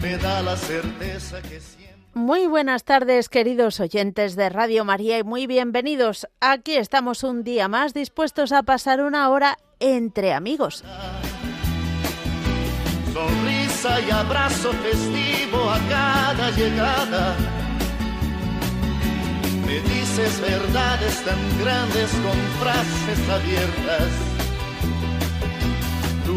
me 0.00 0.16
da 0.18 0.42
la 0.42 0.56
certeza 0.56 1.42
que 1.42 1.60
siempre... 1.60 1.88
Muy 2.14 2.46
buenas 2.46 2.84
tardes, 2.84 3.28
queridos 3.28 3.80
oyentes 3.80 4.34
de 4.36 4.48
Radio 4.48 4.84
María, 4.84 5.18
y 5.18 5.24
muy 5.24 5.46
bienvenidos. 5.46 6.26
Aquí 6.40 6.76
estamos 6.76 7.22
un 7.22 7.44
día 7.44 7.68
más 7.68 7.94
dispuestos 7.94 8.52
a 8.52 8.62
pasar 8.62 9.02
una 9.02 9.28
hora 9.30 9.58
entre 9.78 10.32
amigos. 10.32 10.84
Sonrisa 13.12 14.00
y 14.00 14.10
abrazo 14.10 14.72
festivo 14.72 15.70
a 15.70 15.78
cada 15.88 16.50
llegada. 16.52 17.36
Me 19.66 19.80
dices 19.80 20.40
verdades 20.40 21.24
tan 21.24 21.58
grandes 21.60 22.10
con 22.10 22.36
frases 22.60 23.28
abiertas. 23.28 24.47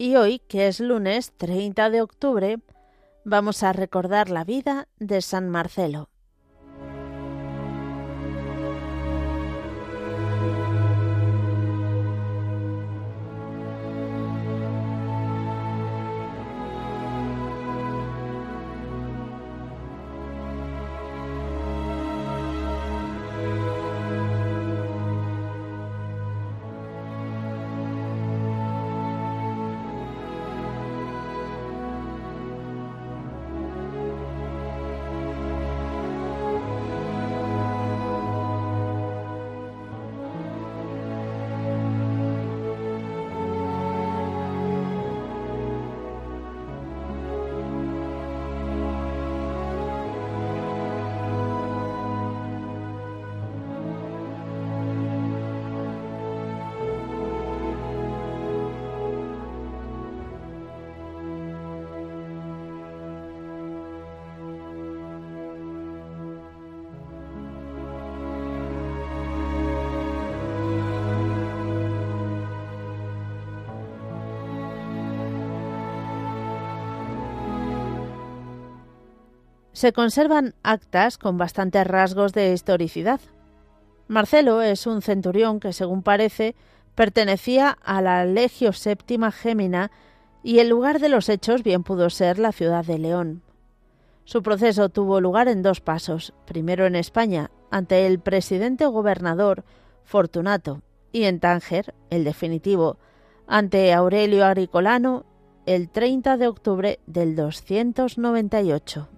Y 0.00 0.16
hoy, 0.16 0.38
que 0.38 0.66
es 0.66 0.80
lunes 0.80 1.32
30 1.36 1.90
de 1.90 2.00
octubre, 2.00 2.58
vamos 3.22 3.62
a 3.62 3.74
recordar 3.74 4.30
la 4.30 4.44
vida 4.44 4.88
de 4.98 5.20
San 5.20 5.50
Marcelo. 5.50 6.09
Se 79.80 79.94
conservan 79.94 80.54
actas 80.62 81.16
con 81.16 81.38
bastantes 81.38 81.86
rasgos 81.86 82.34
de 82.34 82.52
historicidad. 82.52 83.18
Marcelo 84.08 84.60
es 84.60 84.86
un 84.86 85.00
centurión 85.00 85.58
que, 85.58 85.72
según 85.72 86.02
parece, 86.02 86.54
pertenecía 86.94 87.78
a 87.82 88.02
la 88.02 88.26
Legio 88.26 88.74
Séptima 88.74 89.32
Gémina 89.32 89.90
y 90.42 90.58
el 90.58 90.68
lugar 90.68 91.00
de 91.00 91.08
los 91.08 91.30
hechos 91.30 91.62
bien 91.62 91.82
pudo 91.82 92.10
ser 92.10 92.38
la 92.38 92.52
ciudad 92.52 92.84
de 92.84 92.98
León. 92.98 93.42
Su 94.24 94.42
proceso 94.42 94.90
tuvo 94.90 95.18
lugar 95.18 95.48
en 95.48 95.62
dos 95.62 95.80
pasos, 95.80 96.34
primero 96.44 96.84
en 96.84 96.94
España, 96.94 97.50
ante 97.70 98.06
el 98.06 98.20
presidente 98.20 98.84
gobernador 98.84 99.64
Fortunato, 100.04 100.82
y 101.10 101.22
en 101.22 101.40
Tánger, 101.40 101.94
el 102.10 102.24
definitivo, 102.24 102.98
ante 103.46 103.94
Aurelio 103.94 104.44
Agricolano, 104.44 105.24
el 105.64 105.88
30 105.88 106.36
de 106.36 106.48
octubre 106.48 107.00
del 107.06 107.34
298. 107.34 109.08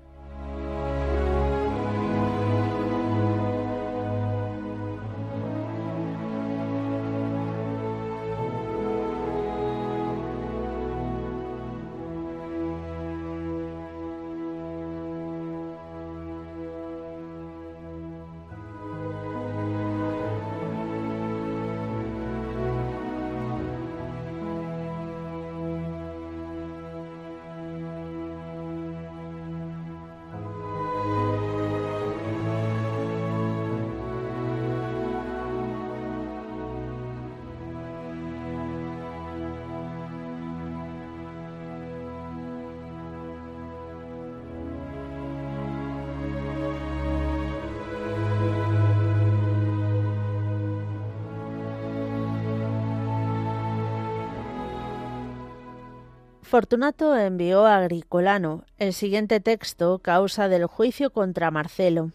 Fortunato 56.52 57.16
envió 57.16 57.64
a 57.64 57.78
Agricolano 57.78 58.66
el 58.76 58.92
siguiente 58.92 59.40
texto 59.40 60.00
causa 60.00 60.48
del 60.48 60.66
juicio 60.66 61.10
contra 61.10 61.50
Marcelo. 61.50 62.10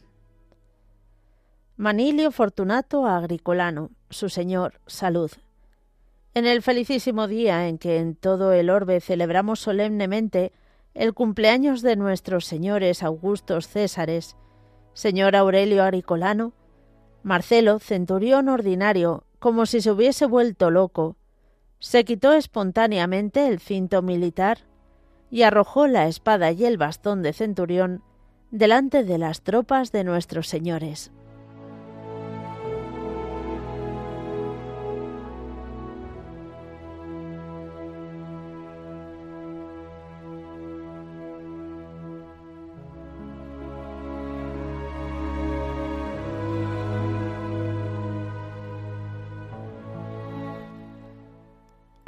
Manilio 1.75 2.29
Fortunato 2.29 3.07
a 3.07 3.17
Agricolano, 3.17 3.89
su 4.11 4.29
señor, 4.29 4.79
salud. 4.85 5.31
En 6.35 6.45
el 6.45 6.61
felicísimo 6.61 7.27
día 7.27 7.67
en 7.67 7.79
que 7.79 7.97
en 7.97 8.13
todo 8.13 8.53
el 8.53 8.69
orbe 8.69 9.01
celebramos 9.01 9.59
solemnemente 9.59 10.51
el 10.93 11.15
cumpleaños 11.15 11.81
de 11.81 11.95
nuestros 11.95 12.45
señores 12.45 13.01
Augustos 13.01 13.67
Césares, 13.67 14.37
señor 14.93 15.35
Aurelio 15.35 15.81
Agricolano, 15.81 16.53
Marcelo, 17.23 17.79
centurión 17.79 18.49
ordinario, 18.49 19.23
como 19.39 19.65
si 19.65 19.81
se 19.81 19.89
hubiese 19.89 20.27
vuelto 20.27 20.69
loco, 20.69 21.15
se 21.79 22.05
quitó 22.05 22.33
espontáneamente 22.33 23.47
el 23.47 23.59
cinto 23.59 24.01
militar 24.01 24.59
y 25.29 25.43
arrojó 25.43 25.87
la 25.87 26.07
espada 26.07 26.51
y 26.51 26.65
el 26.65 26.77
bastón 26.77 27.21
de 27.21 27.33
centurión 27.33 28.01
delante 28.51 29.03
de 29.03 29.17
las 29.17 29.41
tropas 29.41 29.91
de 29.91 30.03
nuestros 30.03 30.47
señores. 30.47 31.11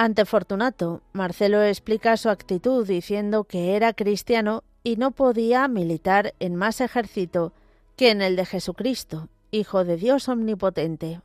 Ante 0.01 0.23
Fortunato, 0.23 1.01
Marcelo 1.11 1.61
explica 1.61 2.15
su 2.15 2.29
actitud 2.29 2.87
diciendo 2.87 3.43
que 3.43 3.75
era 3.75 3.91
cristiano 3.91 4.63
y 4.81 4.95
no 4.95 5.11
podía 5.11 5.67
militar 5.67 6.35
en 6.39 6.55
más 6.55 6.79
ejército 6.79 7.51
que 7.97 8.09
en 8.09 8.21
el 8.21 8.37
de 8.37 8.45
Jesucristo, 8.45 9.27
Hijo 9.51 9.83
de 9.83 9.97
Dios 9.97 10.29
Omnipotente. 10.29 11.19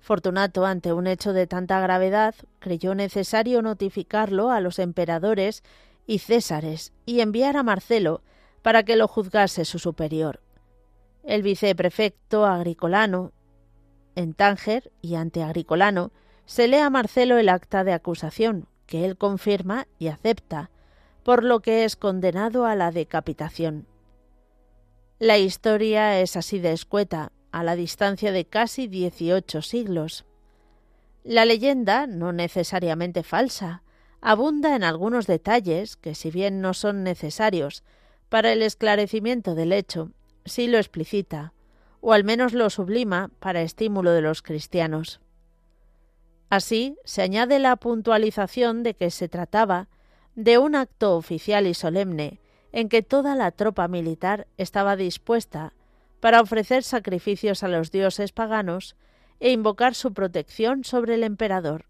Fortunato, 0.00 0.66
ante 0.66 0.92
un 0.92 1.06
hecho 1.06 1.32
de 1.32 1.46
tanta 1.46 1.78
gravedad, 1.78 2.34
creyó 2.58 2.96
necesario 2.96 3.62
notificarlo 3.62 4.50
a 4.50 4.60
los 4.60 4.80
emperadores 4.80 5.62
y 6.08 6.18
césares 6.18 6.92
y 7.06 7.20
enviar 7.20 7.56
a 7.56 7.62
Marcelo 7.62 8.20
para 8.62 8.82
que 8.82 8.96
lo 8.96 9.06
juzgase 9.06 9.64
su 9.64 9.78
superior. 9.78 10.40
El 11.22 11.42
viceprefecto 11.42 12.46
Agricolano, 12.46 13.30
en 14.16 14.34
Tánger 14.34 14.90
y 15.00 15.14
ante 15.14 15.44
Agricolano, 15.44 16.10
se 16.50 16.66
lee 16.66 16.78
a 16.78 16.90
Marcelo 16.90 17.38
el 17.38 17.48
acta 17.48 17.84
de 17.84 17.92
acusación, 17.92 18.66
que 18.86 19.04
él 19.04 19.16
confirma 19.16 19.86
y 20.00 20.08
acepta, 20.08 20.72
por 21.22 21.44
lo 21.44 21.60
que 21.60 21.84
es 21.84 21.94
condenado 21.94 22.66
a 22.66 22.74
la 22.74 22.90
decapitación. 22.90 23.86
La 25.20 25.38
historia 25.38 26.20
es 26.20 26.34
así 26.34 26.58
de 26.58 26.72
escueta, 26.72 27.30
a 27.52 27.62
la 27.62 27.76
distancia 27.76 28.32
de 28.32 28.46
casi 28.46 28.88
dieciocho 28.88 29.62
siglos. 29.62 30.24
La 31.22 31.44
leyenda, 31.44 32.08
no 32.08 32.32
necesariamente 32.32 33.22
falsa, 33.22 33.84
abunda 34.20 34.74
en 34.74 34.82
algunos 34.82 35.28
detalles 35.28 35.94
que, 35.94 36.16
si 36.16 36.32
bien 36.32 36.60
no 36.60 36.74
son 36.74 37.04
necesarios 37.04 37.84
para 38.28 38.50
el 38.50 38.62
esclarecimiento 38.62 39.54
del 39.54 39.72
hecho, 39.72 40.10
sí 40.44 40.66
lo 40.66 40.78
explicita, 40.78 41.52
o 42.00 42.12
al 42.12 42.24
menos 42.24 42.54
lo 42.54 42.70
sublima 42.70 43.30
para 43.38 43.62
estímulo 43.62 44.10
de 44.10 44.22
los 44.22 44.42
cristianos. 44.42 45.20
Así, 46.50 46.98
se 47.04 47.22
añade 47.22 47.60
la 47.60 47.76
puntualización 47.76 48.82
de 48.82 48.94
que 48.94 49.10
se 49.10 49.28
trataba 49.28 49.88
de 50.34 50.58
un 50.58 50.74
acto 50.74 51.16
oficial 51.16 51.66
y 51.68 51.74
solemne 51.74 52.40
en 52.72 52.88
que 52.88 53.02
toda 53.02 53.36
la 53.36 53.52
tropa 53.52 53.86
militar 53.86 54.48
estaba 54.56 54.96
dispuesta 54.96 55.74
para 56.18 56.40
ofrecer 56.40 56.82
sacrificios 56.82 57.62
a 57.62 57.68
los 57.68 57.92
dioses 57.92 58.32
paganos 58.32 58.96
e 59.38 59.52
invocar 59.52 59.94
su 59.94 60.12
protección 60.12 60.84
sobre 60.84 61.14
el 61.14 61.22
emperador. 61.22 61.89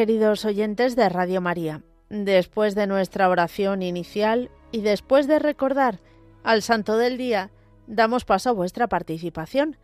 Queridos 0.00 0.46
oyentes 0.46 0.96
de 0.96 1.10
Radio 1.10 1.42
María, 1.42 1.82
después 2.08 2.74
de 2.74 2.86
nuestra 2.86 3.28
oración 3.28 3.82
inicial 3.82 4.50
y 4.72 4.80
después 4.80 5.26
de 5.26 5.38
recordar 5.38 6.00
al 6.42 6.62
Santo 6.62 6.96
del 6.96 7.18
Día, 7.18 7.50
damos 7.86 8.24
paso 8.24 8.48
a 8.48 8.54
vuestra 8.54 8.86
participación. 8.86 9.76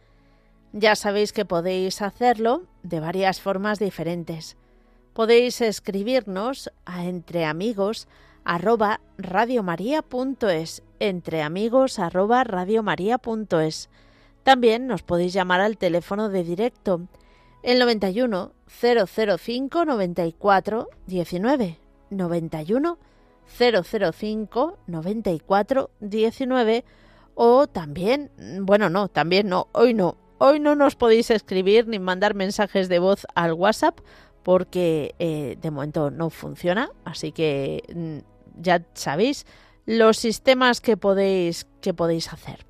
Ya 0.72 0.96
sabéis 0.96 1.34
que 1.34 1.44
podéis 1.44 2.00
hacerlo 2.00 2.62
de 2.82 2.98
varias 2.98 3.42
formas 3.42 3.78
diferentes. 3.78 4.56
Podéis 5.12 5.60
escribirnos 5.60 6.72
a 6.86 7.04
entreamigos 7.04 8.08
arroba 8.42 9.02
arroba. 9.18 10.02
También 14.44 14.86
nos 14.86 15.02
podéis 15.02 15.34
llamar 15.34 15.60
al 15.60 15.76
teléfono 15.76 16.30
de 16.30 16.42
directo 16.42 17.02
el 17.62 17.78
91 17.78 18.52
005 18.66 19.84
94 19.84 20.88
19 21.06 21.78
91 22.10 22.98
005 23.46 24.78
94 24.86 25.90
19 26.00 26.84
o 27.34 27.66
también, 27.66 28.30
bueno, 28.62 28.88
no, 28.88 29.08
también 29.08 29.48
no, 29.48 29.68
hoy 29.72 29.92
no, 29.92 30.16
hoy 30.38 30.58
no 30.58 30.74
nos 30.74 30.96
podéis 30.96 31.30
escribir 31.30 31.86
ni 31.86 31.98
mandar 31.98 32.34
mensajes 32.34 32.88
de 32.88 32.98
voz 32.98 33.26
al 33.34 33.52
WhatsApp 33.52 34.00
porque 34.42 35.14
eh, 35.18 35.58
de 35.60 35.70
momento 35.70 36.10
no 36.10 36.30
funciona, 36.30 36.90
así 37.04 37.32
que 37.32 37.82
mm, 37.94 38.62
ya 38.62 38.86
sabéis 38.94 39.44
los 39.84 40.16
sistemas 40.16 40.80
que 40.80 40.96
podéis 40.96 41.66
que 41.80 41.92
podéis 41.92 42.32
hacer. 42.32 42.64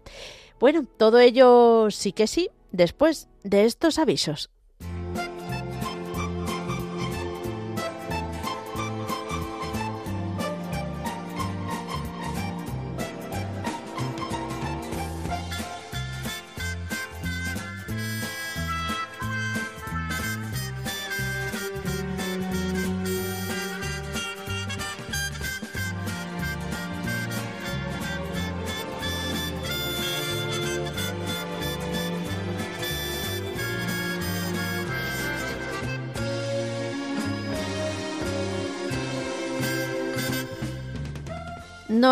Bueno, 0.59 0.85
todo 0.97 1.19
ello 1.21 1.89
sí 1.91 2.13
que 2.13 2.27
sí, 2.27 2.51
después 2.73 3.29
de 3.45 3.67
estos 3.67 3.99
avisos. 3.99 4.51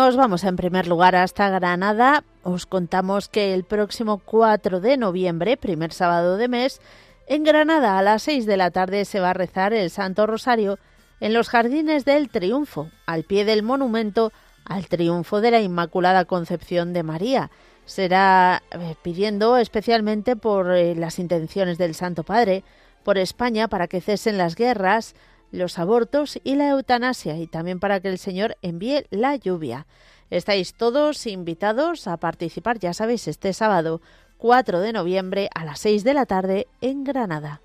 Nos 0.05 0.17
vamos 0.17 0.43
en 0.43 0.55
primer 0.55 0.85
lugar 0.85 1.15
hasta 1.15 1.49
Granada. 1.49 2.23
Os 2.43 2.67
contamos 2.67 3.27
que 3.27 3.55
el 3.55 3.63
próximo 3.63 4.19
4 4.19 4.79
de 4.79 4.97
noviembre, 4.97 5.57
primer 5.57 5.91
sábado 5.91 6.37
de 6.37 6.47
mes, 6.47 6.79
en 7.25 7.43
Granada 7.43 7.97
a 7.97 8.03
las 8.03 8.21
6 8.21 8.45
de 8.45 8.55
la 8.55 8.69
tarde 8.69 9.05
se 9.05 9.19
va 9.19 9.31
a 9.31 9.33
rezar 9.33 9.73
el 9.73 9.89
Santo 9.89 10.27
Rosario 10.27 10.77
en 11.19 11.33
los 11.33 11.49
Jardines 11.49 12.05
del 12.05 12.29
Triunfo, 12.29 12.91
al 13.07 13.23
pie 13.23 13.45
del 13.45 13.63
monumento 13.63 14.31
al 14.63 14.87
triunfo 14.87 15.41
de 15.41 15.49
la 15.49 15.61
Inmaculada 15.61 16.25
Concepción 16.25 16.93
de 16.93 17.01
María. 17.01 17.49
Será 17.85 18.61
pidiendo 19.01 19.57
especialmente 19.57 20.35
por 20.35 20.71
eh, 20.71 20.93
las 20.93 21.17
intenciones 21.17 21.79
del 21.79 21.95
Santo 21.95 22.21
Padre, 22.21 22.63
por 23.03 23.17
España 23.17 23.67
para 23.69 23.87
que 23.87 24.01
cesen 24.01 24.37
las 24.37 24.53
guerras, 24.53 25.15
los 25.55 25.79
abortos 25.79 26.39
y 26.43 26.55
la 26.55 26.69
eutanasia 26.69 27.37
y 27.37 27.47
también 27.47 27.79
para 27.79 27.99
que 27.99 28.09
el 28.09 28.19
Señor 28.19 28.57
envíe 28.61 29.05
la 29.09 29.35
lluvia. 29.35 29.87
Estáis 30.29 30.73
todos 30.73 31.25
invitados 31.27 32.07
a 32.07 32.17
participar, 32.17 32.79
ya 32.79 32.93
sabéis, 32.93 33.27
este 33.27 33.53
sábado 33.53 34.01
4 34.37 34.79
de 34.81 34.93
noviembre 34.93 35.49
a 35.55 35.65
las 35.65 35.79
6 35.79 36.03
de 36.03 36.13
la 36.13 36.25
tarde 36.25 36.67
en 36.81 37.03
Granada. 37.03 37.61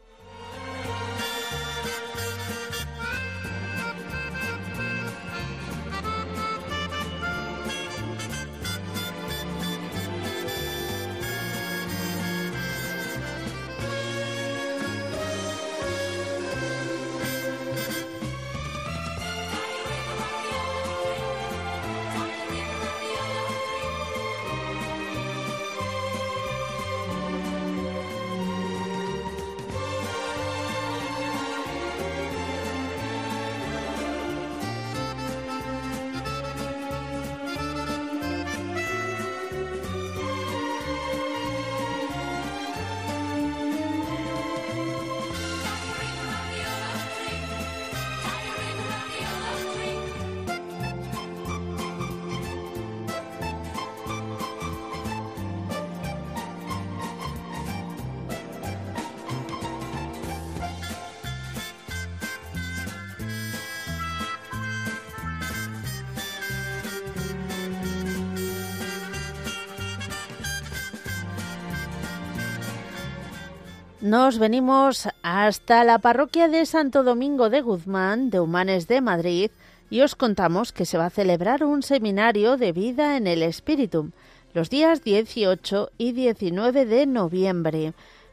Nos 74.10 74.40
venimos 74.40 75.08
hasta 75.22 75.84
la 75.84 76.00
parroquia 76.00 76.48
de 76.48 76.66
Santo 76.66 77.04
Domingo 77.04 77.48
de 77.48 77.60
Guzmán, 77.60 78.30
de 78.30 78.40
Humanes 78.40 78.88
de 78.88 79.00
Madrid, 79.00 79.52
y 79.88 80.00
os 80.00 80.16
contamos 80.16 80.72
que 80.72 80.84
se 80.84 80.98
va 80.98 81.06
a 81.06 81.10
celebrar 81.10 81.62
un 81.62 81.84
seminario 81.84 82.56
de 82.56 82.72
vida 82.72 83.16
en 83.16 83.28
el 83.28 83.40
Espíritu 83.44 84.10
los 84.52 84.68
días 84.68 85.04
18 85.04 85.92
y 85.96 86.10
19 86.10 86.86
de 86.86 87.06
noviembre. 87.06 87.92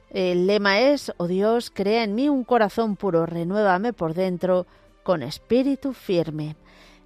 El 0.09 0.47
lema 0.47 0.79
es, 0.79 1.13
oh 1.17 1.27
Dios, 1.27 1.69
crea 1.71 2.03
en 2.03 2.15
mí 2.15 2.27
un 2.27 2.43
corazón 2.43 2.95
puro, 2.95 3.27
renuévame 3.27 3.93
por 3.93 4.15
dentro 4.15 4.65
con 5.03 5.21
espíritu 5.21 5.93
firme. 5.93 6.55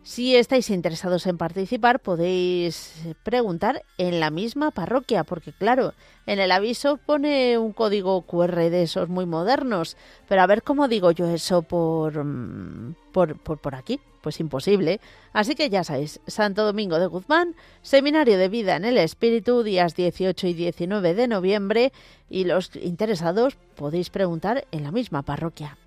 Si 0.03 0.35
estáis 0.35 0.71
interesados 0.71 1.27
en 1.27 1.37
participar, 1.37 1.99
podéis 1.99 2.91
preguntar 3.21 3.83
en 3.99 4.19
la 4.19 4.31
misma 4.31 4.71
parroquia, 4.71 5.23
porque 5.23 5.53
claro, 5.53 5.93
en 6.25 6.39
el 6.39 6.51
aviso 6.51 6.97
pone 6.97 7.59
un 7.59 7.71
código 7.71 8.23
QR 8.23 8.55
de 8.71 8.81
esos 8.81 9.09
muy 9.09 9.27
modernos, 9.27 9.97
pero 10.27 10.41
a 10.41 10.47
ver 10.47 10.63
cómo 10.63 10.87
digo 10.87 11.11
yo 11.11 11.27
eso 11.27 11.61
por, 11.61 12.23
mm, 12.23 12.95
por, 13.11 13.37
por, 13.37 13.59
por 13.59 13.75
aquí, 13.75 13.99
pues 14.23 14.39
imposible. 14.39 14.99
Así 15.33 15.53
que 15.53 15.69
ya 15.69 15.83
sabéis, 15.83 16.19
Santo 16.25 16.65
Domingo 16.65 16.97
de 16.97 17.05
Guzmán, 17.05 17.55
Seminario 17.83 18.39
de 18.39 18.49
Vida 18.49 18.77
en 18.77 18.85
el 18.85 18.97
Espíritu, 18.97 19.61
días 19.61 19.95
18 19.95 20.47
y 20.47 20.53
19 20.55 21.13
de 21.13 21.27
noviembre, 21.27 21.93
y 22.27 22.45
los 22.45 22.75
interesados 22.75 23.55
podéis 23.75 24.09
preguntar 24.09 24.65
en 24.71 24.83
la 24.83 24.91
misma 24.91 25.21
parroquia. 25.21 25.77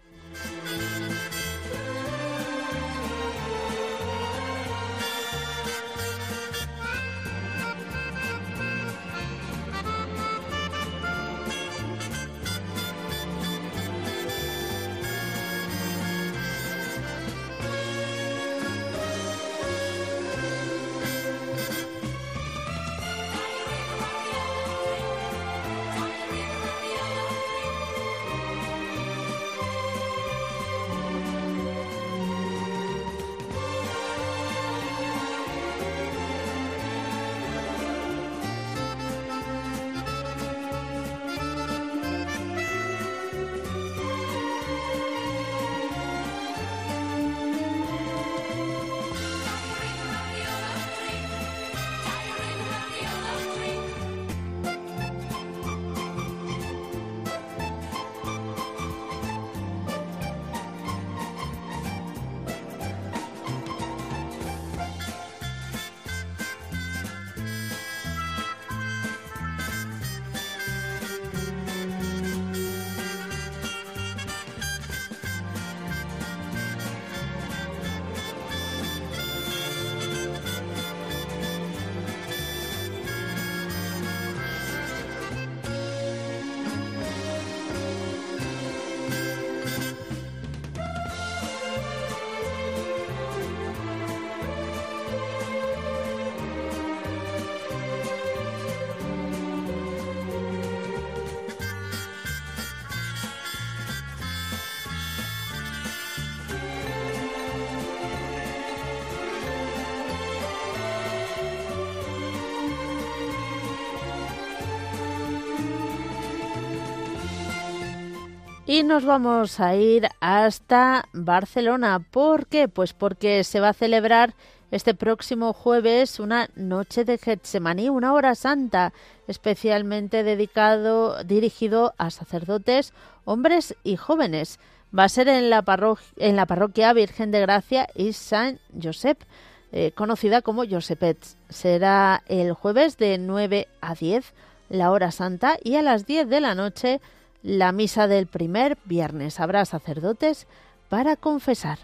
Y 118.75 118.83
nos 118.83 119.05
vamos 119.05 119.61
a 119.61 119.77
ir 119.77 120.09
hasta 120.19 121.09
Barcelona. 121.13 122.01
¿Por 122.11 122.49
qué? 122.49 122.67
Pues 122.67 122.93
porque 122.93 123.45
se 123.45 123.61
va 123.61 123.69
a 123.69 123.73
celebrar 123.73 124.35
este 124.73 124.95
próximo 124.95 125.53
jueves 125.53 126.19
una 126.19 126.51
noche 126.57 127.05
de 127.05 127.17
Getsemaní, 127.17 127.89
una 127.89 128.13
hora 128.13 128.35
santa, 128.35 128.93
especialmente 129.29 130.25
dedicado, 130.25 131.23
dirigido 131.23 131.95
a 131.99 132.11
sacerdotes, 132.11 132.93
hombres 133.25 133.77
y 133.85 133.95
jóvenes. 133.95 134.59
Va 134.93 135.05
a 135.05 135.09
ser 135.09 135.29
en 135.29 135.51
la, 135.51 135.63
parroquia 135.63 136.93
Virgen 136.95 137.31
de 137.31 137.43
Gracia 137.43 137.87
y 137.95 138.13
San 138.13 138.59
Josep, 138.83 139.23
eh, 139.71 139.93
conocida 139.95 140.43
como 140.43 140.67
Josepets. 140.69 141.37
Será 141.49 142.25
el 142.27 142.53
jueves 142.55 142.97
de 142.97 143.19
9 143.19 143.69
a 143.81 143.95
10, 143.95 144.35
la 144.69 144.91
hora 144.91 145.13
santa, 145.13 145.59
y 145.63 145.77
a 145.77 145.83
las 145.83 146.07
10 146.07 146.29
de 146.29 146.41
la 146.41 146.57
noche 146.57 147.01
la 147.45 147.73
misa 147.73 148.09
del 148.09 148.27
primer 148.27 148.79
viernes. 148.87 149.39
Habrá 149.39 149.65
sacerdotes 149.67 150.49
para 150.89 151.15
confesar. 151.15 151.79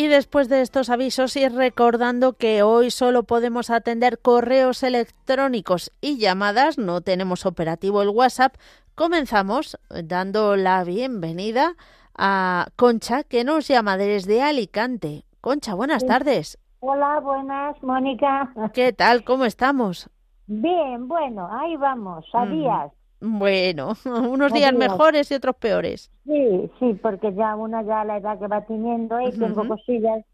Y 0.00 0.08
después 0.08 0.48
de 0.48 0.62
estos 0.62 0.88
avisos 0.88 1.36
y 1.36 1.46
recordando 1.46 2.32
que 2.32 2.62
hoy 2.62 2.90
solo 2.90 3.24
podemos 3.24 3.68
atender 3.68 4.18
correos 4.18 4.82
electrónicos 4.82 5.92
y 6.00 6.16
llamadas, 6.16 6.78
no 6.78 7.02
tenemos 7.02 7.44
operativo 7.44 8.00
el 8.00 8.08
WhatsApp, 8.08 8.54
comenzamos 8.94 9.78
dando 9.90 10.56
la 10.56 10.84
bienvenida 10.84 11.74
a 12.16 12.68
Concha, 12.76 13.24
que 13.24 13.44
nos 13.44 13.68
llama 13.68 13.98
desde 13.98 14.42
Alicante. 14.42 15.26
Concha, 15.42 15.74
buenas 15.74 16.06
tardes. 16.06 16.58
Hola, 16.78 17.20
buenas, 17.20 17.82
Mónica. 17.82 18.54
¿Qué 18.72 18.94
tal? 18.94 19.22
¿Cómo 19.22 19.44
estamos? 19.44 20.08
Bien, 20.46 21.08
bueno, 21.08 21.46
ahí 21.52 21.76
vamos, 21.76 22.24
a 22.32 22.46
días. 22.46 22.90
Bueno, 23.20 23.92
unos 24.04 24.52
días 24.52 24.72
mejores 24.72 25.30
y 25.30 25.34
otros 25.34 25.56
peores. 25.56 26.10
Sí, 26.24 26.70
sí, 26.78 26.94
porque 27.02 27.34
ya 27.34 27.54
una 27.56 27.82
ya 27.82 28.04
la 28.04 28.18
edad 28.18 28.38
que 28.38 28.46
va 28.46 28.62
teniendo 28.62 29.20
y 29.20 29.30
tengo 29.32 29.66
cosillas. 29.66 30.24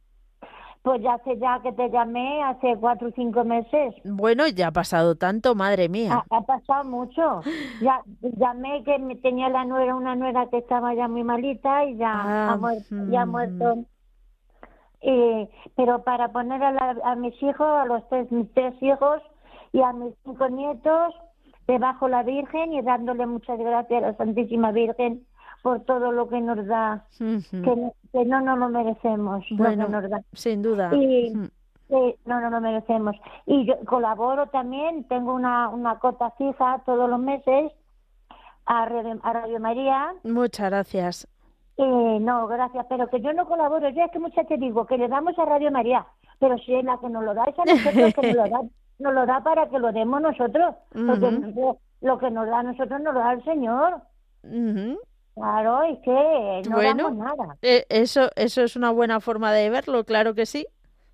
Pues 0.83 1.03
ya 1.03 1.15
hace 1.15 1.37
ya 1.39 1.61
que 1.65 1.73
te 1.73 1.91
llamé, 1.91 2.45
hace 2.45 2.77
cuatro 2.79 3.09
o 3.09 3.13
cinco 3.17 3.43
meses. 3.43 3.93
Bueno, 4.05 4.47
ya 4.47 4.69
ha 4.69 4.73
pasado 4.73 5.17
tanto, 5.17 5.57
madre 5.57 5.89
mía. 5.89 6.25
Ha, 6.31 6.41
pasado 6.43 6.85
mucho. 6.85 7.41
Ya 7.83 8.03
llamé 8.21 8.85
que 8.85 8.97
tenía 9.21 9.49
la 9.49 9.65
nuera, 9.65 9.97
una 9.97 10.15
nuera 10.15 10.47
que 10.47 10.59
estaba 10.59 10.95
ya 10.95 11.09
muy 11.09 11.25
malita 11.25 11.85
y 11.87 11.97
ya 11.97 12.13
ha 12.13 12.53
ah, 12.53 12.57
muerto. 12.57 12.95
Ya 13.11 13.23
ha 13.23 13.27
muerto. 13.27 13.79
Eh, 15.01 15.49
pero 15.75 16.05
para 16.05 16.29
poner 16.29 16.63
a, 16.63 16.97
a 17.03 17.17
mis 17.17 17.35
hijos, 17.43 17.67
a 17.67 17.85
los 17.87 18.09
tres, 18.09 18.31
mis 18.31 18.53
tres 18.55 18.75
hijos 18.81 19.21
y 19.73 19.81
a 19.81 19.93
mis 19.93 20.15
cinco 20.25 20.49
nietos, 20.49 21.15
debajo 21.67 22.09
la 22.09 22.23
Virgen 22.23 22.73
y 22.73 22.83
dándole 22.83 23.27
muchas 23.27 23.59
gracias 23.59 24.03
a 24.03 24.07
la 24.09 24.17
Santísima 24.17 24.73
Virgen 24.73 25.27
por 25.63 25.81
todo 25.81 26.13
lo 26.13 26.29
que 26.29 26.41
nos 26.41 26.65
da, 26.67 27.05
que, 27.19 28.25
no 28.25 28.41
nos 28.41 28.59
lo 28.59 28.69
merecemos, 28.69 29.45
bueno, 29.51 29.89
Sin 30.33 30.63
duda. 30.63 30.95
Y, 30.95 31.33
no 31.89 32.41
nos 32.41 32.51
lo 32.51 32.61
merecemos. 32.61 33.17
Y 33.47 33.65
yo 33.65 33.75
colaboro 33.85 34.47
también, 34.49 35.05
tengo 35.05 35.35
una, 35.35 35.69
una 35.69 35.99
cota 35.99 36.31
fija 36.33 36.83
todos 36.85 37.09
los 37.09 37.19
meses 37.19 37.73
a 38.65 38.85
Radio, 38.87 39.61
María. 39.61 40.15
Muchas 40.25 40.71
gracias. 40.71 41.29
Eh, 41.77 42.19
no, 42.21 42.47
gracias, 42.47 42.87
pero 42.89 43.09
que 43.09 43.21
yo 43.21 43.33
no 43.33 43.47
colaboro, 43.47 43.89
yo 43.91 44.05
es 44.05 44.11
que 44.11 44.19
muchas 44.19 44.47
te 44.47 44.57
digo 44.57 44.87
que 44.87 44.99
le 44.99 45.09
damos 45.09 45.39
a 45.39 45.45
Radio 45.45 45.71
María, 45.71 46.07
pero 46.39 46.57
si 46.59 46.75
es 46.75 46.85
la 46.85 46.99
que 46.99 47.09
nos 47.09 47.23
lo 47.23 47.35
da, 47.35 47.45
es 47.45 47.59
a 47.59 47.65
nosotros 47.65 48.15
que 48.15 48.35
nos 48.35 48.37
lo 48.37 48.49
da 48.49 48.61
nos 48.99 49.15
lo 49.15 49.27
da 49.27 49.43
para 49.43 49.69
que 49.69 49.79
lo 49.79 49.93
demos 49.93 50.21
nosotros, 50.21 50.75
porque 50.93 51.77
lo 52.01 52.19
que 52.19 52.31
nos 52.31 52.47
da 52.47 52.61
a 52.61 52.63
nosotros 52.63 53.01
nos 53.01 53.15
lo 53.15 53.21
da 53.21 53.33
el 53.33 53.45
Señor. 53.45 54.01
Claro, 55.35 55.83
es 55.83 55.99
que 55.99 56.63
no 56.71 56.81
damos 56.81 57.15
nada. 57.17 57.57
Eh, 57.61 57.85
eso, 57.91 58.31
eso 58.37 58.63
es 58.63 58.75
una 58.75 58.91
buena 58.91 59.21
forma 59.21 59.53
de 59.53 59.69
verlo, 59.69 60.05
claro 60.05 60.35
que 60.35 60.47
sí. 60.47 60.67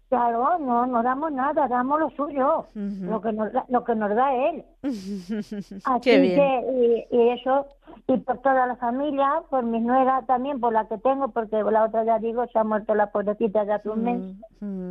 Claro, 0.08 0.58
no, 0.58 0.86
no 0.86 1.02
damos 1.02 1.32
nada, 1.32 1.66
damos 1.68 1.98
lo 1.98 2.10
suyo, 2.10 2.66
lo 2.74 3.20
que 3.22 3.32
nos 3.32 3.50
da, 3.50 3.64
lo 3.68 3.82
que 3.82 3.94
nos 3.94 4.14
da 4.14 4.34
él. 4.34 4.64
Así 4.82 6.10
que 6.10 7.06
y, 7.10 7.30
eso 7.30 7.66
y 8.06 8.18
por 8.18 8.38
toda 8.42 8.66
la 8.66 8.76
familia, 8.76 9.42
por 9.48 9.64
mi 9.64 9.80
nuera 9.80 10.22
también, 10.26 10.60
por 10.60 10.72
la 10.72 10.86
que 10.86 10.98
tengo, 10.98 11.28
porque 11.28 11.62
la 11.62 11.84
otra 11.84 12.04
ya 12.04 12.18
digo 12.18 12.46
se 12.52 12.58
ha 12.58 12.64
muerto 12.64 12.94
la 12.94 13.10
pobrecita 13.10 13.64
ya 13.64 13.76
hace 13.76 13.88
un 13.88 14.04
mes. 14.04 14.90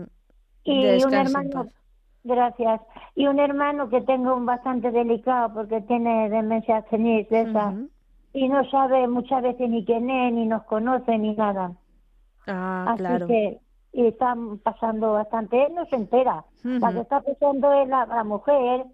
Y 0.64 1.04
un 1.04 1.14
hermano 1.14 1.68
Gracias. 2.24 2.82
Y 3.16 3.28
un 3.28 3.40
hermano 3.40 3.90
que 3.90 4.02
tengo 4.02 4.36
un 4.36 4.46
bastante 4.46 4.92
delicado 4.92 5.54
porque 5.54 5.82
tiene 5.82 6.30
demencia 6.30 6.86
senil 6.90 7.28
esa. 7.30 7.74
Y 8.34 8.48
no 8.48 8.64
sabe 8.70 9.08
muchas 9.08 9.42
veces 9.44 9.70
ni 9.70 9.84
quién 9.84 10.10
es, 10.10 10.34
ni 10.34 10.46
nos 10.46 10.64
conoce, 10.64 11.18
ni 11.18 11.34
nada. 11.36 11.72
Ah, 12.48 12.96
Así 12.96 13.26
que 13.28 13.60
y 13.94 14.08
están 14.08 14.58
pasando 14.60 15.14
bastante. 15.14 15.66
Él 15.66 15.76
no 15.76 15.86
se 15.86 15.96
entera. 15.96 16.46
La 16.64 16.94
que 16.94 17.00
está 17.00 17.22
pasando 17.22 17.74
es 17.74 17.90
la, 17.90 18.24
mujer 18.24 18.86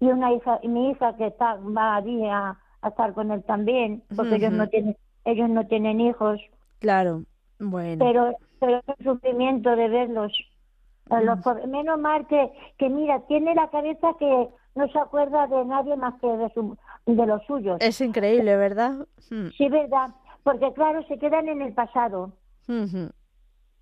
y 0.00 0.06
una 0.06 0.32
hija, 0.32 0.58
y 0.62 0.68
mi 0.68 0.90
hija 0.90 1.16
que 1.16 1.28
está 1.28 1.56
va 1.56 1.96
allí 1.96 2.24
a, 2.26 2.58
estar 2.86 3.12
con 3.12 3.30
él 3.30 3.44
también, 3.44 4.02
porque 4.16 4.36
ellos 4.36 4.52
no 4.52 4.66
tienen 4.68 4.96
ellos 5.24 5.50
no 5.50 5.66
tienen 5.66 6.00
hijos. 6.00 6.40
Claro, 6.78 7.24
bueno. 7.58 8.04
Pero, 8.04 8.36
pero 8.58 8.78
es 8.78 9.06
un 9.06 9.14
sufrimiento 9.14 9.76
de 9.76 9.88
verlos 9.88 10.32
menos 11.66 11.98
mal 11.98 12.26
que, 12.26 12.52
que, 12.78 12.88
mira, 12.88 13.20
tiene 13.26 13.54
la 13.54 13.68
cabeza 13.68 14.08
que 14.18 14.48
no 14.74 14.88
se 14.88 14.98
acuerda 14.98 15.46
de 15.46 15.64
nadie 15.64 15.96
más 15.96 16.14
que 16.20 16.26
de, 16.26 16.48
su, 16.50 16.76
de 17.06 17.26
los 17.26 17.44
suyos. 17.46 17.78
Es 17.80 18.00
increíble, 18.00 18.56
¿verdad? 18.56 19.06
Hmm. 19.30 19.48
Sí, 19.56 19.68
verdad. 19.68 20.10
Porque 20.42 20.72
claro, 20.72 21.02
se 21.04 21.18
quedan 21.18 21.48
en 21.48 21.62
el 21.62 21.74
pasado. 21.74 22.32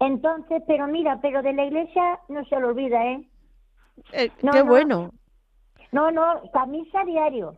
Entonces, 0.01 0.63
pero 0.67 0.87
mira, 0.87 1.19
pero 1.21 1.43
de 1.43 1.53
la 1.53 1.65
iglesia 1.65 2.21
no 2.29 2.45
se 2.47 2.59
lo 2.59 2.69
olvida, 2.69 3.05
¿eh? 3.05 3.29
eh 4.13 4.31
qué 4.53 4.63
bueno. 4.63 5.11
No, 5.93 6.11
no, 6.11 6.43
camisa 6.53 7.05
diario. 7.05 7.57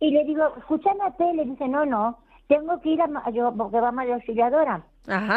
Y 0.00 0.10
le 0.10 0.24
digo, 0.24 0.44
escúchame 0.58 1.04
a 1.04 1.16
tele. 1.16 1.44
Dice, 1.44 1.68
no, 1.68 1.84
no, 1.86 2.18
tengo 2.48 2.80
que 2.80 2.90
ir 2.90 3.02
a, 3.02 3.30
yo, 3.30 3.52
porque 3.56 3.80
va 3.80 3.88
a 3.88 4.14
auxiliadora. 4.14 4.84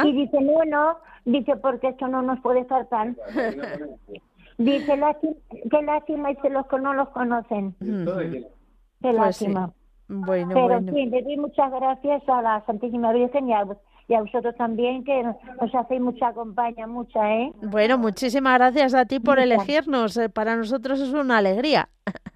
Y 0.06 0.12
dice, 0.14 0.42
no, 0.42 0.66
no, 0.66 0.98
dice, 1.26 1.56
porque 1.58 1.90
esto 1.90 2.08
no 2.08 2.22
nos 2.22 2.40
puede 2.42 2.66
faltar. 2.66 3.16
dice, 4.58 4.98
lástima, 4.98 5.36
qué 5.70 5.82
lástima, 5.84 6.30
dice, 6.30 6.50
los 6.50 6.66
que 6.68 6.80
no 6.80 6.94
los 6.94 7.10
conocen. 7.10 7.76
Qué 7.80 8.46
pues 9.02 9.16
lástima. 9.16 9.72
Bueno, 10.08 10.52
Pero 10.54 10.68
bueno. 10.68 10.92
sí, 10.92 11.06
le 11.06 11.22
doy 11.22 11.38
muchas 11.38 11.72
gracias 11.72 12.28
a 12.28 12.42
la 12.42 12.66
Santísima 12.66 13.14
Virgen 13.14 13.48
y 13.48 13.54
a, 13.54 13.66
y 14.10 14.16
a 14.16 14.22
vosotros 14.22 14.56
también, 14.58 15.04
que 15.04 15.22
nos 15.22 15.76
hacéis 15.76 16.02
mucha 16.02 16.34
compañía, 16.34 16.88
mucha, 16.88 17.32
¿eh? 17.32 17.54
Bueno, 17.62 18.00
muchísimas 18.00 18.58
gracias 18.58 18.96
a 18.96 19.06
ti 19.06 19.20
por 19.20 19.38
elegirnos. 19.38 20.18
Eh, 20.18 20.30
para 20.30 20.56
nosotros 20.56 21.00
es 21.00 21.14
una 21.14 21.38
alegría. 21.38 21.90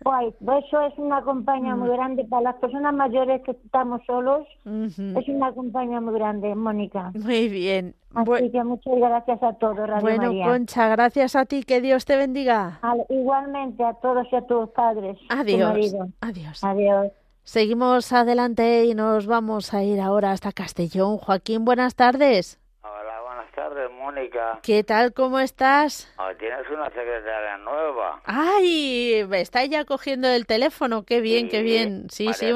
Pues 0.04 0.36
eso 0.40 0.82
es 0.82 0.94
una 0.98 1.24
compañía 1.24 1.76
muy 1.76 1.90
mm. 1.90 1.94
grande 1.94 2.26
para 2.26 2.44
las 2.44 2.56
personas 2.58 2.94
mayores 2.94 3.42
que 3.44 3.52
estamos 3.52 4.02
solos. 4.06 4.46
Es 4.66 5.28
una 5.28 5.52
compañía 5.54 6.00
muy 6.00 6.14
grande, 6.14 6.54
Mónica. 6.54 7.12
Muy 7.16 7.50
bien. 7.50 7.96
Así 8.14 8.52
que 8.52 8.64
muchas 8.64 8.96
gracias 8.96 9.42
a 9.42 9.54
todos, 9.54 9.90
Radio 9.90 10.02
Bueno, 10.02 10.32
Concha, 10.46 10.90
gracias 10.90 11.36
a 11.36 11.46
ti. 11.46 11.64
Que 11.64 11.82
Dios 11.82 12.06
te 12.06 12.18
bendiga. 12.18 12.80
igualmente 13.10 13.84
a 13.84 13.94
todos 13.96 14.28
y 14.32 14.36
a 14.36 14.42
tus 14.42 14.70
padres. 14.70 15.18
Adiós. 15.30 15.96
Adiós. 16.22 16.64
Adiós. 16.64 17.12
Seguimos 17.46 18.14
adelante 18.14 18.86
y 18.86 18.96
nos 18.96 19.28
vamos 19.28 19.74
a 19.74 19.84
ir 19.84 20.00
ahora 20.00 20.32
hasta 20.32 20.54
Castellón. 20.54 21.18
Joaquín, 21.18 21.66
buenas 21.66 21.94
tardes. 21.94 22.58
Hola, 22.82 23.22
buenas 23.22 23.52
tardes, 23.52 23.92
Mónica. 23.92 24.60
¿Qué 24.64 24.82
tal? 24.86 25.14
¿Cómo 25.14 25.40
estás? 25.40 26.10
Oh, 26.18 26.34
tienes 26.40 26.66
una 26.70 26.86
secretaria 26.86 27.58
nueva. 27.58 28.22
¡Ay! 28.24 29.26
Me 29.28 29.42
está 29.42 29.66
ya 29.66 29.84
cogiendo 29.84 30.30
el 30.30 30.46
teléfono. 30.46 31.04
¡Qué 31.04 31.20
bien, 31.20 31.50
qué 31.50 31.62
bien! 31.64 32.10
Sí, 32.10 32.32
sí. 32.34 32.54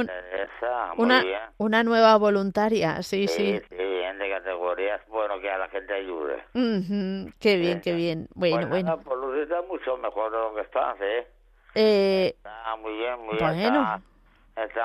una, 0.95 1.21
una 1.57 1.83
nueva 1.83 2.17
voluntaria. 2.17 3.03
Sí, 3.03 3.27
sí. 3.27 3.59
Sí, 3.69 3.75
bien, 3.75 4.17
de 4.17 4.29
categorías. 4.29 5.01
Bueno, 5.09 5.37
que 5.41 5.51
a 5.51 5.57
la 5.57 5.67
gente 5.67 5.93
ayude. 5.95 6.45
Qué 7.39 7.57
bien, 7.57 7.81
qué 7.81 7.93
bien. 7.93 8.29
Bueno, 8.35 8.67
bueno. 8.67 9.01
Pues 9.03 9.19
Lucita 9.19 9.61
mucho 9.63 9.97
mejor 9.97 10.31
de 10.31 10.37
lo 10.37 10.55
que 10.55 10.61
estás, 10.61 10.95
¿eh? 11.01 11.27
Eh... 11.75 12.33
Está 12.37 12.75
muy 12.77 12.93
bien, 12.93 13.19
muy 13.19 13.35
bien. 13.35 13.53
Bueno. 13.53 13.81
Está 13.81 14.01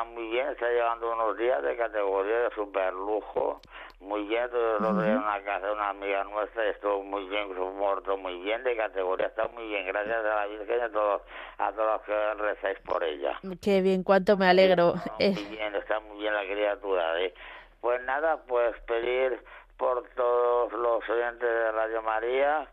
muy 0.07 0.29
bien, 0.29 0.49
está 0.49 0.69
llevando 0.69 1.13
unos 1.13 1.37
días 1.37 1.63
de 1.63 1.77
categoría 1.77 2.41
de 2.41 2.51
super 2.51 2.93
lujo. 2.93 3.61
Muy 4.01 4.25
bien, 4.27 4.51
todo 4.51 4.79
-huh. 4.81 5.05
en 5.07 5.17
una 5.17 5.41
casa 5.43 5.67
de 5.67 5.73
una 5.73 5.91
amiga 5.91 6.25
nuestra, 6.25 6.69
estuvo 6.69 7.03
muy 7.03 7.25
bien, 7.29 7.55
su 7.55 7.65
muerto 7.67 8.17
muy 8.17 8.37
bien, 8.41 8.65
de 8.65 8.77
categoría, 8.77 9.29
está 9.29 9.47
muy 9.49 9.69
bien, 9.69 9.87
gracias 9.87 10.25
a 10.25 10.35
la 10.35 10.47
Virgen 10.47 10.79
y 10.79 10.83
a 10.83 10.91
todos, 10.91 11.23
a 11.59 11.73
todos 11.73 11.87
los 11.93 12.03
que 12.03 12.35
rezáis 12.35 12.79
por 12.81 13.05
ella. 13.05 13.39
Qué 13.63 13.81
bien, 13.81 14.03
cuánto 14.03 14.37
me 14.37 14.47
alegro. 14.47 14.95
Sí, 15.19 15.31
muy 15.31 15.57
bien, 15.57 15.75
está 15.77 16.01
muy 16.01 16.19
bien 16.19 16.35
la 16.35 16.43
criatura. 16.43 17.21
¿eh? 17.21 17.33
Pues 17.81 18.03
nada, 18.03 18.43
pues 18.49 18.79
pedir 18.83 19.43
por 19.79 20.03
todos 20.17 20.73
los 20.73 21.09
oyentes 21.09 21.49
de 21.49 21.73
Radio 21.73 22.03
María 22.03 22.69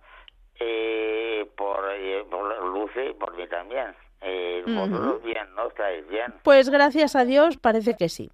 y 0.59 1.43
por, 1.55 1.79
y 1.95 2.23
por 2.23 2.63
Lucy 2.65 3.01
y 3.01 3.13
por 3.13 3.33
mí 3.35 3.47
también. 3.47 3.95
Y 4.21 4.61
vosotros 4.61 5.15
uh 5.15 5.19
-huh. 5.19 5.23
bien, 5.23 5.47
¿no? 5.55 5.67
¿Estáis 5.67 6.07
bien? 6.07 6.33
Pues 6.43 6.69
gracias 6.69 7.15
a 7.15 7.25
Dios 7.25 7.57
parece 7.57 7.95
que 7.95 8.09
sí. 8.09 8.31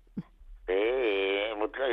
Sí, 0.68 0.74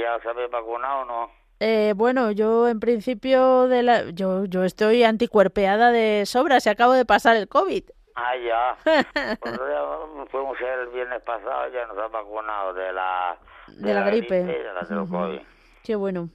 ya 0.02 0.16
os 0.16 0.26
habéis 0.26 0.50
vacunado, 0.50 1.04
¿no? 1.04 1.30
Eh, 1.60 1.92
bueno, 1.94 2.32
yo 2.32 2.66
en 2.68 2.80
principio 2.80 3.68
de 3.68 3.82
la, 3.82 4.10
yo 4.10 4.46
yo 4.46 4.64
estoy 4.64 5.04
anticuerpeada 5.04 5.92
de 5.92 6.24
sobra, 6.26 6.58
se 6.58 6.70
acabo 6.70 6.92
de 6.92 7.04
pasar 7.04 7.36
el 7.36 7.48
COVID. 7.48 7.84
Ah, 8.14 8.36
ya. 8.36 8.76
pues 9.40 9.54
ya 9.54 10.26
fuimos 10.30 10.58
el 10.60 10.88
viernes 10.88 11.22
pasado, 11.22 11.68
ya 11.72 11.86
nos 11.86 11.98
han 11.98 12.10
vacunado 12.10 12.74
de 12.74 12.92
la 12.92 13.38
de, 13.68 13.86
de 13.88 13.94
la, 13.94 14.00
la, 14.00 14.06
gripe, 14.06 14.42
gripe 14.42 14.58
y 14.58 14.62
de 14.62 14.72
la 14.72 14.80
del 14.82 14.98
uh 14.98 15.02
-huh. 15.02 15.10
COVID. 15.10 15.40
Qué 15.84 15.94
bueno. 15.96 16.28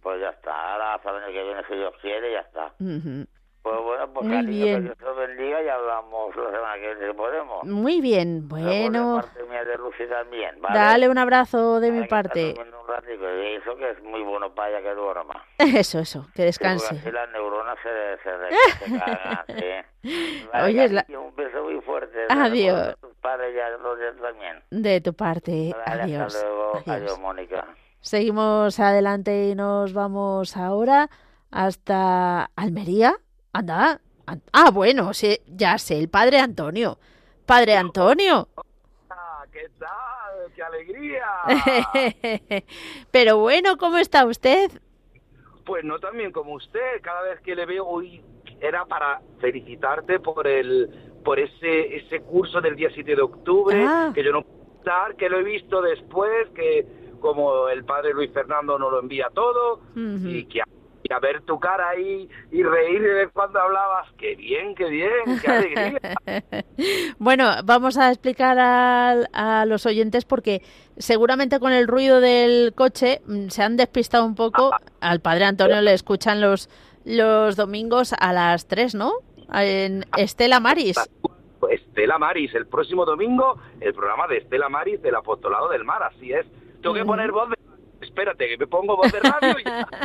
Pues 0.00 0.20
ya 0.20 0.30
está, 0.30 0.72
ahora 0.72 1.00
el 1.02 1.24
año 1.24 1.32
que 1.32 1.42
viene 1.42 1.62
si 1.68 1.74
Dios 1.74 1.94
quiere, 2.00 2.32
ya 2.32 2.40
está. 2.40 2.66
Uh 2.78 2.84
-huh. 2.84 3.26
Pues 3.62 3.76
bueno, 3.82 4.08
pues 4.14 4.26
Muy 4.26 4.34
cariño, 4.36 4.64
bien. 4.64 4.76
que 4.88 4.94
Dios 4.94 5.10
os 5.10 5.16
bendiga 5.16 5.62
y 5.62 5.68
hablamos 5.68 6.34
la 6.36 6.50
semana 6.50 6.74
que 6.74 6.80
viene 6.94 7.06
si 7.08 7.12
podemos. 7.16 7.64
Muy 7.64 8.00
bien, 8.00 8.48
bueno. 8.48 9.16
De 9.16 9.22
parte 9.22 9.42
mía 9.44 9.64
de 9.64 9.76
Lucy 9.76 10.06
también, 10.08 10.60
¿vale? 10.60 10.78
Dale 10.78 11.08
un 11.08 11.18
abrazo 11.18 11.80
de 11.80 11.90
mi 11.90 12.06
parte. 12.06 12.54
un 12.58 12.88
ratico, 12.88 13.24
y 13.24 13.56
eso 13.56 13.76
que 13.76 13.90
es 13.90 14.02
muy 14.02 14.22
bueno 14.22 14.54
para 14.54 14.70
ella 14.70 14.88
que 14.88 14.94
duerma. 14.94 15.44
Eso, 15.58 15.98
eso, 15.98 16.22
que 16.34 16.42
Sí, 16.42 16.42
descanse. 16.44 16.94
así 16.94 17.10
las 17.10 17.30
neuronas 17.30 17.76
se, 17.82 18.16
se, 18.22 18.84
se 18.92 18.98
cagan, 18.98 19.44
¿sí? 19.48 20.46
Vale, 20.52 20.64
Oye, 20.64 20.84
es 20.84 20.92
la- 20.92 21.06
un 21.08 21.34
beso 21.36 21.62
muy 21.64 21.80
fuerte. 21.82 22.26
Adiós. 22.30 22.86
De 22.86 22.94
tus 23.00 23.14
padres 23.16 23.54
y 23.54 23.58
a 23.60 23.70
los 23.70 23.98
de 23.98 24.12
también. 24.12 24.62
De 24.70 25.00
tu 25.02 25.12
parte, 25.14 25.74
Vale, 25.86 26.02
adiós. 26.02 26.34
Hasta 26.34 26.46
luego. 26.48 26.72
adiós. 26.76 26.88
Adiós, 26.88 27.18
Mónica. 27.20 27.66
Seguimos 28.00 28.78
adelante 28.80 29.48
y 29.48 29.54
nos 29.56 29.92
vamos 29.92 30.56
ahora 30.56 31.10
hasta 31.50 32.44
Almería. 32.56 33.16
Anda. 33.52 34.00
An- 34.26 34.42
Ah, 34.52 34.70
bueno, 34.70 35.10
ya 35.46 35.78
sé, 35.78 35.98
el 35.98 36.08
padre 36.08 36.38
Antonio. 36.38 36.98
Padre 37.46 37.76
Antonio. 37.76 38.48
Ah, 39.10 39.42
¿Qué 39.50 39.70
tal? 39.78 40.52
¡Qué 40.54 40.62
alegría! 40.62 41.24
Pero 43.10 43.38
bueno, 43.38 43.76
¿cómo 43.78 43.96
está 43.96 44.26
usted? 44.26 44.70
Pues 45.64 45.84
no 45.84 45.98
tan 45.98 46.16
bien 46.16 46.30
como 46.32 46.54
usted. 46.54 47.00
Cada 47.02 47.22
vez 47.22 47.40
que 47.40 47.54
le 47.54 47.64
veo 47.66 47.86
hoy 47.86 48.22
era 48.60 48.84
para 48.84 49.20
felicitarte 49.40 50.20
por 50.20 50.46
el 50.46 51.04
por 51.24 51.38
ese 51.38 51.96
ese 51.96 52.20
curso 52.20 52.60
del 52.60 52.76
día 52.76 52.88
7 52.94 53.14
de 53.16 53.22
octubre 53.22 53.84
Ah. 53.86 54.12
que 54.14 54.22
yo 54.24 54.32
no 54.32 54.42
puedo 54.42 54.78
estar, 54.78 55.16
que 55.16 55.28
lo 55.28 55.38
he 55.38 55.42
visto 55.42 55.80
después, 55.82 56.48
que 56.54 56.86
como 57.20 57.68
el 57.68 57.84
padre 57.84 58.12
Luis 58.14 58.30
Fernando 58.32 58.78
nos 58.78 58.90
lo 58.92 59.00
envía 59.00 59.28
todo 59.34 59.80
y 59.96 60.44
que 60.46 60.60
y 61.08 61.12
a 61.12 61.18
ver 61.18 61.42
tu 61.42 61.58
cara 61.58 61.90
ahí 61.90 62.28
y 62.50 62.62
reír 62.62 63.02
de 63.02 63.14
vez 63.14 63.30
cuando 63.32 63.58
hablabas. 63.60 64.10
¡Qué 64.18 64.34
bien, 64.36 64.74
qué 64.74 64.88
bien! 64.88 65.40
¡Qué 65.42 65.50
alegría! 65.50 66.00
Bueno, 67.18 67.50
vamos 67.64 67.96
a 67.98 68.10
explicar 68.10 68.58
al- 68.58 69.28
a, 69.32 69.64
los 69.66 69.86
oyentes 69.86 70.24
porque 70.24 70.62
seguramente 70.96 71.58
con 71.58 71.72
el 71.72 71.88
ruido 71.88 72.20
del 72.20 72.72
coche 72.74 73.20
mm, 73.26 73.48
se 73.48 73.62
han 73.62 73.76
despistado 73.76 74.24
un 74.24 74.34
poco. 74.34 74.70
Al 75.00 75.20
padre 75.20 75.44
Antonio 75.46 75.80
le 75.80 75.92
escuchan 75.94 76.40
los, 76.40 76.68
los 77.04 77.56
domingos 77.56 78.12
a 78.18 78.32
las 78.32 78.68
3, 78.68 78.94
¿no? 78.94 79.12
En 79.52 80.04
Estela 80.16 80.60
Maris. 80.60 80.96
Estela 81.70 82.18
Maris, 82.18 82.54
el 82.54 82.66
próximo 82.66 83.04
domingo, 83.04 83.58
el 83.80 83.92
programa 83.92 84.28
de 84.28 84.38
Estela 84.38 84.68
Maris 84.68 85.02
del 85.02 85.16
Apostolado 85.16 85.68
del 85.68 85.84
Mar, 85.84 86.02
así 86.04 86.32
es. 86.32 86.46
Tengo 86.80 86.94
que 86.94 87.04
poner 87.04 87.32
voz 87.32 87.50
de... 87.50 87.56
Espérate, 88.00 88.48
que 88.48 88.56
me 88.58 88.66
pongo 88.66 88.96
voz 88.96 89.12
de 89.12 89.20
radio 89.20 89.58
y 89.58 89.64
ya. 89.64 89.86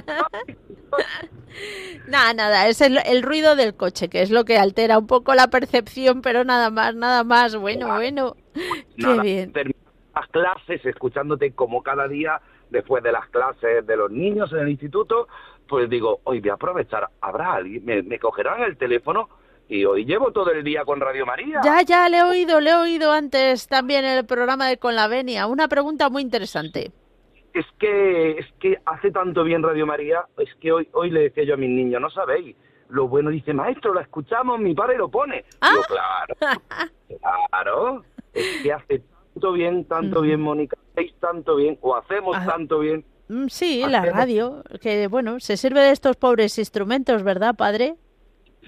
Nada, 2.08 2.34
nada, 2.34 2.67
es 2.67 2.82
el, 2.82 2.97
el 3.06 3.21
ruido 3.21 3.56
del 3.56 3.75
coche, 3.75 4.10
que 4.10 4.21
es 4.21 4.32
lo 4.32 4.43
que 4.43 4.58
altera 4.58 4.97
un 4.97 5.08
poco 5.08 5.34
la 5.36 5.47
percepción, 5.47 6.21
pero 6.21 6.43
nada 6.43 6.69
más, 6.69 6.95
nada 6.95 7.23
más. 7.23 7.56
Bueno, 7.56 7.88
bueno. 7.93 8.36
Qué 8.53 8.84
Nada, 8.97 9.21
bien. 9.23 9.53
terminar 9.53 9.82
las 10.15 10.27
clases, 10.29 10.86
escuchándote 10.86 11.53
como 11.53 11.82
cada 11.84 12.08
día, 12.08 12.41
después 12.69 13.03
de 13.03 13.12
las 13.12 13.27
clases 13.29 13.86
de 13.86 13.97
los 13.97 14.12
niños 14.12 14.51
en 14.51 14.60
el 14.60 14.69
instituto, 14.69 15.27
pues 15.67 15.89
digo, 15.89 16.19
hoy 16.23 16.39
voy 16.39 16.49
a 16.49 16.53
aprovechar, 16.53 17.08
habrá 17.21 17.53
alguien, 17.53 17.86
me, 17.86 18.01
me 18.03 18.19
cogerán 18.19 18.63
el 18.63 18.77
teléfono 18.77 19.29
y 19.69 19.86
hoy 19.86 20.06
llevo 20.06 20.32
todo 20.32 20.51
el 20.51 20.63
día 20.63 20.84
con 20.86 20.99
Radio 20.99 21.25
María. 21.25 21.62
Ya, 21.63 21.82
ya, 21.82 22.10
le 22.10 22.17
he 22.17 22.23
oído, 22.23 22.60
le 22.60 22.71
he 22.71 22.75
oído 22.75 23.12
antes 23.12 23.67
también 23.67 24.06
el 24.06 24.25
programa 24.25 24.67
de 24.67 24.77
Con 24.77 24.95
la 24.95 25.08
Venia. 25.08 25.47
Una 25.47 25.67
pregunta 25.67 26.10
muy 26.10 26.21
interesante. 26.21 26.91
Es 27.53 27.65
que, 27.79 28.31
es 28.39 28.45
que 28.59 28.77
hace 28.85 29.11
tanto 29.11 29.43
bien 29.43 29.61
Radio 29.61 29.85
María, 29.85 30.25
es 30.37 30.49
que 30.55 30.71
hoy, 30.71 30.87
hoy 30.93 31.11
le 31.11 31.21
decía 31.21 31.43
yo 31.43 31.53
a 31.53 31.57
mis 31.57 31.69
niños, 31.69 32.01
no 32.01 32.09
sabéis, 32.09 32.55
lo 32.89 33.07
bueno 33.07 33.29
dice, 33.29 33.53
maestro, 33.53 33.93
lo 33.93 33.99
escuchamos, 33.99 34.59
mi 34.59 34.73
padre 34.73 34.97
lo 34.97 35.09
pone. 35.09 35.45
Ah. 35.61 35.69
Digo, 35.71 35.83
claro, 35.87 36.59
claro, 37.49 38.03
es 38.33 38.61
que 38.63 38.73
hace 38.73 39.01
tanto 39.33 39.51
bien, 39.53 39.85
tanto 39.85 40.21
bien, 40.21 40.41
Mónica, 40.41 40.77
hacéis 40.91 41.13
tanto 41.19 41.55
bien, 41.57 41.77
o 41.81 41.95
hacemos 41.95 42.35
tanto 42.45 42.79
bien, 42.79 43.05
Mm, 43.29 43.47
Sí, 43.47 43.81
la 43.87 44.03
radio, 44.05 44.63
que 44.81 45.07
bueno, 45.07 45.39
se 45.39 45.55
sirve 45.55 45.79
de 45.79 45.91
estos 45.91 46.17
pobres 46.17 46.57
instrumentos, 46.59 47.23
¿verdad, 47.23 47.55
padre? 47.55 47.95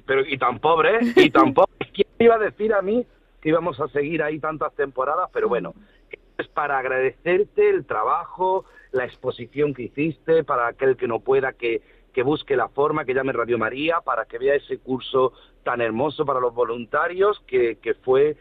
pero 0.05 0.21
y 0.25 0.37
tan 0.37 0.59
pobre, 0.59 0.95
¿eh? 0.97 1.13
y 1.17 1.29
tan 1.29 1.53
pobre. 1.53 1.71
¿Quién 1.93 2.07
me 2.17 2.25
iba 2.25 2.35
a 2.35 2.39
decir 2.39 2.73
a 2.73 2.81
mí 2.81 3.05
que 3.41 3.49
íbamos 3.49 3.79
a 3.81 3.87
seguir 3.89 4.23
ahí 4.23 4.39
tantas 4.39 4.73
temporadas? 4.75 5.29
Pero 5.33 5.49
bueno, 5.49 5.73
es 6.37 6.47
para 6.47 6.77
agradecerte 6.79 7.69
el 7.69 7.85
trabajo, 7.85 8.65
la 8.91 9.05
exposición 9.05 9.73
que 9.73 9.83
hiciste, 9.83 10.43
para 10.43 10.67
aquel 10.67 10.95
que 10.97 11.07
no 11.07 11.19
pueda 11.19 11.53
que, 11.53 11.81
que 12.13 12.23
busque 12.23 12.55
la 12.55 12.69
forma, 12.69 13.05
que 13.05 13.13
llame 13.13 13.33
Radio 13.33 13.57
María, 13.57 14.01
para 14.01 14.25
que 14.25 14.37
vea 14.37 14.55
ese 14.55 14.77
curso 14.79 15.33
tan 15.63 15.81
hermoso 15.81 16.25
para 16.25 16.39
los 16.39 16.53
voluntarios, 16.53 17.41
que, 17.47 17.77
que 17.77 17.93
fue, 17.95 18.35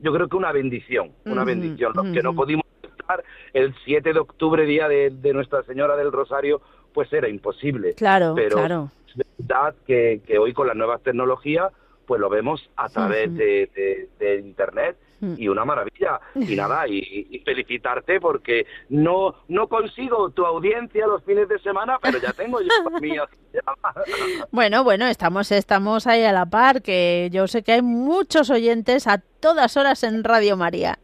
yo 0.00 0.12
creo 0.12 0.28
que 0.28 0.36
una 0.36 0.52
bendición, 0.52 1.12
una 1.24 1.44
bendición. 1.44 1.92
Los 1.94 2.06
que 2.12 2.22
no 2.22 2.34
pudimos 2.34 2.64
estar 2.82 3.24
el 3.52 3.74
7 3.84 4.12
de 4.12 4.18
octubre, 4.18 4.64
día 4.66 4.88
de, 4.88 5.10
de 5.10 5.32
Nuestra 5.32 5.62
Señora 5.64 5.96
del 5.96 6.12
Rosario, 6.12 6.60
pues 6.92 7.12
era 7.12 7.28
imposible. 7.28 7.94
Claro, 7.94 8.34
Pero 8.36 8.56
claro. 8.56 8.90
es 9.08 9.24
verdad 9.38 9.74
que, 9.86 10.20
que 10.26 10.38
hoy 10.38 10.52
con 10.52 10.66
las 10.66 10.76
nuevas 10.76 11.02
tecnologías 11.02 11.72
pues 12.06 12.20
lo 12.22 12.30
vemos 12.30 12.70
a 12.76 12.88
través 12.88 13.34
de, 13.36 13.68
de- 13.74 14.08
de 14.18 14.38
internet. 14.40 14.96
Y 15.20 15.48
una 15.48 15.64
maravilla. 15.64 16.20
Y 16.34 16.54
nada 16.56 16.86
y, 16.88 17.26
y 17.30 17.38
felicitarte 17.40 18.20
porque 18.20 18.66
no 18.88 19.34
no 19.48 19.68
consigo 19.68 20.30
tu 20.30 20.44
audiencia 20.44 21.06
los 21.06 21.24
fines 21.24 21.48
de 21.48 21.58
semana 21.58 21.98
pero 22.00 22.18
ya 22.18 22.32
tengo 22.32 22.60
yo 22.60 22.68
míos. 23.00 23.28
Bueno, 24.52 24.84
bueno, 24.84 25.06
estamos, 25.06 25.50
estamos 25.52 26.06
ahí 26.06 26.22
a 26.24 26.32
la 26.32 26.46
par, 26.46 26.82
que 26.82 27.28
yo 27.32 27.46
sé 27.48 27.62
que 27.62 27.72
hay 27.72 27.82
muchos 27.82 28.50
oyentes 28.50 29.06
a 29.06 29.18
todas 29.40 29.76
horas 29.76 30.02
en 30.04 30.22
Radio 30.22 30.56
María. 30.56 30.98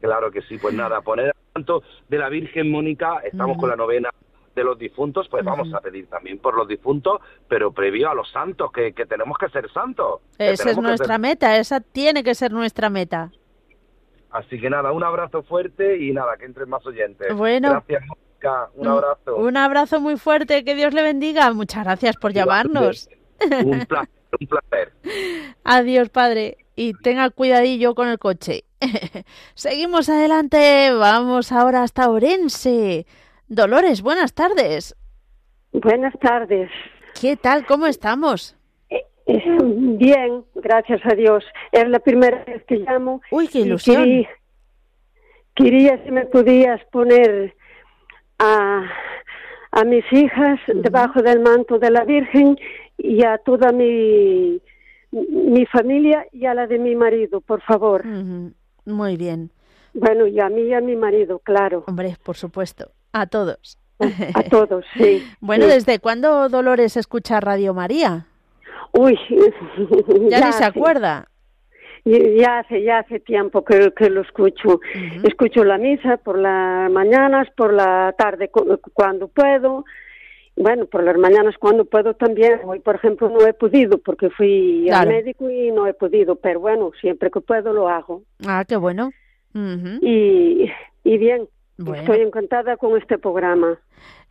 claro 0.00 0.30
que 0.30 0.42
sí 0.42 0.58
pues 0.58 0.74
nada 0.74 1.00
poner 1.00 1.26
al 1.26 1.34
tanto 1.54 1.82
de 2.08 2.18
la 2.18 2.28
Virgen 2.28 2.70
Mónica 2.70 3.20
estamos 3.24 3.56
con 3.58 3.68
la 3.70 3.76
novena 3.76 4.10
de 4.54 4.64
los 4.64 4.78
difuntos 4.78 5.28
pues 5.28 5.44
vamos 5.44 5.72
a 5.74 5.80
pedir 5.80 6.06
también 6.08 6.38
por 6.38 6.54
los 6.56 6.68
difuntos 6.68 7.20
pero 7.48 7.72
previo 7.72 8.10
a 8.10 8.14
los 8.14 8.30
santos 8.30 8.70
que, 8.72 8.92
que 8.92 9.06
tenemos 9.06 9.36
que 9.38 9.48
ser 9.48 9.70
santos 9.72 10.20
Esa 10.38 10.70
es 10.70 10.78
nuestra 10.78 11.14
ser- 11.14 11.20
meta, 11.20 11.56
esa 11.56 11.80
tiene 11.80 12.22
que 12.22 12.34
ser 12.34 12.52
nuestra 12.52 12.90
meta. 12.90 13.30
Así 14.30 14.58
que 14.60 14.70
nada, 14.70 14.92
un 14.92 15.04
abrazo 15.04 15.42
fuerte 15.42 15.98
y 16.02 16.12
nada, 16.12 16.36
que 16.38 16.46
entren 16.46 16.68
más 16.68 16.84
oyentes. 16.86 17.34
Bueno. 17.36 17.70
Gracias, 17.70 18.02
Mónica. 18.06 18.70
Un 18.74 18.88
abrazo. 18.88 19.36
Un 19.36 19.56
abrazo 19.58 20.00
muy 20.00 20.16
fuerte, 20.16 20.64
que 20.64 20.74
Dios 20.74 20.94
le 20.94 21.02
bendiga. 21.02 21.52
Muchas 21.52 21.84
gracias 21.84 22.16
por 22.16 22.32
llamarnos. 22.32 23.10
Un 23.62 23.84
placer, 23.86 24.08
un 24.40 24.46
placer. 24.46 24.92
Adiós, 25.64 26.08
padre. 26.08 26.56
Y 26.76 26.94
tenga 26.94 27.28
cuidadillo 27.28 27.94
con 27.94 28.08
el 28.08 28.18
coche. 28.18 28.64
Seguimos 29.54 30.08
adelante. 30.08 30.92
Vamos 30.94 31.52
ahora 31.52 31.82
hasta 31.82 32.08
Orense. 32.10 33.06
Dolores, 33.48 34.02
buenas 34.02 34.32
tardes. 34.34 34.96
Buenas 35.72 36.14
tardes. 36.20 36.70
¿Qué 37.20 37.36
tal? 37.36 37.66
¿Cómo 37.66 37.86
estamos? 37.86 38.56
Eh, 38.90 39.04
eh, 39.26 39.42
Bien, 39.62 40.44
gracias 40.54 41.00
a 41.04 41.14
Dios. 41.14 41.44
Es 41.70 41.88
la 41.88 41.98
primera 41.98 42.44
vez 42.44 42.64
que 42.64 42.76
llamo. 42.76 43.20
Uy, 43.30 43.48
qué 43.48 43.60
ilusión. 43.60 44.04
Quería, 44.04 44.28
quería 45.54 46.04
si 46.04 46.10
me 46.10 46.26
podías 46.26 46.82
poner 46.86 47.54
a, 48.38 48.84
a 49.70 49.84
mis 49.84 50.04
hijas 50.12 50.58
debajo 50.74 51.22
del 51.22 51.40
manto 51.40 51.78
de 51.78 51.90
la 51.90 52.04
Virgen 52.04 52.58
y 52.96 53.24
a 53.24 53.38
toda 53.38 53.72
mi, 53.72 54.60
mi 55.10 55.66
familia 55.66 56.26
y 56.32 56.46
a 56.46 56.54
la 56.54 56.66
de 56.66 56.78
mi 56.78 56.94
marido, 56.94 57.40
por 57.40 57.60
favor. 57.62 58.04
Muy 58.84 59.16
bien. 59.16 59.50
Bueno, 59.94 60.26
y 60.26 60.40
a 60.40 60.48
mí 60.48 60.62
y 60.62 60.72
a 60.72 60.80
mi 60.80 60.96
marido, 60.96 61.38
claro. 61.38 61.84
Hombre, 61.86 62.16
por 62.24 62.36
supuesto, 62.36 62.92
a 63.12 63.26
todos. 63.26 63.78
A 64.34 64.42
todos, 64.50 64.84
sí. 64.96 65.22
bueno, 65.40 65.66
¿desde 65.66 65.98
cuándo 65.98 66.48
Dolores 66.48 66.96
escucha 66.96 67.40
Radio 67.40 67.74
María? 67.74 68.26
Uy, 68.92 69.18
ya, 70.28 70.46
ni 70.46 70.52
se 70.52 70.64
acuerda. 70.64 71.28
Ya 72.04 72.58
hace, 72.58 72.82
ya 72.82 72.98
hace 72.98 73.20
tiempo 73.20 73.64
que, 73.64 73.92
que 73.96 74.10
lo 74.10 74.22
escucho. 74.22 74.80
Escucho 75.22 75.62
la 75.62 75.78
misa 75.78 76.16
por 76.16 76.36
las 76.36 76.90
mañanas, 76.90 77.48
por 77.56 77.72
la 77.72 78.12
tarde 78.18 78.50
cuando 78.92 79.28
puedo. 79.28 79.84
Bueno, 80.56 80.86
por 80.86 81.04
las 81.04 81.16
mañanas 81.16 81.54
cuando 81.58 81.84
puedo 81.84 82.14
también. 82.14 82.60
Hoy, 82.64 82.80
por 82.80 82.96
ejemplo, 82.96 83.28
no 83.30 83.46
he 83.46 83.54
podido 83.54 83.98
porque 83.98 84.30
fui 84.30 84.90
al 84.90 85.08
médico 85.08 85.48
y 85.48 85.70
no 85.70 85.86
he 85.86 85.94
podido. 85.94 86.34
Pero 86.36 86.58
bueno, 86.60 86.90
siempre 87.00 87.30
que 87.30 87.40
puedo 87.40 87.72
lo 87.72 87.88
hago. 87.88 88.22
Ah, 88.46 88.64
qué 88.66 88.76
bueno. 88.76 89.12
y, 89.54 90.70
y 91.04 91.18
bien, 91.18 91.48
estoy 91.94 92.20
encantada 92.20 92.76
con 92.76 92.96
este 92.96 93.18
programa. 93.18 93.78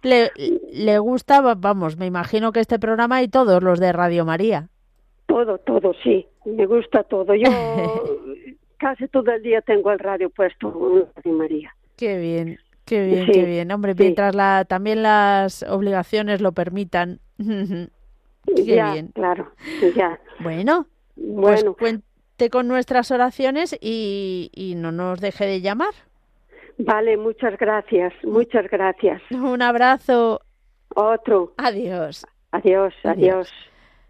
Le, 0.04 0.32
le 0.72 1.00
gusta, 1.00 1.42
vamos, 1.56 1.98
me 1.98 2.08
imagino 2.08 2.52
que 2.52 2.60
este 2.60 2.80
programa 2.80 3.22
y 3.22 3.28
todos 3.28 3.62
los 3.62 3.80
de 3.80 3.92
Radio 3.94 4.26
María. 4.26 4.70
Todo, 5.28 5.58
todo, 5.60 5.94
sí. 6.04 6.28
Me 6.46 6.66
gusta 6.66 7.04
todo. 7.04 7.36
Yo 7.36 7.50
casi 8.78 9.08
todo 9.08 9.32
el 9.32 9.44
día 9.44 9.62
tengo 9.62 9.92
el 9.92 10.00
radio 10.00 10.30
puesto 10.30 11.08
Radio 11.16 11.34
María. 11.34 11.76
Qué 11.98 12.18
bien, 12.18 12.58
qué 12.86 13.06
bien, 13.06 13.28
qué 13.32 13.46
bien. 13.46 13.72
Hombre, 13.72 13.94
mientras 13.96 14.36
la, 14.36 14.66
también 14.66 15.04
las 15.04 15.64
obligaciones 15.64 16.42
lo 16.42 16.52
permitan. 16.52 17.20
qué 17.38 18.66
ya, 18.66 18.94
bien. 18.94 19.10
Claro, 19.10 19.52
ya. 19.96 20.20
Bueno, 20.40 20.88
pues 21.16 21.28
bueno. 21.28 21.74
Pues 21.74 21.94
cuente 21.94 22.50
con 22.50 22.68
nuestras 22.68 23.12
oraciones 23.12 23.78
y, 23.80 24.50
y 24.54 24.76
no 24.76 24.92
nos 24.92 25.22
deje 25.22 25.46
de 25.46 25.62
llamar. 25.62 25.94
Vale, 26.86 27.18
muchas 27.18 27.58
gracias, 27.58 28.14
muchas 28.24 28.68
gracias. 28.70 29.22
Un 29.32 29.62
abrazo. 29.62 30.42
Otro. 30.96 31.54
Adiós. 31.58 32.26
Adiós, 32.52 32.94
adiós. 33.04 33.50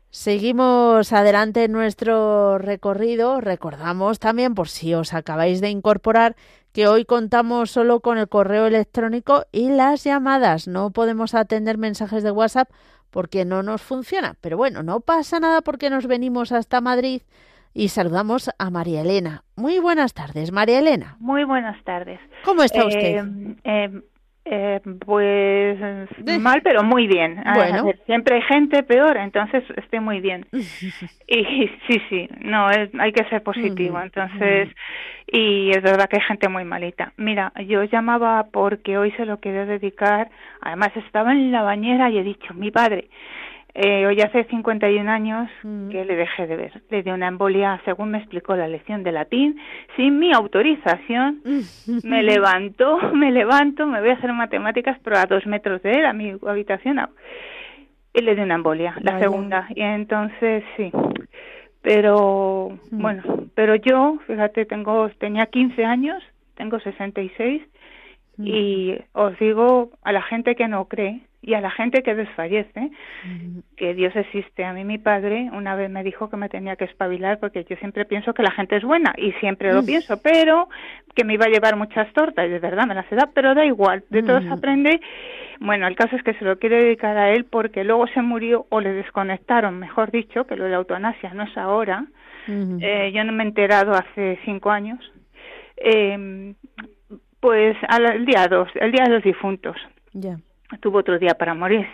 Seguimos 0.09 1.13
adelante 1.13 1.65
en 1.65 1.71
nuestro 1.73 2.57
recorrido. 2.57 3.39
Recordamos 3.39 4.19
también, 4.19 4.55
por 4.55 4.67
si 4.67 4.93
os 4.93 5.13
acabáis 5.13 5.61
de 5.61 5.69
incorporar, 5.69 6.35
que 6.73 6.87
hoy 6.87 7.05
contamos 7.05 7.71
solo 7.71 7.99
con 7.99 8.17
el 8.17 8.27
correo 8.27 8.67
electrónico 8.67 9.45
y 9.51 9.69
las 9.69 10.03
llamadas. 10.03 10.67
No 10.67 10.91
podemos 10.91 11.35
atender 11.35 11.77
mensajes 11.77 12.23
de 12.23 12.31
WhatsApp 12.31 12.69
porque 13.09 13.45
no 13.45 13.63
nos 13.63 13.81
funciona. 13.81 14.35
Pero 14.41 14.57
bueno, 14.57 14.81
no 14.81 15.01
pasa 15.01 15.39
nada 15.39 15.61
porque 15.61 15.89
nos 15.89 16.07
venimos 16.07 16.51
hasta 16.51 16.81
Madrid 16.81 17.21
y 17.73 17.89
saludamos 17.89 18.49
a 18.57 18.69
María 18.69 19.01
Elena. 19.01 19.43
Muy 19.55 19.79
buenas 19.79 20.13
tardes, 20.13 20.51
María 20.51 20.79
Elena. 20.79 21.15
Muy 21.19 21.43
buenas 21.43 21.81
tardes. 21.83 22.19
¿Cómo 22.43 22.63
está 22.63 22.85
usted? 22.85 23.25
Eh, 23.25 23.55
eh, 23.63 24.01
eh, 24.43 24.81
pues 25.05 25.79
mal, 26.41 26.61
pero 26.63 26.83
muy 26.83 27.07
bien. 27.07 27.41
Bueno. 27.55 27.91
siempre 28.05 28.37
hay 28.37 28.41
gente 28.41 28.83
peor, 28.83 29.15
entonces 29.17 29.63
estoy 29.77 29.99
muy 29.99 30.19
bien. 30.19 30.47
y 30.51 31.69
sí, 31.87 32.01
sí, 32.09 32.27
no, 32.41 32.67
hay 32.67 33.13
que 33.13 33.23
ser 33.29 33.43
positivo. 33.43 34.01
Entonces, 34.01 34.69
y 35.27 35.69
es 35.69 35.81
verdad 35.81 36.09
que 36.09 36.17
hay 36.17 36.23
gente 36.23 36.49
muy 36.49 36.65
malita. 36.65 37.13
Mira, 37.17 37.53
yo 37.67 37.83
llamaba 37.83 38.47
porque 38.51 38.97
hoy 38.97 39.11
se 39.11 39.25
lo 39.25 39.39
quería 39.39 39.65
dedicar. 39.65 40.29
Además, 40.61 40.89
estaba 40.95 41.31
en 41.31 41.51
la 41.51 41.61
bañera 41.61 42.09
y 42.09 42.17
he 42.17 42.23
dicho, 42.23 42.53
mi 42.53 42.71
padre, 42.71 43.09
eh, 43.73 44.05
hoy 44.05 44.19
hace 44.21 44.43
51 44.45 45.09
años 45.09 45.49
mm. 45.63 45.89
que 45.89 46.03
le 46.03 46.15
dejé 46.15 46.45
de 46.47 46.55
ver. 46.57 46.81
Le 46.89 47.03
dio 47.03 47.13
una 47.13 47.27
embolia, 47.27 47.79
según 47.85 48.11
me 48.11 48.17
explicó 48.17 48.55
la 48.55 48.67
lección 48.67 49.03
de 49.03 49.11
latín, 49.11 49.59
sin 49.95 50.19
mi 50.19 50.33
autorización. 50.33 51.41
me 52.03 52.23
levantó, 52.23 52.97
me 53.13 53.31
levanto, 53.31 53.87
me 53.87 54.01
voy 54.01 54.09
a 54.09 54.13
hacer 54.13 54.33
matemáticas, 54.33 54.99
pero 55.03 55.17
a 55.17 55.25
dos 55.25 55.45
metros 55.45 55.81
de 55.83 55.91
él, 55.91 56.05
a 56.05 56.13
mi 56.13 56.35
habitación. 56.45 56.99
Y 58.13 58.21
le 58.21 58.35
dio 58.35 58.43
una 58.43 58.55
embolia, 58.55 58.95
la 58.99 59.19
segunda. 59.19 59.67
Y 59.73 59.81
entonces, 59.81 60.63
sí. 60.75 60.91
Pero, 61.81 62.77
mm. 62.91 63.01
bueno, 63.01 63.23
pero 63.55 63.75
yo, 63.75 64.19
fíjate, 64.27 64.65
tengo, 64.65 65.09
tenía 65.17 65.45
15 65.45 65.85
años, 65.85 66.21
tengo 66.55 66.79
66, 66.79 67.61
mm. 68.37 68.47
y 68.47 68.97
os 69.13 69.39
digo 69.39 69.91
a 70.03 70.11
la 70.11 70.21
gente 70.23 70.55
que 70.55 70.67
no 70.67 70.85
cree, 70.85 71.21
y 71.41 71.55
a 71.55 71.61
la 71.61 71.71
gente 71.71 72.03
que 72.03 72.13
desfallece 72.13 72.91
que 73.75 73.93
Dios 73.95 74.15
existe. 74.15 74.63
A 74.63 74.73
mí 74.73 74.83
mi 74.85 74.99
padre 74.99 75.49
una 75.51 75.75
vez 75.75 75.89
me 75.89 76.03
dijo 76.03 76.29
que 76.29 76.37
me 76.37 76.49
tenía 76.49 76.75
que 76.75 76.85
espabilar 76.85 77.39
porque 77.39 77.65
yo 77.67 77.75
siempre 77.77 78.05
pienso 78.05 78.33
que 78.33 78.43
la 78.43 78.51
gente 78.51 78.75
es 78.75 78.83
buena 78.83 79.13
y 79.17 79.31
siempre 79.33 79.73
lo 79.73 79.83
pienso, 79.83 80.21
pero 80.21 80.69
que 81.15 81.23
me 81.23 81.33
iba 81.33 81.45
a 81.45 81.49
llevar 81.49 81.75
muchas 81.75 82.13
tortas 82.13 82.45
y 82.45 82.49
de 82.49 82.59
verdad 82.59 82.85
me 82.85 82.93
las 82.93 83.11
he 83.11 83.15
dado, 83.15 83.31
pero 83.33 83.55
da 83.55 83.65
igual, 83.65 84.03
de 84.09 84.21
todos 84.21 84.45
aprende. 84.51 85.01
Bueno, 85.59 85.87
el 85.87 85.95
caso 85.95 86.15
es 86.15 86.23
que 86.23 86.35
se 86.35 86.45
lo 86.45 86.59
quiere 86.59 86.83
dedicar 86.83 87.17
a 87.17 87.31
él 87.31 87.45
porque 87.45 87.83
luego 87.83 88.05
se 88.07 88.21
murió 88.21 88.67
o 88.69 88.79
le 88.79 88.93
desconectaron, 88.93 89.79
mejor 89.79 90.11
dicho, 90.11 90.45
que 90.45 90.55
lo 90.55 90.65
de 90.65 90.71
la 90.71 90.77
eutanasia 90.77 91.33
no 91.33 91.43
es 91.43 91.57
ahora. 91.57 92.05
eh, 92.47 93.11
yo 93.13 93.23
no 93.23 93.31
me 93.31 93.43
he 93.43 93.47
enterado 93.47 93.93
hace 93.93 94.39
cinco 94.45 94.69
años. 94.69 94.99
Eh, 95.77 96.53
pues 97.39 97.75
al, 97.87 98.25
día 98.25 98.47
dos, 98.47 98.69
el 98.75 98.91
día 98.91 99.05
de 99.05 99.09
los 99.09 99.23
difuntos. 99.23 99.75
Ya 100.13 100.37
tuvo 100.79 100.99
otro 100.99 101.19
día 101.19 101.35
para 101.35 101.53
morirse. 101.53 101.89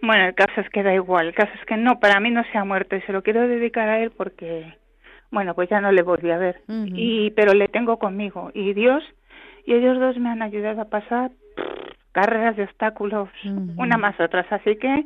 Bueno, 0.00 0.26
el 0.26 0.34
caso 0.34 0.60
es 0.60 0.68
que 0.70 0.82
da 0.82 0.92
igual, 0.94 1.28
el 1.28 1.34
caso 1.34 1.52
es 1.58 1.64
que 1.64 1.76
no, 1.76 2.00
para 2.00 2.18
mí 2.20 2.30
no 2.30 2.42
se 2.50 2.58
ha 2.58 2.64
muerto 2.64 2.96
y 2.96 3.02
se 3.02 3.12
lo 3.12 3.22
quiero 3.22 3.46
dedicar 3.46 3.88
a 3.88 4.00
él 4.00 4.10
porque, 4.10 4.74
bueno, 5.30 5.54
pues 5.54 5.68
ya 5.70 5.80
no 5.80 5.92
le 5.92 6.02
volví 6.02 6.30
a 6.30 6.38
ver, 6.38 6.60
y 6.68 7.30
pero 7.30 7.54
le 7.54 7.68
tengo 7.68 7.98
conmigo 7.98 8.50
y 8.52 8.72
Dios 8.74 9.04
y 9.64 9.74
ellos 9.74 10.00
dos 10.00 10.18
me 10.18 10.28
han 10.28 10.42
ayudado 10.42 10.80
a 10.80 10.86
pasar 10.86 11.30
carreras 12.10 12.56
de 12.56 12.64
obstáculos, 12.64 13.28
una 13.76 13.96
más 13.96 14.18
otras, 14.18 14.46
así 14.50 14.76
que 14.76 15.04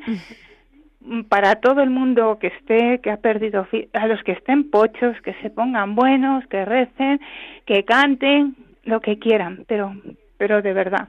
para 1.28 1.56
todo 1.56 1.82
el 1.82 1.90
mundo 1.90 2.38
que 2.40 2.48
esté, 2.48 3.00
que 3.00 3.10
ha 3.10 3.18
perdido, 3.18 3.66
a 3.92 4.06
los 4.06 4.22
que 4.24 4.32
estén 4.32 4.70
pochos, 4.70 5.16
que 5.22 5.34
se 5.34 5.50
pongan 5.50 5.94
buenos, 5.94 6.46
que 6.48 6.64
recen, 6.64 7.20
que 7.64 7.84
canten, 7.84 8.56
lo 8.84 9.00
que 9.00 9.18
quieran, 9.18 9.64
pero, 9.68 9.94
pero 10.38 10.62
de 10.62 10.72
verdad, 10.72 11.08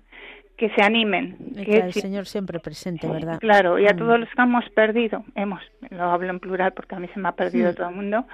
que 0.58 0.70
se 0.72 0.82
animen. 0.82 1.38
que 1.56 1.78
el 1.78 1.94
Señor 1.94 2.26
siempre 2.26 2.60
presente, 2.60 3.08
¿verdad? 3.08 3.40
Claro, 3.40 3.78
y 3.78 3.88
a 3.88 3.94
mm. 3.94 3.98
todos 3.98 4.20
los 4.20 4.30
que 4.30 4.42
hemos 4.42 4.68
perdido, 4.72 5.24
hemos, 5.36 5.62
lo 5.92 6.04
hablo 6.04 6.30
en 6.32 6.40
plural 6.40 6.74
porque 6.74 6.96
a 6.96 7.00
mí 7.00 7.08
se 7.14 7.20
me 7.20 7.30
ha 7.30 7.34
perdido 7.34 7.72
mm. 7.72 7.76
todo 7.76 7.90
el 7.90 7.96
mundo, 7.96 8.26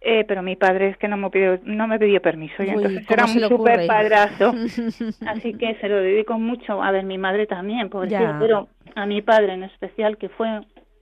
eh, 0.00 0.24
pero 0.24 0.42
mi 0.42 0.56
padre 0.56 0.88
es 0.88 0.96
que 0.96 1.08
no 1.08 1.18
me 1.18 1.28
pidió, 1.30 1.60
no 1.64 1.86
me 1.86 1.98
pidió 1.98 2.22
permiso 2.22 2.62
y 2.62 2.70
entonces 2.70 3.10
era 3.10 3.24
un 3.24 3.40
súper 3.40 3.86
padrazo, 3.86 4.54
así 5.26 5.52
que 5.54 5.74
se 5.74 5.88
lo 5.88 5.96
dedico 5.96 6.38
mucho, 6.38 6.82
a 6.82 6.90
ver, 6.90 7.04
mi 7.04 7.18
madre 7.18 7.46
también, 7.46 7.90
pero 7.90 8.68
a 8.94 9.06
mi 9.06 9.20
padre 9.20 9.52
en 9.52 9.64
especial, 9.64 10.16
que 10.16 10.30
fue 10.30 10.48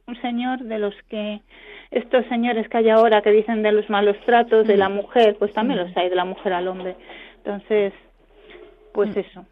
un 0.06 0.20
señor 0.20 0.64
de 0.64 0.78
los 0.78 0.94
que 1.08 1.40
estos 1.92 2.26
señores 2.26 2.68
que 2.68 2.78
hay 2.78 2.88
ahora 2.90 3.22
que 3.22 3.30
dicen 3.30 3.62
de 3.62 3.70
los 3.70 3.88
malos 3.88 4.16
tratos 4.26 4.66
de 4.66 4.76
la 4.76 4.88
mm. 4.88 4.94
mujer, 4.94 5.36
pues 5.38 5.52
también 5.52 5.78
los 5.78 5.96
hay 5.96 6.08
de 6.08 6.16
la 6.16 6.24
mujer 6.24 6.52
al 6.52 6.66
hombre. 6.66 6.96
Entonces, 7.36 7.92
pues 8.92 9.16
eso, 9.16 9.44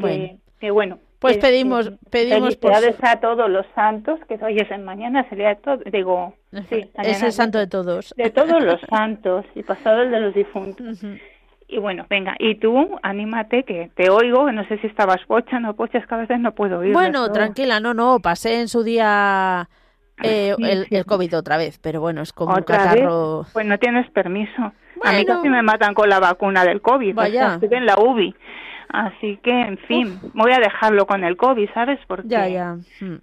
bueno. 0.00 0.38
Que, 0.60 0.70
bueno. 0.70 0.98
Pues 1.18 1.36
pedimos, 1.38 1.90
pedimos 2.10 2.56
por 2.56 2.72
a 2.72 3.20
todos 3.20 3.50
los 3.50 3.66
santos, 3.74 4.20
que 4.28 4.38
hoy 4.44 4.58
es 4.58 4.70
en 4.70 4.84
mañana, 4.84 5.28
sería 5.28 5.56
todo, 5.56 5.78
digo, 5.90 6.34
sí, 6.68 6.88
es 7.02 7.22
el 7.24 7.32
santo 7.32 7.58
de 7.58 7.66
todos. 7.66 8.14
De 8.16 8.30
todos 8.30 8.62
los 8.62 8.80
santos 8.88 9.44
y 9.56 9.64
pasado 9.64 10.02
el 10.02 10.12
de 10.12 10.20
los 10.20 10.34
difuntos. 10.34 11.02
Y 11.66 11.78
bueno, 11.78 12.06
venga, 12.08 12.36
y 12.38 12.54
tú, 12.54 12.98
anímate, 13.02 13.64
que 13.64 13.90
te 13.96 14.10
oigo, 14.10 14.46
que 14.46 14.52
no 14.52 14.64
sé 14.68 14.78
si 14.78 14.86
estabas 14.86 15.18
pocha, 15.26 15.58
no 15.58 15.74
pocha, 15.74 15.98
es 15.98 16.06
que 16.06 16.14
a 16.14 16.18
veces 16.18 16.38
no 16.38 16.52
puedo 16.52 16.78
oír. 16.78 16.92
Bueno, 16.92 17.30
tranquila, 17.32 17.80
no, 17.80 17.94
no, 17.94 18.20
pasé 18.20 18.60
en 18.60 18.68
su 18.68 18.84
día 18.84 19.68
eh, 20.22 20.54
el, 20.58 20.86
el, 20.88 21.04
COVID 21.04 21.36
otra 21.36 21.56
vez, 21.56 21.78
pero 21.78 22.00
bueno, 22.00 22.22
es 22.22 22.32
como 22.32 22.54
un 22.54 22.62
catarro. 22.62 23.44
Pues 23.52 23.66
no 23.66 23.76
tienes 23.78 24.10
permiso. 24.10 24.72
A 25.04 25.12
mí 25.12 25.24
casi 25.24 25.48
me 25.48 25.62
matan 25.62 25.94
con 25.94 26.08
la 26.08 26.18
vacuna 26.18 26.64
del 26.64 26.80
COVID, 26.80 27.14
Vaya. 27.14 27.54
estoy 27.54 27.76
en 27.76 27.86
la 27.86 27.98
UBI. 27.98 28.34
Así 28.88 29.38
que, 29.42 29.50
en 29.50 29.78
fin, 29.78 30.18
voy 30.34 30.52
a 30.52 30.58
dejarlo 30.58 31.06
con 31.06 31.24
el 31.24 31.36
COVID, 31.36 31.68
¿sabes? 31.74 32.00
Porque 32.06 32.28
ya, 32.28 32.48
ya. 32.48 32.76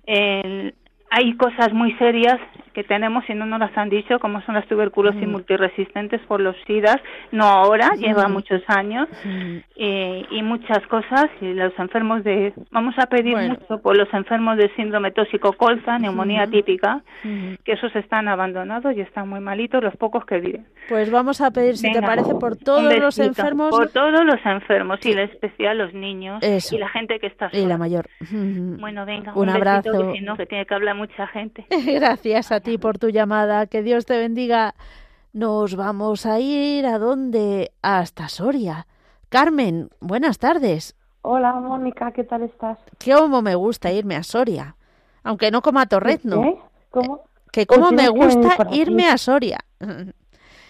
El, 0.06 0.76
hay 1.10 1.36
cosas 1.38 1.74
muy 1.74 1.94
serias 1.94 2.40
que 2.76 2.84
tenemos 2.84 3.24
y 3.30 3.34
no 3.34 3.46
nos 3.46 3.60
las 3.60 3.76
han 3.78 3.90
dicho, 3.90 4.20
como 4.20 4.42
son 4.42 4.56
las 4.56 4.68
tuberculosis 4.68 5.26
multiresistentes 5.26 6.20
por 6.28 6.42
los 6.42 6.56
SIDAs, 6.68 6.98
no 7.32 7.46
ahora, 7.46 7.92
lleva 7.98 8.28
muchos 8.28 8.62
años, 8.68 9.08
y, 9.76 10.44
muchas 10.44 10.86
cosas, 10.88 11.26
y 11.42 11.54
los 11.54 11.74
enfermos 11.80 12.24
de, 12.24 12.54
vamos 12.72 12.94
a 13.00 13.08
pedir 13.08 13.36
mucho 13.36 13.82
por 13.82 13.96
los 13.98 14.14
enfermos 14.14 14.58
de 14.58 14.70
síndrome 14.76 15.12
tóxico 15.12 15.54
colza, 15.54 15.98
neumonía 15.98 16.46
típica, 16.48 17.02
que 17.64 17.72
esos 17.72 17.96
están 17.96 18.28
abandonados 18.28 18.96
y 18.96 19.02
están 19.02 19.30
muy 19.30 19.40
malitos, 19.40 19.82
los 19.82 19.96
pocos 19.96 20.26
que 20.26 20.40
viven. 20.40 20.68
Pues 20.90 21.10
vamos 21.10 21.40
a 21.40 21.52
pedir, 21.52 21.78
si 21.78 21.92
te 21.92 22.02
parece, 22.02 22.36
por 22.36 22.58
todos 22.58 22.94
los 23.00 23.18
enfermos. 23.20 23.70
Por 23.70 23.90
todos 23.90 24.26
los 24.26 24.46
enfermos, 24.46 25.00
y 25.06 25.14
en 25.14 25.20
especial 25.20 25.78
los 25.78 25.94
niños, 25.94 26.44
y 26.72 26.78
la 26.78 26.90
gente 26.90 27.20
que 27.20 27.28
está 27.28 27.50
sola. 27.50 27.64
Y 27.64 27.66
la 27.66 27.78
mayor. 27.78 28.08
Bueno, 28.30 29.06
venga, 29.06 29.32
un, 29.34 29.50
abrazo. 29.50 30.12
que 30.12 30.18
si 30.18 30.26
no, 30.26 30.36
que 30.36 30.46
tiene 30.46 30.66
que 30.66 30.74
hablar 30.74 30.96
mucha 30.96 31.26
gente. 31.28 31.66
Gracias 31.86 32.52
a 32.52 32.60
ti 32.60 32.65
por 32.80 32.98
tu 32.98 33.10
llamada. 33.10 33.68
Que 33.68 33.82
Dios 33.82 34.06
te 34.06 34.18
bendiga. 34.18 34.76
Nos 35.34 35.76
vamos 35.76 36.26
a 36.26 36.40
ir 36.40 36.86
a 36.86 36.98
dónde? 36.98 37.72
Hasta 37.82 38.30
Soria. 38.30 38.88
Carmen, 39.30 39.90
buenas 40.00 40.40
tardes. 40.40 40.96
Hola, 41.22 41.54
Mónica, 41.54 42.12
¿qué 42.12 42.24
tal 42.24 42.44
estás? 42.44 42.78
¿Cómo 43.04 43.42
me 43.42 43.56
gusta 43.56 43.92
irme 43.92 44.16
a 44.16 44.24
Soria? 44.24 44.76
Aunque 45.24 45.52
no 45.52 45.62
como 45.62 45.80
a 45.80 45.86
Torrezno. 45.86 46.42
¿Qué? 46.42 46.58
¿Cómo? 46.92 47.22
Que 47.52 47.66
cómo 47.66 47.92
me 47.92 48.10
gusta 48.10 48.56
irme 48.72 49.08
a 49.08 49.18
Soria. 49.18 49.60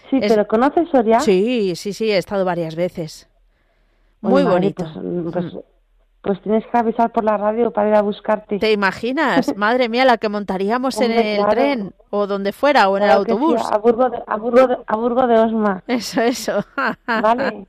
Sí, 0.09 0.19
pero 0.19 0.47
¿conoces 0.47 0.87
Soria? 0.89 1.19
Sí, 1.19 1.75
sí, 1.75 1.93
sí, 1.93 2.11
he 2.11 2.17
estado 2.17 2.45
varias 2.45 2.75
veces. 2.75 3.27
Muy 4.21 4.43
bonito. 4.43 4.85
Pues, 4.93 5.33
pues, 5.33 5.53
mm. 5.53 5.59
Pues, 6.25 6.41
tienes 6.41 6.65
que 6.65 6.75
avisar 6.75 7.11
por 7.11 7.23
la 7.23 7.37
radio 7.37 7.69
para 7.69 7.89
ir 7.89 7.95
a 7.95 8.01
buscarte. 8.01 8.57
¿Te 8.57 8.71
imaginas? 8.71 9.55
Madre 9.55 9.89
mía, 9.89 10.05
la 10.05 10.17
que 10.17 10.27
montaríamos 10.27 10.99
en 10.99 11.11
el 11.11 11.45
tren 11.45 11.93
o 12.09 12.25
donde 12.25 12.51
fuera 12.51 12.89
o 12.89 12.97
en 12.97 13.03
el 13.03 13.11
autobús. 13.11 13.61
a, 13.71 13.77
Burgo 13.77 14.09
de, 14.09 14.17
a, 14.25 14.35
Burgo 14.95 15.27
de, 15.27 15.39
Osma. 15.39 15.83
Eso, 15.85 16.21
eso. 16.21 16.65
vale. 17.07 17.67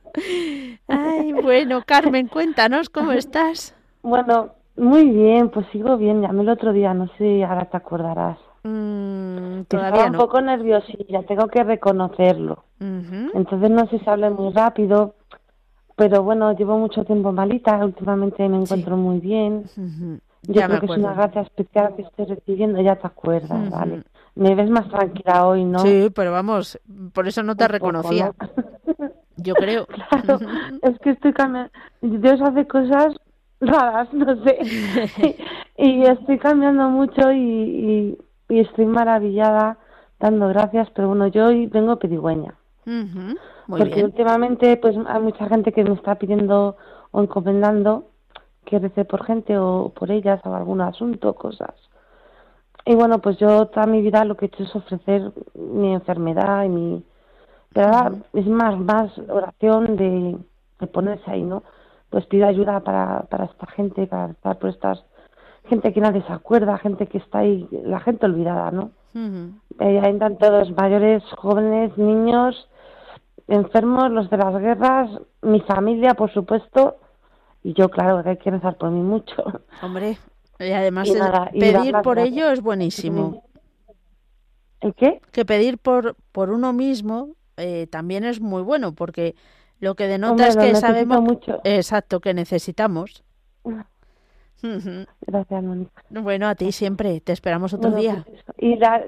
Ay, 0.87 1.33
bueno, 1.33 1.83
Carmen, 1.85 2.27
cuéntanos 2.33 2.89
cómo 2.89 3.11
estás. 3.11 3.75
Bueno, 4.01 4.49
muy 4.75 5.05
bien, 5.05 5.49
pues 5.49 5.67
sigo 5.71 5.95
bien. 5.97 6.23
Llamé 6.23 6.41
el 6.41 6.49
otro 6.49 6.73
día, 6.73 6.95
no 6.95 7.09
sé, 7.19 7.43
ahora 7.43 7.65
te 7.65 7.77
acordarás. 7.77 8.39
Mm, 8.63 9.65
todavía 9.67 9.89
Estaba 9.89 10.05
un 10.07 10.17
poco 10.17 10.41
nerviosilla, 10.41 11.21
tengo 11.27 11.47
que 11.47 11.63
reconocerlo. 11.63 12.63
Entonces 12.79 13.69
no 13.69 13.87
sé 13.87 13.99
si 13.99 14.09
hablé 14.09 14.29
muy 14.29 14.51
rápido, 14.51 15.13
pero 15.97 16.21
bueno, 16.21 16.55
llevo 16.55 16.77
mucho 16.77 17.03
tiempo 17.03 17.31
malita, 17.31 17.83
últimamente 17.83 18.47
me 18.47 18.61
encuentro 18.61 18.95
muy 18.95 19.19
bien. 19.19 19.63
Yo 20.43 20.61
creo 20.61 20.79
que 20.79 20.85
es 20.85 20.97
una 20.97 21.13
gracia 21.13 21.41
especial 21.41 21.95
que 21.95 22.03
estoy 22.03 22.25
recibiendo, 22.25 22.79
ya 22.79 22.95
te 22.95 23.07
acuerdas, 23.07 23.69
¿vale? 23.71 24.03
Me 24.35 24.53
ves 24.53 24.69
más 24.69 24.87
tranquila 24.89 25.47
hoy, 25.47 25.65
¿no? 25.65 25.79
Sí, 25.79 26.09
pero 26.13 26.31
vamos, 26.31 26.79
por 27.13 27.27
eso 27.27 27.41
no 27.41 27.55
te 27.55 27.67
reconocía. 27.67 28.31
Yo 29.37 29.55
creo. 29.55 29.87
Claro, 30.09 30.39
es 30.83 30.99
que 30.99 31.11
estoy 31.11 31.33
cambiando. 31.33 31.71
Dios 32.01 32.39
hace 32.41 32.67
cosas 32.67 33.15
raras, 33.59 34.07
no 34.13 34.43
sé. 34.43 34.59
y 35.77 36.03
estoy 36.03 36.37
cambiando 36.37 36.89
mucho 36.89 37.31
y, 37.31 38.17
y 38.49 38.59
estoy 38.59 38.85
maravillada 38.85 39.77
dando 40.19 40.47
gracias, 40.49 40.89
pero 40.91 41.07
bueno, 41.09 41.27
yo 41.27 41.47
hoy 41.47 41.65
vengo 41.67 41.97
pedigüeña. 41.97 42.53
Porque 43.67 44.03
últimamente 44.03 44.77
pues 44.77 44.95
hay 45.07 45.21
mucha 45.21 45.47
gente 45.47 45.71
que 45.71 45.83
me 45.83 45.93
está 45.93 46.15
pidiendo 46.15 46.77
o 47.11 47.21
encomendando 47.21 48.05
que 48.65 48.79
rece 48.79 49.05
por 49.05 49.25
gente 49.25 49.57
o 49.57 49.93
por 49.95 50.11
ellas 50.11 50.41
o 50.45 50.53
algún 50.53 50.81
asunto, 50.81 51.33
cosas. 51.35 51.73
Y 52.85 52.95
bueno, 52.95 53.19
pues 53.19 53.37
yo 53.37 53.67
toda 53.67 53.85
mi 53.85 54.01
vida 54.01 54.25
lo 54.25 54.35
que 54.35 54.45
he 54.45 54.47
hecho 54.47 54.63
es 54.63 54.75
ofrecer 54.75 55.31
mi 55.55 55.93
enfermedad 55.93 56.63
y 56.63 56.69
mi... 56.69 57.05
Pero 57.73 57.87
ahora 57.87 58.11
es 58.33 58.47
más, 58.47 58.79
más 58.79 59.11
oración 59.29 59.97
de, 59.97 60.37
de 60.79 60.87
ponerse 60.87 61.29
ahí, 61.29 61.43
¿no? 61.43 61.63
Pues 62.09 62.25
pido 62.25 62.47
ayuda 62.47 62.79
para, 62.79 63.23
para 63.23 63.45
esta 63.45 63.67
gente, 63.67 64.07
para 64.07 64.31
estar 64.31 64.57
por 64.57 64.69
estas 64.69 65.03
gente 65.67 65.93
que 65.93 66.01
nadie 66.01 66.23
se 66.23 66.33
acuerda, 66.33 66.77
gente 66.77 67.07
que 67.07 67.17
está 67.17 67.39
ahí, 67.39 67.67
la 67.71 67.99
gente 67.99 68.25
olvidada, 68.25 68.71
¿no? 68.71 68.91
Eh, 69.79 69.99
hay 70.03 70.19
todos 70.39 70.71
mayores, 70.71 71.23
jóvenes, 71.37 71.97
niños, 71.97 72.69
enfermos, 73.47 74.11
los 74.11 74.29
de 74.29 74.37
las 74.37 74.61
guerras, 74.61 75.09
mi 75.41 75.61
familia, 75.61 76.13
por 76.13 76.31
supuesto, 76.33 76.97
y 77.63 77.73
yo, 77.73 77.89
claro, 77.89 78.23
que 78.23 78.29
hay 78.29 78.37
que 78.37 78.51
rezar 78.51 78.77
por 78.77 78.91
mí 78.91 79.01
mucho. 79.01 79.35
Hombre, 79.81 80.17
y 80.59 80.71
además 80.71 81.09
pedir 81.51 81.95
por 82.03 82.19
ello 82.19 82.49
es 82.49 82.61
buenísimo. 82.61 83.43
¿El 84.79 84.93
qué? 84.93 85.21
Que 85.31 85.45
pedir 85.45 85.77
por, 85.77 86.15
por 86.31 86.49
uno 86.49 86.71
mismo 86.73 87.35
eh, 87.57 87.87
también 87.87 88.23
es 88.23 88.39
muy 88.39 88.61
bueno, 88.61 88.93
porque 88.93 89.35
lo 89.79 89.95
que 89.95 90.07
denota 90.07 90.47
es 90.47 90.57
que 90.57 90.75
sabemos... 90.75 91.21
Mucho. 91.21 91.59
Exacto, 91.63 92.19
que 92.19 92.33
necesitamos. 92.33 93.23
Gracias, 95.21 95.63
Mónica. 95.63 96.03
Bueno, 96.09 96.47
a 96.47 96.55
ti 96.55 96.71
siempre. 96.71 97.19
Te 97.21 97.31
esperamos 97.31 97.73
otro 97.73 97.91
día. 97.91 98.25
Pues 98.27 98.43
y 98.57 98.75
la, 98.75 99.03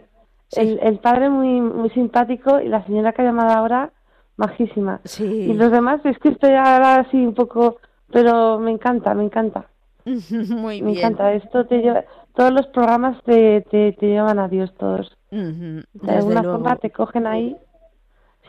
el, 0.52 1.00
padre 1.00 1.30
muy 1.30 1.62
muy 1.62 1.90
simpático 1.92 2.60
y 2.60 2.68
la 2.68 2.86
señora 2.86 3.14
que 3.14 3.22
ha 3.22 3.26
llamado 3.26 3.52
ahora, 3.52 3.92
majísima. 4.40 5.02
Sí. 5.04 5.24
Y 5.24 5.54
los 5.54 5.72
demás, 5.72 6.00
es 6.06 6.18
que 6.20 6.30
estoy 6.30 6.54
ahora 6.54 6.96
así 7.02 7.18
un 7.18 7.34
poco... 7.36 7.78
Pero 8.12 8.58
me 8.58 8.72
encanta, 8.72 9.14
me 9.14 9.24
encanta. 9.24 9.68
muy 10.06 10.82
bien. 10.82 10.86
Me 10.86 10.98
encanta. 10.98 11.34
Esto 11.34 11.66
te 11.66 11.80
lleva... 11.80 12.04
Todos 12.34 12.52
los 12.54 12.68
programas 12.68 13.22
te, 13.24 13.62
te, 13.70 13.92
llevan 14.00 14.40
a 14.40 14.48
Dios, 14.48 14.74
todos. 14.78 15.16
De 15.30 15.84
alguna 16.08 16.42
forma 16.42 16.76
te 16.78 16.90
cogen 16.90 17.28
ahí. 17.28 17.58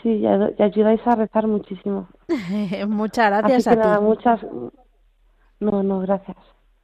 Sí, 0.02 0.08
y, 0.08 0.26
ayudáis 0.26 1.00
a 1.06 1.16
rezar 1.16 1.46
muchísimo. 1.46 2.08
Muchas 2.88 3.30
gracias 3.30 3.66
a 3.66 3.96
ti. 3.98 4.02
muchas... 4.02 4.40
No, 5.58 5.82
no, 5.82 5.98
gracias. 6.00 6.36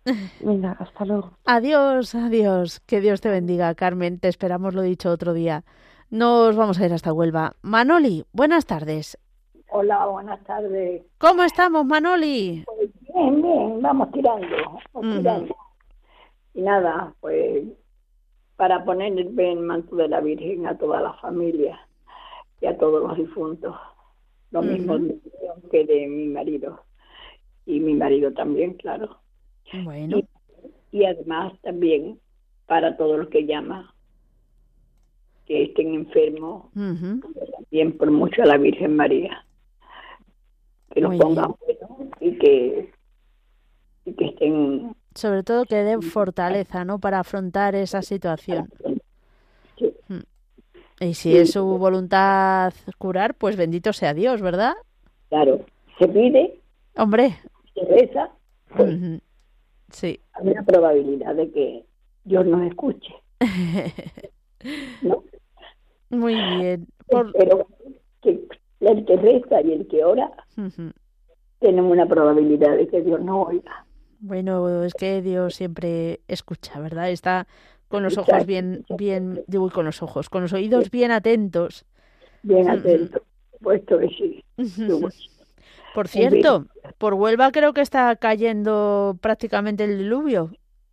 Venga, 0.40 0.76
hasta 0.78 1.04
luego. 1.04 1.30
Adiós, 1.44 2.14
adiós. 2.14 2.80
Que 2.80 3.00
Dios 3.00 3.20
te 3.20 3.30
bendiga, 3.30 3.74
Carmen. 3.74 4.18
Te 4.18 4.28
esperamos 4.28 4.74
lo 4.74 4.82
dicho 4.82 5.10
otro 5.10 5.32
día. 5.32 5.64
Nos 6.10 6.56
vamos 6.56 6.80
a 6.80 6.86
ir 6.86 6.92
hasta 6.92 7.12
Huelva. 7.12 7.54
Manoli, 7.62 8.24
buenas 8.32 8.64
tardes. 8.64 9.18
Hola, 9.70 10.06
buenas 10.06 10.42
tardes. 10.44 11.02
¿Cómo 11.18 11.42
estamos, 11.42 11.84
Manoli? 11.84 12.62
Pues 12.64 12.90
bien, 13.00 13.42
bien, 13.42 13.82
vamos 13.82 14.12
tirando, 14.12 14.56
vamos 14.92 15.16
tirando. 15.18 15.56
Y 16.54 16.62
nada, 16.62 17.12
pues 17.20 17.64
para 18.56 18.84
poner 18.84 19.12
el 19.18 19.60
manto 19.60 19.96
de 19.96 20.08
la 20.08 20.20
Virgen 20.20 20.66
a 20.66 20.78
toda 20.78 21.00
la 21.00 21.12
familia 21.14 21.78
y 22.60 22.66
a 22.66 22.78
todos 22.78 23.02
los 23.02 23.16
difuntos. 23.16 23.74
Lo 24.50 24.62
mismo 24.62 24.96
que 25.70 25.84
de 25.84 26.06
mi 26.06 26.28
marido. 26.28 26.84
Y 27.66 27.80
mi 27.80 27.94
marido 27.94 28.32
también, 28.32 28.74
claro. 28.74 29.18
Bueno. 29.84 30.20
Y, 30.92 31.04
además 31.04 31.52
también 31.62 32.20
para 32.66 32.96
todos 32.96 33.18
los 33.18 33.28
que 33.28 33.44
llaman, 33.44 33.86
que 35.46 35.64
estén 35.64 35.94
enfermos, 35.94 36.66
también 36.74 37.96
por 37.96 38.10
mucho 38.10 38.42
a 38.42 38.46
la 38.46 38.58
Virgen 38.58 38.96
María. 38.96 39.44
Que 40.92 41.00
los 41.00 41.16
pongan 41.16 41.54
y 42.20 42.38
que, 42.38 42.90
y 44.04 44.12
que 44.12 44.24
estén... 44.26 44.94
Sobre 45.14 45.42
todo 45.42 45.64
que 45.64 45.76
den 45.76 46.02
fortaleza, 46.02 46.84
¿no? 46.84 46.98
Para 46.98 47.20
afrontar 47.20 47.74
esa 47.74 48.02
situación. 48.02 48.68
Mm. 50.08 50.18
Y 51.00 51.14
si 51.14 51.36
es 51.36 51.52
su 51.52 51.64
voluntad 51.64 52.72
curar, 52.98 53.34
pues 53.34 53.56
bendito 53.56 53.92
sea 53.92 54.14
Dios, 54.14 54.42
¿verdad? 54.42 54.74
Claro, 55.28 55.64
se 55.98 56.08
pide. 56.08 56.60
Hombre. 56.96 57.36
Se 57.74 57.84
reza. 57.84 58.30
Pues, 58.74 59.20
Sí. 59.90 60.18
Hay 60.32 60.48
una 60.48 60.64
probabilidad 60.64 61.34
de 61.36 61.50
que 61.52 61.84
Dios 62.24 62.44
nos 62.44 62.66
escuche. 62.66 63.14
¿No? 65.02 65.22
Muy 66.10 66.34
bien. 66.34 66.86
Pero 67.08 67.66
que 68.22 68.40
el 68.80 69.04
que 69.04 69.16
reza 69.16 69.60
y 69.62 69.72
el 69.72 69.86
que 69.88 70.04
ora 70.04 70.30
tenemos 71.58 71.90
una 71.90 72.06
probabilidad 72.06 72.76
de 72.76 72.86
que 72.88 73.02
Dios 73.02 73.20
nos 73.20 73.48
oiga. 73.48 73.86
Bueno, 74.20 74.82
es 74.84 74.94
que 74.94 75.22
Dios 75.22 75.54
siempre 75.54 76.20
escucha, 76.28 76.80
¿verdad? 76.80 77.10
Está 77.10 77.46
con 77.88 78.02
los 78.02 78.18
ojos 78.18 78.46
bien, 78.46 78.84
bien, 78.96 79.44
digo, 79.46 79.70
con 79.70 79.84
los 79.84 80.02
ojos, 80.02 80.28
con 80.28 80.42
los 80.42 80.52
oídos 80.52 80.90
bien 80.90 81.10
atentos. 81.10 81.84
Bien 82.42 82.68
atentos, 82.68 83.22
puesto 83.60 83.98
que 83.98 84.08
sí. 84.08 84.44
Por 85.94 86.08
cierto, 86.08 86.66
por 86.98 87.14
Huelva 87.14 87.52
creo 87.52 87.72
que 87.72 87.80
está 87.80 88.14
cayendo 88.16 89.16
prácticamente 89.20 89.84
el 89.84 89.98
diluvio. 89.98 90.50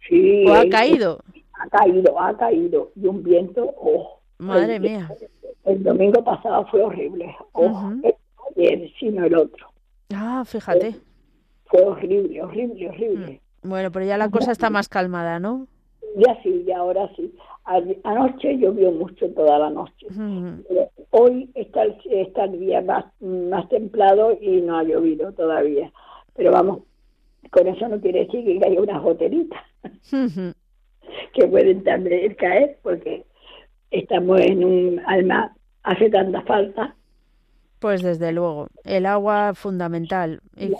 Sí. 0.07 0.45
¿O 0.47 0.53
ha 0.53 0.67
caído? 0.69 1.19
Ha 1.53 1.69
caído, 1.69 2.19
ha 2.19 2.37
caído. 2.37 2.91
Y 2.95 3.07
un 3.07 3.23
viento, 3.23 3.73
oh. 3.77 4.19
Madre 4.37 4.79
mía. 4.79 5.09
El 5.65 5.83
domingo 5.83 6.23
pasado 6.23 6.65
fue 6.67 6.81
horrible. 6.81 7.35
Oh, 7.53 7.91
ayer, 8.55 8.89
sino 8.99 9.25
el 9.25 9.35
otro. 9.35 9.67
Ah, 10.13 10.43
fíjate. 10.45 10.95
Fue, 11.65 11.81
horrible, 11.81 12.41
horrible, 12.41 12.89
horrible. 12.89 13.41
Mm. 13.63 13.69
Bueno, 13.69 13.91
pero 13.91 14.05
ya 14.05 14.17
la 14.17 14.29
cosa 14.29 14.51
está 14.51 14.69
más 14.69 14.89
calmada, 14.89 15.39
¿no? 15.39 15.67
Ya 16.17 16.37
sí, 16.43 16.63
ya 16.67 16.77
ahora 16.77 17.09
sí. 17.15 17.33
Anoche 18.03 18.57
llovió 18.57 18.91
mucho 18.91 19.31
toda 19.31 19.57
la 19.57 19.69
noche. 19.69 20.07
Hoy 21.11 21.49
está 21.55 21.83
el, 21.83 21.97
está 22.05 22.43
el 22.43 22.59
día 22.59 22.81
más, 22.81 23.05
más 23.21 23.67
templado 23.69 24.37
y 24.39 24.61
no 24.61 24.77
ha 24.77 24.83
llovido 24.83 25.31
todavía. 25.31 25.91
Pero 26.35 26.51
vamos, 26.51 26.79
con 27.51 27.67
eso 27.67 27.87
no 27.87 28.01
quiere 28.01 28.25
decir 28.25 28.43
que 28.43 28.67
haya 28.67 28.81
unas 28.81 29.01
goteritas 29.01 29.61
que 31.33 31.47
pueden 31.47 31.83
también 31.83 32.33
caer 32.35 32.77
porque 32.81 33.25
estamos 33.93 34.41
en 34.41 34.65
un 34.65 35.01
alma, 35.05 35.55
hace 35.83 36.09
tanta 36.09 36.41
falta. 36.41 36.95
Pues 37.79 38.01
desde 38.01 38.31
luego, 38.31 38.67
el 38.83 39.05
agua 39.05 39.53
fundamental. 39.53 40.41
Y 40.57 40.71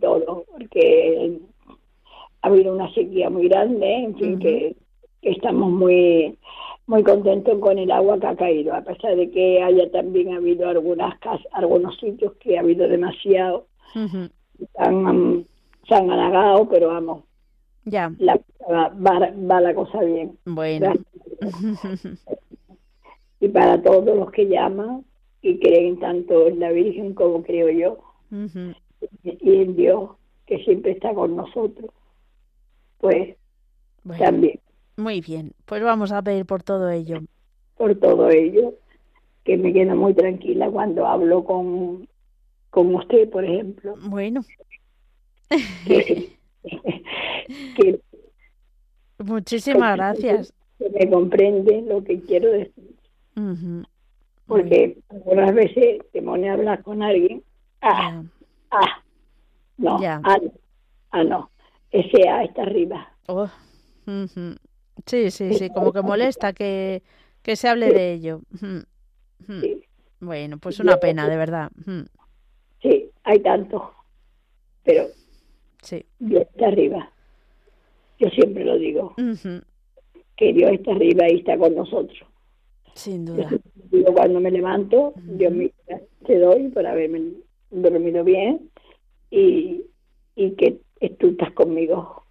todo, 0.00 0.44
porque 0.50 1.38
ha 2.42 2.48
habido 2.48 2.74
una 2.74 2.92
sequía 2.92 3.30
muy 3.30 3.48
grande, 3.48 3.94
en 3.94 4.16
fin, 4.16 4.38
que, 4.38 4.76
estamos 5.22 5.70
muy 5.70 6.38
muy 6.86 7.02
contento 7.02 7.58
con 7.60 7.78
el 7.78 7.90
agua 7.90 8.20
que 8.20 8.26
ha 8.26 8.36
caído, 8.36 8.74
a 8.74 8.82
pesar 8.82 9.16
de 9.16 9.30
que 9.30 9.62
haya 9.62 9.90
también 9.90 10.34
habido 10.34 10.68
algunas 10.68 11.18
casas, 11.18 11.46
algunos 11.52 11.98
sitios 11.98 12.34
que 12.34 12.58
ha 12.58 12.60
habido 12.60 12.86
demasiado, 12.86 13.66
han, 14.76 15.46
se 15.88 15.94
han 15.94 16.10
halagado, 16.10 16.68
pero 16.68 16.88
vamos, 16.88 17.24
ya. 17.86 18.12
La, 18.18 18.38
va, 18.70 19.60
la 19.60 19.74
cosa 19.74 20.00
bien. 20.02 20.38
Bueno. 20.44 20.92
y 23.40 23.48
para 23.48 23.82
todos 23.82 24.16
los 24.16 24.30
que 24.30 24.46
llaman 24.46 25.04
y 25.42 25.58
creen 25.58 25.98
tanto 25.98 26.46
en 26.48 26.60
la 26.60 26.70
Virgen 26.70 27.14
como 27.14 27.42
creo 27.42 27.70
yo, 27.70 27.98
y 29.22 29.56
en 29.56 29.76
Dios, 29.76 30.10
que 30.46 30.58
siempre 30.64 30.92
está 30.92 31.12
con 31.14 31.36
nosotros, 31.36 31.90
pues 32.98 33.36
también. 34.18 34.60
Muy 34.96 35.20
bien, 35.20 35.52
pues 35.66 35.82
vamos 35.82 36.12
a 36.12 36.22
pedir 36.22 36.46
por 36.46 36.62
todo 36.62 36.90
ello. 36.90 37.20
Por 37.76 37.94
todo 37.96 38.30
ello, 38.30 38.74
que 39.44 39.56
me 39.56 39.72
quedo 39.72 39.96
muy 39.96 40.14
tranquila 40.14 40.70
cuando 40.70 41.06
hablo 41.06 41.44
con, 41.44 42.08
con 42.70 42.94
usted, 42.94 43.28
por 43.28 43.44
ejemplo. 43.44 43.96
Bueno. 44.08 44.42
Muchísimas 49.24 49.96
gracias. 49.96 50.52
Que 50.78 50.90
me 50.90 51.10
comprende 51.10 51.82
lo 51.82 52.04
que 52.04 52.20
quiero 52.20 52.50
decir. 52.50 52.94
Porque 54.46 54.98
algunas 55.08 55.54
veces 55.54 56.02
te 56.12 56.22
pone 56.22 56.50
a 56.50 56.52
hablar 56.52 56.82
con 56.82 57.02
alguien. 57.02 57.42
Ah, 57.80 58.22
ah, 58.70 59.02
no, 59.78 59.98
ah, 60.02 60.40
ah, 61.10 61.24
no. 61.24 61.50
Ese 61.90 62.28
A 62.28 62.44
está 62.44 62.62
arriba. 62.62 63.08
Oh. 63.26 63.48
Sí, 65.06 65.30
sí, 65.30 65.54
sí, 65.54 65.70
como 65.70 65.92
que 65.92 66.02
molesta 66.02 66.52
que, 66.52 67.02
que 67.42 67.56
se 67.56 67.68
hable 67.68 67.92
de 67.92 68.12
ello. 68.12 68.42
Bueno, 70.20 70.58
pues 70.58 70.80
una 70.80 70.98
pena, 70.98 71.28
de 71.28 71.36
verdad. 71.36 71.70
Sí, 72.82 73.10
hay 73.22 73.40
tanto. 73.40 73.92
Pero 74.82 75.06
sí. 75.82 76.04
Está 76.30 76.66
arriba. 76.66 77.10
Yo 78.24 78.30
siempre 78.30 78.64
lo 78.64 78.78
digo. 78.78 79.14
Que 80.36 80.52
Dios 80.52 80.72
está 80.72 80.92
arriba 80.92 81.28
y 81.30 81.36
está 81.36 81.58
con 81.58 81.74
nosotros. 81.74 82.26
Sin 82.94 83.24
duda. 83.24 83.50
Yo 83.90 84.12
cuando 84.14 84.40
me 84.40 84.50
levanto, 84.50 85.12
Dios 85.16 85.52
me 85.52 85.70
te 86.26 86.38
doy 86.38 86.68
por 86.68 86.86
haberme 86.86 87.34
dormido 87.70 88.24
bien 88.24 88.70
y, 89.30 89.82
y 90.36 90.50
que 90.52 90.80
tú 91.18 91.28
estás 91.28 91.52
conmigo. 91.52 92.22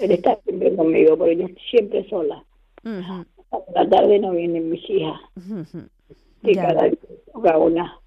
Él 0.00 0.10
está 0.10 0.36
siempre 0.42 0.74
conmigo, 0.74 1.16
porque 1.16 1.36
yo 1.36 1.44
estoy 1.46 1.62
siempre 1.70 2.08
sola. 2.08 2.44
la 2.82 3.88
tarde 3.88 4.18
no 4.18 4.32
vienen 4.32 4.68
mis 4.70 4.88
hijas. 4.90 5.20
Y 6.42 6.54
cada 6.54 6.82
vez 6.82 6.98
toca 7.32 7.56
una. 7.58 8.00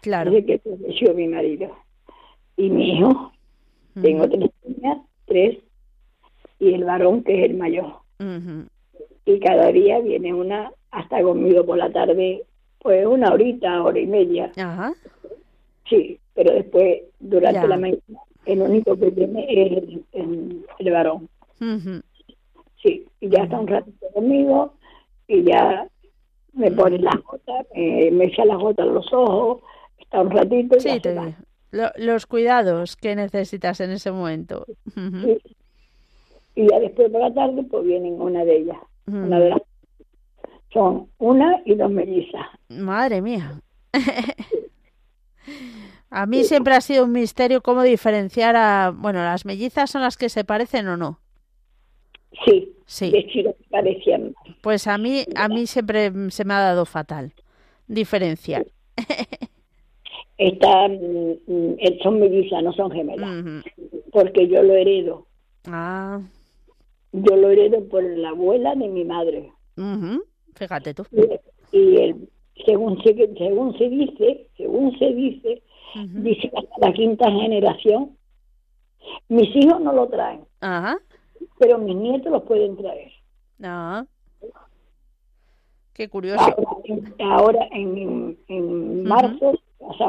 Claro. 0.00 0.30
Desde 0.30 0.46
que 0.46 0.58
falleció 0.58 1.12
mi 1.12 1.28
marido. 1.28 1.76
Y 2.56 2.70
mi 2.70 2.96
hijo. 2.96 3.32
Tengo 4.00 4.28
tres 4.28 4.50
niñas, 4.64 4.98
tres. 5.26 5.58
Y 6.58 6.74
el 6.74 6.84
varón, 6.84 7.22
que 7.22 7.38
es 7.38 7.50
el 7.50 7.56
mayor. 7.56 7.94
Y 9.24 9.40
cada 9.40 9.72
día 9.72 10.00
viene 10.00 10.32
una 10.32 10.72
hasta 10.90 11.22
conmigo 11.22 11.64
por 11.66 11.76
la 11.76 11.90
tarde, 11.90 12.44
pues 12.78 13.06
una 13.06 13.32
horita, 13.32 13.82
hora 13.82 13.98
y 13.98 14.06
media. 14.06 14.50
Ajá. 14.56 14.94
Sí, 15.88 16.18
pero 16.34 16.52
después, 16.54 17.02
durante 17.20 17.68
la 17.68 17.76
mañana, 17.76 18.00
el 18.46 18.62
único 18.62 18.96
que 18.96 19.10
tiene 19.10 19.46
es 19.48 20.04
el, 20.12 20.64
el, 20.78 20.92
varón. 20.92 21.28
Sí, 22.82 23.06
y 23.20 23.28
ya 23.28 23.42
está 23.44 23.58
un 23.58 23.66
ratito 23.66 24.06
conmigo 24.14 24.74
y 25.26 25.42
ya 25.42 25.88
me 26.52 26.70
pone 26.70 26.98
las 26.98 27.16
gotas, 27.22 27.66
me 27.74 28.24
echa 28.24 28.44
las 28.44 28.58
gotas 28.58 28.86
en 28.86 28.94
los 28.94 29.12
ojos, 29.12 29.62
está 29.98 30.20
un 30.20 30.30
ratito 30.30 30.76
y 30.76 30.80
sí, 30.80 31.02
los 31.72 32.26
cuidados 32.26 32.96
que 32.96 33.16
necesitas 33.16 33.80
en 33.80 33.90
ese 33.90 34.12
momento. 34.12 34.66
sí. 34.94 35.38
Y 36.56 36.68
ya 36.68 36.80
después 36.80 37.10
por 37.10 37.20
la 37.20 37.32
tarde 37.32 37.62
pues 37.64 37.84
vienen 37.84 38.20
una 38.20 38.44
de 38.44 38.56
ellas, 38.56 38.78
una 39.06 39.38
de 39.38 39.50
las 39.50 39.62
son 40.72 41.08
una 41.18 41.62
y 41.64 41.74
dos 41.74 41.90
mellizas. 41.90 42.46
Madre 42.68 43.22
mía. 43.22 43.60
A 46.10 46.26
mí 46.26 46.44
siempre 46.44 46.74
ha 46.74 46.80
sido 46.80 47.04
un 47.04 47.12
misterio 47.12 47.62
cómo 47.62 47.82
diferenciar 47.82 48.56
a, 48.56 48.92
bueno, 48.94 49.22
las 49.22 49.44
mellizas 49.44 49.90
son 49.90 50.02
las 50.02 50.16
que 50.16 50.28
se 50.28 50.44
parecen 50.44 50.86
o 50.88 50.96
no. 50.96 51.18
Sí, 52.44 52.72
sí. 52.86 53.10
De 53.10 53.18
hecho, 53.18 53.54
parecían. 53.70 54.34
Pues 54.62 54.86
a 54.86 54.98
mí, 54.98 55.24
a 55.34 55.48
mí 55.48 55.66
siempre 55.66 56.12
se 56.30 56.44
me 56.44 56.54
ha 56.54 56.60
dado 56.60 56.84
fatal 56.84 57.32
diferenciar. 57.86 58.66
Están, 60.38 61.00
mm, 61.46 61.76
son 62.02 62.20
mellizas, 62.20 62.62
no 62.62 62.72
son 62.72 62.90
gemelas, 62.90 63.64
porque 64.12 64.46
yo 64.48 64.62
lo 64.62 64.74
heredo. 64.74 65.26
Ah. 65.66 66.20
Yo 67.12 67.36
lo 67.36 67.50
heredo 67.50 67.88
por 67.88 68.02
la 68.02 68.30
abuela 68.30 68.74
de 68.74 68.88
mi 68.88 69.04
madre. 69.04 69.52
Fíjate 70.54 70.94
tú. 70.94 71.04
Y, 71.72 71.96
el, 71.96 72.28
según 72.64 73.02
se, 73.02 73.14
según 73.36 73.76
se 73.78 73.88
dice, 73.88 74.48
según 74.56 74.98
se 74.98 75.12
dice, 75.12 75.62
dice 75.94 76.50
hasta 76.56 76.86
la 76.86 76.92
quinta 76.92 77.30
generación. 77.30 78.16
Mis 79.28 79.54
hijos 79.54 79.80
no 79.80 79.92
lo 79.92 80.08
traen, 80.08 80.40
Ajá. 80.60 80.98
pero 81.58 81.78
mis 81.78 81.96
nietos 81.96 82.32
los 82.32 82.42
pueden 82.42 82.76
traer. 82.76 83.12
Ah. 83.62 84.04
Qué 85.92 86.08
curioso. 86.08 86.44
Ahora, 87.20 87.68
en, 87.70 88.36
en 88.48 89.04
marzo 89.04 89.54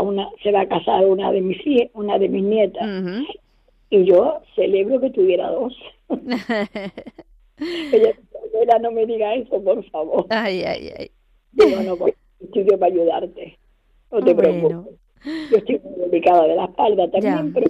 una, 0.01 0.29
se 0.43 0.51
va 0.51 0.61
a 0.61 0.67
casar 0.67 1.05
una 1.05 1.31
de 1.31 1.41
mis 1.41 1.65
hijas, 1.65 1.89
una 1.93 2.17
de 2.17 2.29
mis 2.29 2.43
nietas. 2.43 2.87
Y 3.89 4.05
yo 4.05 4.41
celebro 4.55 4.99
que 4.99 5.09
tuviera 5.11 5.49
dos. 5.49 5.73
Ella, 7.59 8.79
no 8.79 8.91
me 8.91 9.05
diga 9.05 9.33
eso, 9.35 9.63
por 9.63 9.83
favor. 9.89 10.25
Ay, 10.29 10.63
ay, 10.63 10.91
ay. 10.97 11.11
Digo, 11.53 11.81
no, 11.81 11.97
pues, 11.97 12.13
estoy 12.39 12.65
yo 12.69 12.77
para 12.77 12.93
ayudarte. 12.93 13.57
No 14.11 14.23
te 14.23 14.35
preocupes. 14.35 14.95
Yo 15.51 15.57
estoy 15.57 15.79
muy 15.79 16.09
delicada 16.09 16.47
de 16.47 16.55
la 16.55 16.65
espalda 16.65 17.09
también, 17.09 17.53
pero 17.53 17.67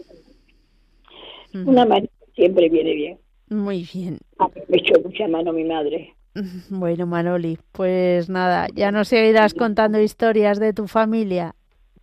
una 1.66 1.86
mano 1.86 2.08
siempre 2.36 2.70
viene 2.70 2.94
bien. 2.94 3.20
Muy 3.50 3.88
bien. 3.94 4.20
me 4.68 4.78
echó 4.78 5.02
mucha 5.02 5.28
mano 5.28 5.54
mi 5.54 5.64
madre. 5.64 6.14
Bueno, 6.70 7.08
Manoli, 7.08 7.58
pues 7.72 8.30
nada, 8.30 8.68
ya 8.76 8.92
nos 8.92 9.08
seguirás 9.08 9.56
contando 9.56 10.00
historias 10.00 10.60
de 10.60 10.74
tu 10.74 10.88
familia. 10.88 11.56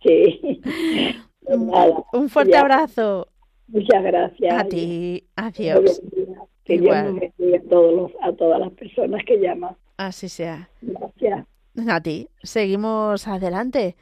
Sí. 0.03 0.61
Pues 1.47 1.59
nada, 1.59 2.03
Un 2.11 2.27
fuerte 2.27 2.57
abrazo. 2.57 3.27
Muchas 3.67 4.03
gracias. 4.03 4.53
A 4.53 4.63
ti, 4.65 5.27
adiós. 5.35 6.01
Que 6.63 6.75
Igual. 6.75 7.31
Dios 7.37 7.61
a, 7.61 7.69
todos 7.69 7.93
los, 7.93 8.11
a 8.21 8.33
todas 8.33 8.59
las 8.59 8.71
personas 8.71 9.23
que 9.25 9.37
llaman. 9.37 9.75
Así 9.97 10.29
sea. 10.29 10.69
Gracias. 10.81 11.47
A 11.87 12.01
ti. 12.01 12.27
Seguimos 12.43 13.27
adelante. 13.27 13.95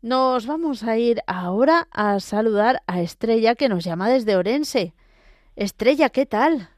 Nos 0.00 0.46
vamos 0.46 0.84
a 0.84 0.96
ir 0.96 1.20
ahora 1.26 1.88
a 1.90 2.20
saludar 2.20 2.82
a 2.86 3.00
Estrella 3.00 3.54
que 3.54 3.68
nos 3.68 3.84
llama 3.84 4.08
desde 4.08 4.36
Orense. 4.36 4.94
Estrella, 5.56 6.08
¿qué 6.10 6.24
tal? 6.24 6.68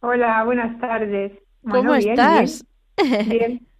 Hola, 0.00 0.44
buenas 0.44 0.78
tardes. 0.80 1.32
¿Cómo 1.68 1.94
estás? 1.94 2.64
Bien, 3.26 3.66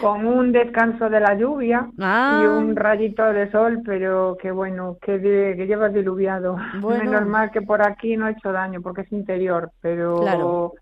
Con 0.00 0.26
un 0.26 0.52
descanso 0.52 1.08
de 1.08 1.20
la 1.20 1.34
lluvia 1.34 1.88
y 1.92 2.00
ah. 2.00 2.58
un 2.58 2.74
rayito 2.74 3.24
de 3.32 3.50
sol, 3.50 3.82
pero 3.84 4.36
que 4.40 4.50
bueno, 4.50 4.98
que, 5.00 5.20
que 5.20 5.66
lleva 5.66 5.88
diluviado. 5.88 6.56
Bueno. 6.80 7.04
Menos 7.04 7.26
mal 7.26 7.50
que 7.50 7.62
por 7.62 7.86
aquí 7.86 8.16
no 8.16 8.26
ha 8.26 8.30
hecho 8.30 8.52
daño 8.52 8.80
porque 8.82 9.02
es 9.02 9.12
interior, 9.12 9.70
pero 9.80 10.74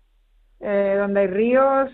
eh, 0.59 0.95
donde 0.97 1.19
hay 1.21 1.27
ríos 1.27 1.91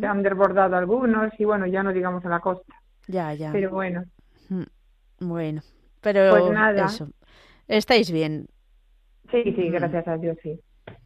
se 0.00 0.06
han 0.06 0.22
desbordado 0.22 0.76
algunos 0.76 1.32
y 1.38 1.44
bueno, 1.44 1.66
ya 1.66 1.82
no 1.82 1.92
digamos 1.92 2.24
en 2.24 2.30
la 2.30 2.40
costa. 2.40 2.74
Ya, 3.08 3.34
ya. 3.34 3.50
Pero 3.52 3.70
bueno. 3.70 4.04
Bueno, 5.18 5.62
pero 6.00 6.30
pues 6.30 6.50
nada. 6.52 6.86
eso. 6.86 7.08
¿Estáis 7.68 8.10
bien? 8.10 8.46
Sí, 9.30 9.42
sí, 9.44 9.70
gracias 9.70 10.06
a 10.06 10.16
Dios, 10.16 10.36
sí. 10.42 10.60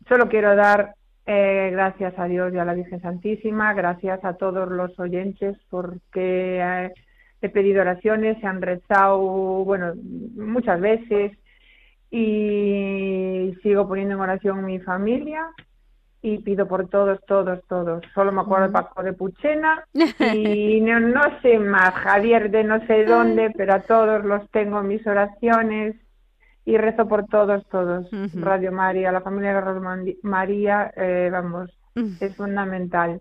Solo 0.09 0.29
quiero 0.29 0.57
dar 0.57 0.95
eh, 1.27 1.71
gracias 1.73 2.17
a 2.19 2.27
Dios 2.27 2.55
y 2.55 2.59
a 2.59 2.65
la 2.65 2.75
Virgen 2.75 3.01
Santísima, 3.01 3.75
gracias 3.75 4.25
a 4.25 4.35
todos 4.35 4.69
los 4.71 4.97
oyentes 5.01 5.57
porque 5.69 6.61
eh, 6.63 6.93
he 7.43 7.49
pedido 7.49 7.83
oraciones, 7.83 8.39
se 8.41 8.47
han 8.47 8.63
rezado, 8.63 9.19
bueno, 9.19 9.95
muchas 10.37 10.81
veces 10.81 11.33
y 12.13 13.57
sigo 13.63 13.89
poniendo 13.89 14.15
en 14.15 14.21
oración 14.21 14.65
mi 14.65 14.79
familia 14.79 15.49
y 16.23 16.39
pido 16.39 16.69
por 16.69 16.89
todos, 16.89 17.19
todos, 17.27 17.61
todos. 17.69 18.05
Solo 18.15 18.31
me 18.31 18.43
acuerdo 18.43 18.69
de 18.69 18.73
Paco 18.73 19.03
de 19.03 19.13
Puchena 19.13 19.85
y 20.33 20.81
no, 20.81 21.01
no 21.01 21.23
sé 21.43 21.59
más, 21.59 21.93
Javier 21.95 22.53
de 22.53 22.63
no 22.63 22.87
sé 22.87 23.05
dónde, 23.05 23.51
pero 23.51 23.75
a 23.75 23.81
todos 23.81 24.25
los 24.25 24.49
tengo 24.51 24.79
en 24.79 24.87
mis 24.87 25.07
oraciones 25.07 25.97
y 26.67 26.77
rezo 26.77 27.07
por 27.07 27.27
todos, 27.27 27.65
todos. 27.69 28.09
Radio 28.35 28.73
María, 28.73 29.13
la 29.13 29.21
familia 29.21 29.55
de 29.55 29.61
Radio 29.61 29.83
María, 30.23 30.93
eh, 30.97 31.29
vamos, 31.31 31.71
es 32.21 32.37
fundamental. 32.37 33.21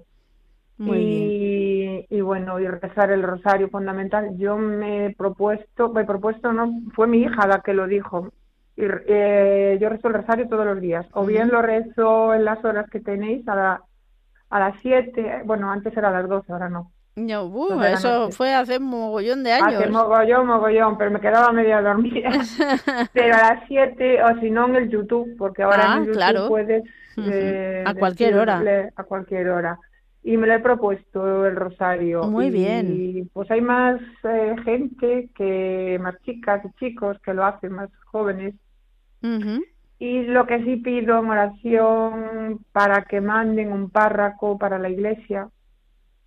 y, 0.80 2.06
y, 2.10 2.22
bueno, 2.22 2.60
y 2.60 2.68
rezar 2.68 3.12
el 3.12 3.22
rosario 3.22 3.70
fundamental. 3.70 4.36
Yo 4.38 4.58
me 4.58 5.06
he 5.06 5.16
propuesto, 5.16 5.94
me 5.94 6.02
he 6.02 6.06
propuesto, 6.06 6.52
no, 6.54 6.70
fue 6.96 7.06
mi 7.06 7.20
hija 7.20 7.46
la 7.46 7.62
que 7.62 7.76
lo 7.76 7.86
dijo. 7.86 8.34
Y, 8.76 8.82
eh, 8.84 9.78
yo 9.80 9.90
rezo 9.90 10.08
el 10.08 10.16
rosario 10.16 10.50
todos 10.50 10.66
los 10.66 10.82
días. 10.82 11.06
O 11.14 11.24
bien 11.24 11.50
lo 11.50 11.62
rezo 11.62 12.34
en 12.34 12.46
las 12.46 12.66
horas 12.66 12.90
que 12.90 13.00
tenéis, 13.00 13.48
a, 13.48 13.56
la, 13.56 13.82
a 14.50 14.60
las 14.60 14.76
7, 14.82 15.44
bueno, 15.46 15.72
antes 15.72 15.96
era 15.96 16.10
a 16.10 16.12
las 16.20 16.28
12, 16.28 16.52
ahora 16.52 16.68
no. 16.70 16.92
No, 17.16 17.46
uh, 17.46 17.82
eso 17.84 18.30
fue 18.32 18.54
hace 18.54 18.78
mogollón 18.78 19.44
de 19.44 19.54
años. 19.54 19.80
Hace 19.82 19.90
mogollón, 19.90 20.48
mogollón, 20.48 20.98
pero 20.98 21.12
me 21.12 21.22
quedaba 21.22 21.52
media 21.54 21.82
dormida. 21.82 22.30
pero 23.14 23.36
a 23.36 23.54
las 23.54 23.64
7, 23.68 24.22
o 24.22 24.40
si 24.42 24.52
no 24.52 24.68
en 24.68 24.76
el 24.76 24.90
YouTube, 24.90 25.36
porque 25.38 25.64
ahora 25.64 25.94
en 25.94 26.00
YouTube 26.00 26.14
claro. 26.14 26.48
puedes... 26.50 26.84
a 27.86 27.94
cualquier 27.94 28.36
hora. 28.36 28.62
A 28.98 29.04
cualquier 29.04 29.48
hora. 29.48 29.80
Y 30.24 30.36
me 30.36 30.48
lo 30.48 30.56
he 30.56 30.60
propuesto 30.60 31.46
el 31.46 31.56
rosario. 31.56 32.24
Muy 32.24 32.48
y, 32.48 32.50
bien. 32.50 33.30
Pues 33.32 33.50
hay 33.50 33.62
más 33.62 34.02
eh, 34.24 34.56
gente, 34.66 35.30
que 35.36 35.98
más 36.02 36.16
chicas 36.24 36.66
y 36.66 36.72
chicos 36.80 37.18
que 37.22 37.34
lo 37.34 37.46
hacen, 37.46 37.74
más 37.74 37.90
jóvenes. 38.06 38.56
Y 40.00 40.24
lo 40.24 40.46
que 40.46 40.64
sí 40.64 40.76
pido 40.78 41.20
en 41.20 41.30
oración 41.30 42.60
para 42.74 43.04
que 43.04 43.22
manden 43.22 43.72
un 43.72 43.90
párraco 43.90 44.58
para 44.58 44.78
la 44.78 44.90
iglesia, 44.90 45.48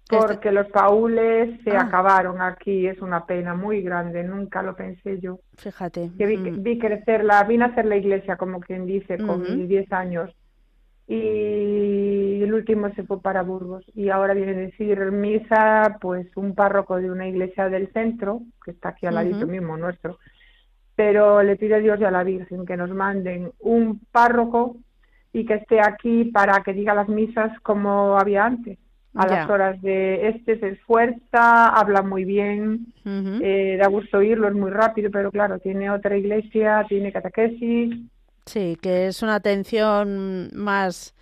porque 0.08 0.50
los 0.52 0.68
paules 0.68 1.60
se 1.64 1.76
Ah. 1.76 1.82
acabaron 1.82 2.40
aquí, 2.40 2.86
es 2.86 3.00
una 3.00 3.26
pena 3.26 3.54
muy 3.54 3.82
grande, 3.82 4.24
nunca 4.24 4.62
lo 4.62 4.74
pensé 4.74 5.20
yo. 5.20 5.40
Fíjate. 5.56 6.10
Que 6.16 6.26
vi, 6.26 6.36
mm. 6.36 6.62
vi 6.62 6.78
crecer 6.78 7.24
la, 7.24 7.44
vine 7.44 7.64
a 7.64 7.68
hacer 7.68 7.84
la 7.86 7.96
iglesia, 7.96 8.36
como 8.36 8.60
quien 8.60 8.86
dice, 8.86 9.18
con 9.18 9.42
mis 9.42 9.68
10 9.68 9.92
años. 9.92 10.30
Y 11.06 12.42
el 12.42 12.52
último 12.52 12.90
se 12.94 13.02
fue 13.02 13.20
para 13.22 13.42
Burgos. 13.42 13.84
Y 13.94 14.10
ahora 14.10 14.34
viene 14.34 14.52
a 14.52 14.56
decir 14.56 15.00
misa, 15.10 15.96
pues 16.00 16.26
un 16.36 16.54
párroco 16.54 16.96
de 16.96 17.10
una 17.10 17.26
iglesia 17.26 17.68
del 17.68 17.90
centro, 17.92 18.42
que 18.64 18.72
está 18.72 18.90
aquí 18.90 19.06
al 19.06 19.14
ladito 19.14 19.46
mismo 19.46 19.76
nuestro. 19.76 20.18
Pero 20.94 21.42
le 21.42 21.56
pido 21.56 21.76
a 21.76 21.78
Dios 21.78 21.98
y 22.00 22.04
a 22.04 22.10
la 22.10 22.24
Virgen 22.24 22.66
que 22.66 22.76
nos 22.76 22.90
manden 22.90 23.52
un 23.60 24.00
párroco 24.12 24.76
y 25.32 25.46
que 25.46 25.54
esté 25.54 25.80
aquí 25.80 26.26
para 26.26 26.62
que 26.62 26.72
diga 26.74 26.94
las 26.94 27.08
misas 27.08 27.58
como 27.60 28.18
había 28.18 28.44
antes. 28.44 28.78
A 29.18 29.26
las 29.26 29.50
horas 29.50 29.82
de 29.82 30.28
este 30.28 30.58
se 30.60 30.68
esfuerza, 30.68 31.68
habla 31.68 32.02
muy 32.02 32.24
bien, 32.24 32.86
eh, 33.04 33.76
da 33.80 33.88
gusto 33.88 34.18
oírlo, 34.18 34.48
es 34.48 34.54
muy 34.54 34.70
rápido, 34.70 35.10
pero 35.10 35.30
claro, 35.30 35.58
tiene 35.58 35.90
otra 35.90 36.16
iglesia, 36.16 36.86
tiene 36.88 37.12
catequesis. 37.12 37.96
Sí, 38.46 38.78
que 38.80 39.08
es 39.08 39.22
una 39.22 39.34
atención 39.34 40.48
más, 40.54 41.14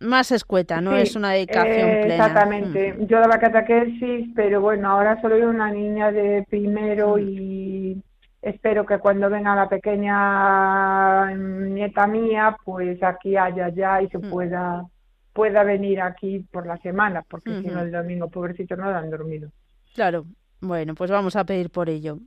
más 0.00 0.32
escueta, 0.32 0.80
no 0.80 0.92
Sí, 0.96 1.02
es 1.02 1.16
una 1.16 1.30
dedicación 1.32 1.88
eh, 1.90 2.00
plena. 2.04 2.26
Exactamente. 2.26 2.92
Ujú. 2.96 3.06
Yo 3.06 3.20
daba 3.20 3.38
catequesis, 3.38 4.28
pero 4.34 4.60
bueno, 4.60 4.90
ahora 4.90 5.20
solo 5.20 5.34
hay 5.36 5.42
una 5.42 5.70
niña 5.70 6.10
de 6.12 6.44
primero 6.48 7.16
Mm. 7.16 7.20
y 7.28 8.02
espero 8.42 8.84
que 8.86 8.98
cuando 8.98 9.28
venga 9.30 9.54
la 9.54 9.68
pequeña 9.68 11.34
nieta 11.34 12.06
mía, 12.06 12.56
pues 12.64 13.02
aquí 13.02 13.36
haya 13.36 13.68
ya 13.68 14.02
y 14.02 14.08
se 14.08 14.18
Mm. 14.18 14.30
pueda 14.30 14.84
pueda 15.32 15.62
venir 15.64 16.00
aquí 16.00 16.40
por 16.50 16.66
la 16.66 16.76
semana, 16.78 17.22
porque 17.28 17.60
si 17.60 17.68
no 17.68 17.80
el 17.80 17.92
domingo, 17.92 18.28
pobrecito, 18.28 18.76
no 18.76 18.90
lo 18.90 18.96
han 18.96 19.10
dormido. 19.10 19.50
Claro. 19.94 20.24
Bueno, 20.60 20.94
pues 20.94 21.10
vamos 21.10 21.36
a 21.36 21.44
pedir 21.44 21.70
por 21.70 21.88
ello. 21.88 22.18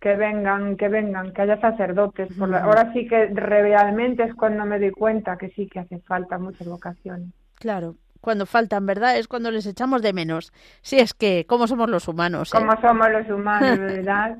que 0.00 0.16
vengan, 0.16 0.76
que 0.76 0.88
vengan, 0.88 1.32
que 1.32 1.42
haya 1.42 1.60
sacerdotes. 1.60 2.28
Por 2.36 2.48
la-. 2.48 2.64
Ahora 2.64 2.92
sí 2.92 3.06
que 3.06 3.26
realmente 3.26 4.24
es 4.24 4.34
cuando 4.34 4.64
me 4.64 4.78
doy 4.80 4.90
cuenta 4.90 5.36
que 5.36 5.50
sí 5.50 5.68
que 5.68 5.80
hace 5.80 5.98
falta 6.00 6.38
muchas 6.38 6.66
vocaciones. 6.66 7.28
Claro. 7.54 7.94
Cuando 8.20 8.46
faltan, 8.46 8.86
¿verdad? 8.86 9.18
Es 9.18 9.26
cuando 9.26 9.50
les 9.50 9.66
echamos 9.66 10.00
de 10.00 10.12
menos. 10.12 10.52
Si 10.80 10.98
es 10.98 11.12
que, 11.12 11.44
¿cómo 11.48 11.66
somos 11.66 11.90
los 11.90 12.06
humanos? 12.08 12.54
eh? 12.54 12.58
Como 12.58 12.80
somos 12.80 13.10
los 13.10 13.28
humanos, 13.28 13.78
¿verdad? 13.80 14.36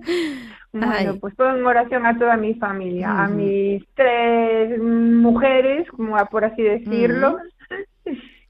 Bueno, 0.73 0.93
Ay. 1.13 1.19
pues 1.21 1.35
pongo 1.35 1.57
en 1.57 1.67
oración 1.67 2.07
a 2.07 2.17
toda 2.17 2.37
mi 2.37 2.55
familia, 2.55 3.11
a 3.25 3.29
mis 3.29 3.85
tres 3.95 4.81
mujeres, 4.81 5.89
como 5.91 6.17
por 6.27 6.45
así 6.45 6.63
decirlo, 6.63 7.39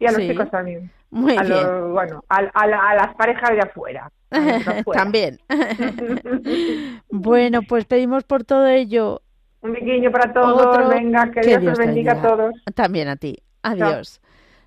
y 0.02 0.06
a 0.06 0.12
los 0.12 0.20
Sí. 0.20 0.28
chicos 0.28 0.50
también. 0.50 0.90
Muy 1.10 1.36
a 1.36 1.42
bien. 1.42 1.50
los- 1.62 1.92
bueno, 1.92 2.24
a, 2.28 2.36
a 2.36 2.66
la- 2.66 2.88
a 2.90 2.94
las 2.94 3.14
parejas 3.16 3.50
de 3.50 3.60
afuera. 3.60 4.10
los. 4.30 4.84
También. 4.96 5.38
bueno, 7.10 7.60
pues 7.68 7.84
pedimos 7.84 8.24
por 8.24 8.44
todo 8.44 8.66
ello. 8.66 9.20
Un 9.60 9.74
piquiño 9.74 10.10
para 10.10 10.32
todos, 10.32 10.66
Otro- 10.66 10.88
venga, 10.88 11.30
que, 11.30 11.40
que 11.40 11.48
Dios 11.48 11.60
Dios 11.60 11.72
os 11.72 11.78
te 11.78 11.86
bendiga 11.86 12.12
a 12.14 12.22
todos. 12.22 12.54
También 12.74 13.08
a 13.08 13.16
ti. 13.16 13.36
Adiós. 13.62 14.20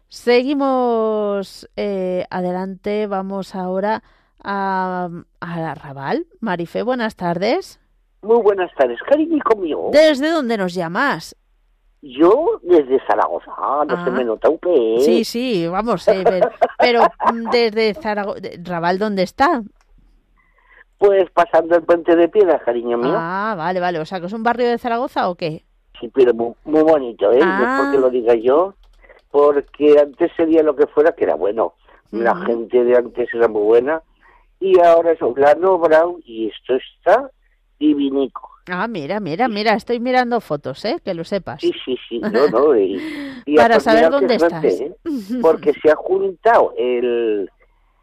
Seguimos 0.08 1.68
eh, 1.76 2.26
adelante. 2.30 3.08
Vamos 3.08 3.56
ahora 3.56 4.04
a, 4.44 5.10
a 5.42 5.60
la 5.60 5.76
Raval. 5.76 6.28
Marife, 6.40 6.84
buenas 6.84 7.16
tardes. 7.16 7.80
Muy 8.22 8.42
buenas 8.42 8.72
tardes, 8.76 8.98
cariñico 9.08 9.56
mío. 9.58 9.90
¿Desde 9.92 10.30
dónde 10.32 10.58
nos 10.58 10.74
llamas? 10.74 11.36
Yo 12.08 12.60
desde 12.62 13.00
Zaragoza, 13.08 13.52
no 13.88 14.04
se 14.04 14.10
Ah. 14.12 14.14
me 14.14 14.24
nota 14.24 14.48
un 14.50 14.60
qué. 14.60 14.98
Sí, 15.00 15.26
sí, 15.26 15.68
vamos, 15.68 16.08
eh, 16.08 16.24
pero, 16.24 16.48
pero, 16.78 17.02
mm, 17.34 17.50
desde 17.50 17.94
Zaragoza. 17.96 18.42
¿Raval 18.64 19.00
dónde 19.00 19.24
está? 19.24 19.64
Pues 21.00 21.30
pasando 21.32 21.76
el 21.76 21.84
puente 21.84 22.16
de 22.16 22.30
piedra, 22.30 22.60
cariño 22.60 22.98
mío. 22.98 23.16
Ah, 23.18 23.56
vale, 23.58 23.80
vale. 23.80 24.00
O 24.00 24.06
sea, 24.06 24.20
que 24.20 24.28
es 24.28 24.34
un 24.34 24.44
barrio 24.44 24.68
de 24.70 24.78
Zaragoza 24.78 25.30
o 25.30 25.36
qué? 25.36 25.64
Sí, 26.00 26.10
pero 26.14 26.34
muy, 26.34 26.54
muy 26.64 26.84
bonito, 26.84 27.32
¿eh? 27.32 27.40
No 27.40 27.46
Ah. 27.46 27.78
es 27.80 27.82
porque 27.86 27.98
lo 28.00 28.10
diga 28.10 28.36
yo, 28.36 28.76
porque 29.32 30.00
antes 30.00 30.32
sería 30.38 30.62
lo 30.64 30.76
que 30.76 30.88
fuera, 30.88 31.14
que 31.14 31.24
era 31.24 31.36
bueno. 31.36 31.74
La 32.12 32.36
gente 32.46 32.84
de 32.84 32.96
antes 32.96 33.28
era 33.34 33.48
muy 33.50 33.64
buena, 33.64 34.02
y 34.60 34.80
ahora 34.80 35.12
es 35.12 35.20
plano, 35.34 35.78
brown, 35.80 36.22
y 36.24 36.48
esto 36.50 36.76
está 36.76 37.30
divinico. 37.80 38.52
Ah, 38.68 38.88
mira, 38.88 39.20
mira, 39.20 39.48
mira, 39.48 39.74
estoy 39.74 40.00
mirando 40.00 40.42
fotos, 40.42 40.84
¿eh? 40.86 40.98
Que 41.04 41.14
lo 41.14 41.24
sepas. 41.24 41.62
Sí, 41.62 41.72
sí, 41.86 41.98
sí, 42.10 42.20
no, 42.20 42.48
no. 42.52 42.76
Y, 42.76 43.00
y 43.46 43.56
Para 43.56 43.80
saber 43.80 44.10
dónde 44.10 44.40
suerte, 44.40 44.68
estás. 44.68 44.82
¿eh? 44.82 45.40
Porque 45.42 45.74
se 45.74 45.92
ha 45.92 45.96
juntado 45.96 46.74
el, 46.78 47.50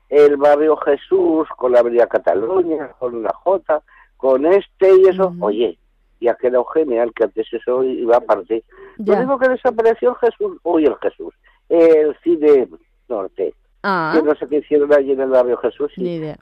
el 0.09 0.37
barrio 0.37 0.77
Jesús 0.77 1.49
con 1.57 1.73
la 1.73 1.81
Avenida 1.81 2.07
Cataluña, 2.07 2.91
con 2.99 3.23
la 3.23 3.33
J, 3.33 3.83
con 4.17 4.47
este 4.47 4.95
y 5.01 5.09
eso. 5.09 5.35
Oye, 5.41 5.79
y 6.21 6.29
ha 6.29 6.37
quedado 6.37 6.65
genial 6.67 7.13
que 7.15 7.25
antes 7.25 7.53
eso 7.53 7.83
iba 7.83 8.19
aparte. 8.19 8.63
Lo 8.99 9.15
único 9.15 9.39
que 9.39 9.49
desapareció 9.49 10.15
Jesús, 10.15 10.59
hoy 10.63 10.85
el 10.85 10.95
Jesús, 10.99 11.35
el 11.69 12.17
cine 12.23 12.69
norte, 13.09 13.55
Ah, 13.85 14.13
que 14.15 14.23
no 14.23 14.35
sé 14.37 14.47
qué 14.49 14.59
hicieron 14.59 14.93
allí 14.93 15.11
en 15.13 15.21
el 15.21 15.31
barrio 15.31 15.57
Jesús, 15.57 15.91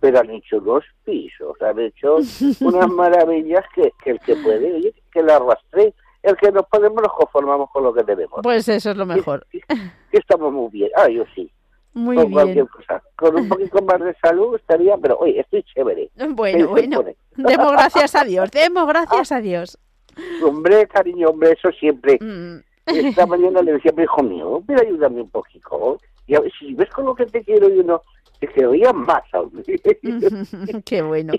pero 0.01 0.21
han 0.21 0.31
hecho 0.31 0.59
unos 0.59 0.85
pisos, 1.05 1.61
han 1.63 1.79
hecho 1.81 2.19
unas 2.61 2.89
maravillas 2.91 3.65
que, 3.75 3.91
que 4.05 4.11
el 4.11 4.21
que 4.21 4.37
puede, 4.37 4.75
oye, 4.75 4.95
que 5.11 5.23
la 5.23 5.37
arrastre, 5.37 5.95
el 6.23 6.37
que 6.37 6.53
nos 6.53 6.67
podemos 6.67 7.03
nos 7.03 7.13
conformamos 7.15 7.71
con 7.71 7.85
lo 7.85 7.95
que 7.95 8.05
tenemos. 8.05 8.41
pues 8.43 8.69
eso 8.69 8.91
es 8.91 8.97
lo 8.97 9.07
mejor. 9.07 9.47
Que, 9.51 9.61
que 9.69 10.19
estamos 10.19 10.53
muy 10.53 10.69
bien, 10.71 10.91
ah, 10.97 11.09
yo 11.09 11.25
sí, 11.35 11.51
Muy 11.95 12.17
con 12.17 12.27
bien. 12.27 12.35
cualquier 12.35 12.69
cosa. 12.69 13.03
Con 13.17 13.35
un 13.37 13.49
poquito 13.49 13.81
más 13.83 14.01
de 14.01 14.15
salud 14.21 14.57
estaría, 14.57 14.99
pero 14.99 15.17
oye, 15.19 15.41
estoy 15.41 15.63
chévere. 15.63 16.11
Bueno, 16.33 16.75
¿Qué 16.75 16.83
se 16.83 16.89
bueno. 16.89 17.05
Demos 17.37 17.73
gracias 17.73 18.15
a 18.17 18.25
Dios, 18.25 18.51
demos 18.51 18.87
gracias 18.89 19.33
a 19.33 19.41
Dios. 19.41 19.79
Hombre, 20.45 20.87
cariño, 20.89 21.29
hombre, 21.31 21.53
eso 21.53 21.71
siempre. 21.73 22.19
Mm. 22.21 22.59
Esta 22.87 23.25
mañana 23.25 23.63
le 23.63 23.75
decía 23.75 23.93
hijo 24.03 24.23
mío, 24.23 24.63
pero 24.67 24.81
ayúdame 24.83 25.21
un 25.23 25.31
poquito. 25.31 25.99
Y 26.39 26.51
si 26.59 26.75
ves 26.75 26.89
con 26.91 27.05
lo 27.07 27.15
que 27.15 27.27
te 27.27 27.43
quiero 27.45 27.69
y 27.69 27.79
uno, 27.81 28.03
te 28.39 28.47
quedaría 28.49 28.93
más, 28.93 29.23
hombre. 29.35 29.63
Qué 30.85 31.03
bueno. 31.03 31.33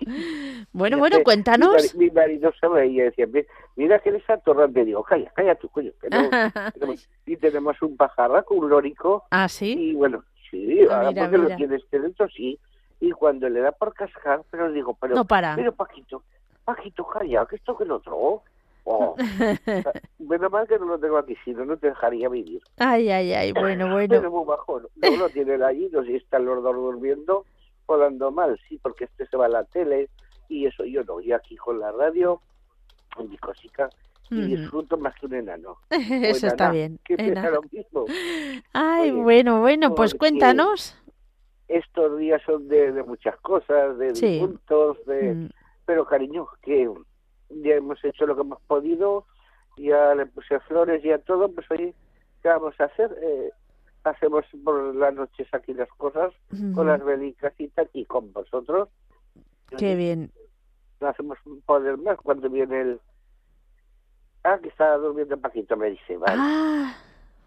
Bueno, 0.73 0.97
bueno, 0.99 1.17
cuéntanos. 1.23 1.95
Mi, 1.95 2.07
mari- 2.07 2.09
mi 2.09 2.11
marido 2.11 2.51
se 2.59 2.67
reía 2.67 3.03
y 3.03 3.05
decía, 3.07 3.27
"Mira, 3.27 3.47
mira 3.75 3.99
que 3.99 4.09
eres 4.09 4.29
atorrante. 4.29 4.85
Digo, 4.85 5.03
calla, 5.03 5.31
calla 5.35 5.55
tu 5.55 5.69
coño. 5.69 5.91
que 6.01 6.09
no- 6.09 6.29
tenemos- 6.75 7.09
y 7.25 7.37
tenemos 7.37 7.81
un 7.81 7.97
pajarraco, 7.97 8.53
un 8.55 8.69
lórico. 8.69 9.23
Ah, 9.31 9.47
sí. 9.47 9.73
Y 9.77 9.93
bueno, 9.95 10.23
sí, 10.49 10.79
Ah, 10.89 10.97
ahora 10.97 11.09
mira, 11.09 11.21
porque 11.23 11.37
mira. 11.37 11.49
lo 11.49 11.55
tienes 11.55 11.81
dentro, 11.91 12.27
sí. 12.29 12.59
Y 12.99 13.11
cuando 13.11 13.49
le 13.49 13.61
da 13.61 13.71
por 13.71 13.93
cascar, 13.93 14.43
pero 14.51 14.71
digo, 14.71 14.95
pero, 14.99 15.15
No 15.15 15.25
para. 15.25 15.55
pero 15.55 15.71
Paquito, 15.73 16.23
Paquito, 16.63 17.07
calla, 17.07 17.45
que 17.47 17.55
esto 17.55 17.75
que 17.75 17.83
el 17.85 17.91
otro. 17.91 18.43
Oh. 18.83 19.15
Menos 20.19 20.51
mal 20.51 20.67
que 20.67 20.79
no 20.79 20.85
lo 20.85 20.99
tengo 20.99 21.17
aquí, 21.17 21.35
si 21.45 21.53
no, 21.53 21.65
no 21.65 21.77
te 21.77 21.87
dejaría 21.87 22.29
vivir. 22.29 22.61
Ay, 22.77 23.09
ay, 23.09 23.33
ay, 23.33 23.51
bueno, 23.53 23.85
Pero 23.85 24.19
bueno. 24.21 24.31
muy 24.31 24.45
bajo. 24.45 24.81
No 24.95 25.17
lo 25.17 25.29
tienen 25.29 25.61
allí, 25.63 25.89
no 25.91 26.01
sé 26.01 26.07
si 26.07 26.15
están 26.15 26.45
los 26.45 26.63
dos 26.63 26.75
durmiendo 26.75 27.45
o 27.85 27.97
dando 27.97 28.31
mal, 28.31 28.59
sí, 28.67 28.79
porque 28.81 29.05
este 29.05 29.27
se 29.27 29.37
va 29.37 29.45
a 29.45 29.49
la 29.49 29.63
tele 29.65 30.09
y 30.49 30.65
eso 30.65 30.83
yo 30.85 31.03
no. 31.03 31.21
Y 31.21 31.31
aquí 31.31 31.55
con 31.57 31.79
la 31.79 31.91
radio, 31.91 32.41
en 33.17 33.29
mi 33.29 33.37
cosica, 33.37 33.89
y 34.29 34.55
disfruto 34.55 34.97
más 34.97 35.13
que 35.19 35.25
un 35.25 35.33
enano. 35.33 35.77
Eso 35.89 36.47
está 36.47 36.71
bien. 36.71 36.99
Que 37.03 37.17
lo 37.17 37.61
mismo. 37.69 38.05
Ay, 38.71 39.11
Oye, 39.11 39.21
bueno, 39.21 39.59
bueno, 39.59 39.93
pues 39.93 40.15
cuéntanos. 40.15 40.97
Estos 41.67 42.17
días 42.17 42.41
son 42.45 42.69
de, 42.69 42.93
de 42.93 43.03
muchas 43.03 43.35
cosas, 43.41 43.97
de 43.97 44.15
Sí. 44.15 44.41
de... 45.05 45.33
Mm. 45.33 45.49
Pero 45.85 46.05
cariño, 46.05 46.47
que 46.61 46.89
ya 47.61 47.75
hemos 47.75 48.03
hecho 48.03 48.25
lo 48.25 48.35
que 48.35 48.41
hemos 48.41 48.61
podido, 48.61 49.25
ya 49.77 50.15
le 50.15 50.25
puse 50.25 50.59
flores 50.61 51.03
y 51.03 51.11
a 51.11 51.19
todo, 51.19 51.51
pues 51.51 51.69
oye, 51.71 51.93
¿qué 52.41 52.49
vamos 52.49 52.79
a 52.79 52.85
hacer? 52.85 53.15
Eh, 53.21 53.51
hacemos 54.03 54.45
por 54.63 54.95
las 54.95 55.13
noches 55.13 55.47
aquí 55.53 55.73
las 55.73 55.89
cosas 55.89 56.33
con 56.73 56.87
las 56.87 57.03
velicas 57.03 57.53
y 57.57 57.67
tal, 57.69 57.89
y 57.93 58.05
con 58.05 58.31
vosotros. 58.33 58.89
Qué 59.77 59.95
bien. 59.95 60.31
No 60.99 61.07
hacemos 61.07 61.37
poder 61.65 61.97
más 61.97 62.17
cuando 62.17 62.49
viene 62.49 62.81
el... 62.81 62.99
Ah, 64.43 64.57
que 64.61 64.69
está 64.69 64.97
durmiendo 64.97 65.37
Paquito, 65.37 65.77
me 65.77 65.91
dice, 65.91 66.17
vale. 66.17 66.35
Ah. 66.37 66.95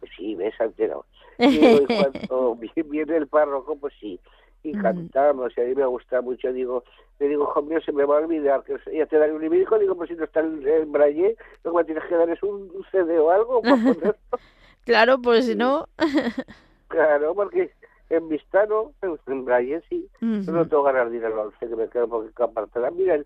Pues 0.00 0.12
sí, 0.16 0.34
ves, 0.34 0.54
enterado. 0.58 1.06
Y 1.38 1.86
cuando 1.86 2.56
viene 2.56 3.16
el 3.16 3.26
párroco, 3.26 3.76
pues 3.76 3.92
sí, 4.00 4.20
y 4.64 4.72
cantamos, 4.72 5.52
y 5.56 5.60
a 5.60 5.64
mí 5.64 5.74
me 5.74 5.84
gusta 5.84 6.22
mucho, 6.22 6.52
digo, 6.52 6.84
le 7.20 7.28
digo, 7.28 7.44
hijo 7.44 7.62
mío, 7.62 7.80
se 7.82 7.92
me 7.92 8.04
va 8.04 8.16
a 8.16 8.20
olvidar, 8.22 8.64
que 8.64 8.76
ya 8.96 9.06
te 9.06 9.18
daré 9.18 9.32
un 9.32 9.42
libro, 9.42 9.78
digo, 9.78 9.94
pues 9.94 10.08
si 10.08 10.16
no 10.16 10.24
está 10.24 10.40
el, 10.40 10.66
el 10.66 10.86
braille, 10.86 11.36
lo 11.62 11.72
que 11.72 11.76
me 11.76 11.84
tienes 11.84 12.04
que 12.04 12.14
dar 12.16 12.30
es 12.30 12.42
un, 12.42 12.70
CD 12.90 13.18
o 13.18 13.30
algo 13.30 13.60
para 13.60 13.76
claro, 14.84 15.20
pues 15.20 15.44
si 15.44 15.54
no... 15.54 15.86
claro, 16.88 17.34
porque 17.34 17.72
en 18.08 18.28
Vistano, 18.28 18.92
en 19.02 19.44
braille 19.44 19.82
sí, 19.90 20.08
no 20.20 20.66
tengo 20.66 20.82
ganas 20.82 21.10
de 21.10 21.18
ir 21.18 21.26
al 21.26 21.38
once, 21.38 21.68
que 21.68 21.76
me 21.76 21.88
quedo 21.88 22.08
porque 22.08 22.42
aparte 22.42 22.80
la 22.80 22.90
mira, 22.90 23.20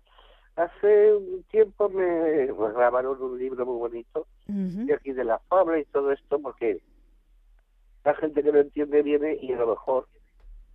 hace 0.55 1.13
un 1.13 1.43
tiempo 1.43 1.87
me 1.89 2.47
grabaron 2.47 3.21
un 3.21 3.37
libro 3.37 3.65
muy 3.65 3.77
bonito 3.77 4.27
de 4.47 4.93
aquí 4.93 5.13
de 5.13 5.23
la 5.23 5.39
fabla 5.39 5.79
y 5.79 5.85
todo 5.85 6.11
esto, 6.11 6.39
porque 6.39 6.81
la 8.03 8.13
gente 8.15 8.43
que 8.43 8.51
no 8.51 8.59
entiende 8.59 9.03
viene 9.03 9.37
y 9.41 9.53
a 9.53 9.57
lo 9.57 9.67
mejor 9.67 10.07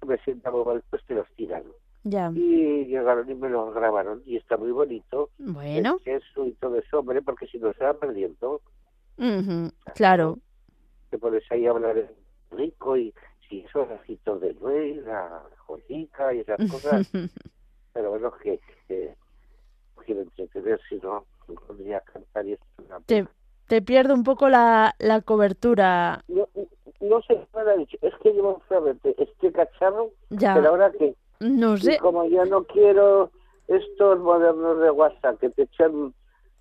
me 0.04 0.18
sienta 0.18 0.50
muy 0.50 0.64
mal, 0.64 0.82
pues 0.90 1.04
te 1.06 1.14
los 1.14 1.28
tiran. 1.36 1.64
Ya. 2.04 2.30
Y 2.34 2.84
llegaron 2.84 3.30
y 3.30 3.34
me 3.34 3.48
lo 3.48 3.72
grabaron 3.72 4.22
y 4.26 4.36
está 4.36 4.56
muy 4.56 4.70
bonito. 4.70 5.30
Bueno. 5.38 5.98
Eso 6.04 6.46
y 6.46 6.52
todo 6.52 6.76
eso, 6.76 6.98
hombre, 6.98 7.22
porque 7.22 7.46
si 7.46 7.58
no 7.58 7.72
se 7.72 7.84
va 7.84 7.94
perdiendo. 7.94 8.60
Claro. 9.94 10.38
Te 11.10 11.18
pones 11.18 11.44
ahí 11.50 11.66
a 11.66 11.70
hablar 11.70 12.10
rico 12.50 12.96
y 12.96 13.14
si 13.48 13.60
esos 13.60 13.88
rajitos 13.88 14.40
de 14.40 14.54
nuez, 14.54 15.04
la 15.04 15.42
joyica 15.66 16.34
y 16.34 16.40
esas 16.40 16.58
cosas. 16.70 17.10
Pero 17.92 18.10
bueno, 18.10 18.32
que, 18.42 18.60
quiero 20.04 20.22
entretener, 20.22 20.80
si 20.88 20.96
no, 20.96 21.24
no 21.48 21.54
podría 21.54 22.00
cantar 22.00 22.46
y 22.46 22.52
esto. 22.52 22.66
Te, 23.06 23.26
te 23.66 23.82
pierde 23.82 24.12
un 24.12 24.24
poco 24.24 24.48
la, 24.48 24.94
la 24.98 25.20
cobertura. 25.22 26.22
No, 26.28 26.48
no 27.08 27.22
sé 27.22 27.34
qué 27.52 27.64
me 27.64 27.70
ha 27.70 27.76
dicho. 27.76 27.96
Es 28.02 28.12
que 28.22 28.32
llevo 28.32 28.60
solamente 28.68 29.14
este 29.22 29.52
cacharro, 29.52 30.10
Ya. 30.30 30.54
pero 30.54 30.68
ahora 30.70 30.90
que 30.92 31.14
No 31.40 31.74
y 31.74 31.80
sé. 31.80 31.98
como 31.98 32.24
ya 32.26 32.44
no 32.44 32.64
quiero 32.64 33.30
estos 33.68 34.18
modernos 34.20 34.80
de 34.80 34.90
WhatsApp 34.90 35.38
que 35.40 35.50
te 35.50 35.62
echan 35.62 36.14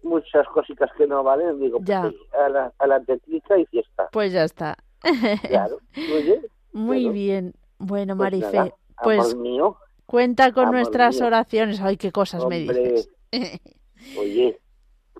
muchas 0.03 0.47
cositas 0.49 0.89
que 0.97 1.07
no 1.07 1.23
valen, 1.23 1.59
digo, 1.59 1.79
Ya. 1.83 2.01
pues 2.03 2.15
a 2.39 2.49
la, 2.49 2.73
a 2.77 2.87
la 2.87 2.99
tecnica 3.01 3.57
y 3.57 3.65
fiesta. 3.67 4.09
Pues 4.11 4.31
ya 4.33 4.43
está. 4.43 4.77
Claro, 5.47 5.79
muy 6.07 6.23
bien. 6.23 6.41
Muy 6.73 7.03
Bueno, 7.03 7.11
bien. 7.13 7.53
Bueno, 7.77 8.15
pues 8.17 8.31
Marife, 8.31 8.57
nada, 8.57 8.73
pues 9.03 9.35
mío, 9.35 9.77
cuenta 10.05 10.51
con 10.53 10.71
nuestras 10.71 11.17
mío. 11.17 11.27
oraciones. 11.27 11.81
Ay, 11.81 11.97
qué 11.97 12.11
cosas 12.11 12.45
me 12.47 12.59
dices. 12.59 13.09
oye, 14.17 14.59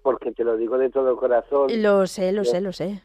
porque 0.01 0.31
te 0.31 0.43
lo 0.43 0.55
digo 0.57 0.77
de 0.77 0.89
todo 0.89 1.15
corazón. 1.17 1.69
Lo 1.81 2.07
sé, 2.07 2.31
lo 2.31 2.43
Ya- 2.43 2.51
sé, 2.51 2.61
lo 2.61 2.71
sé. 2.73 3.01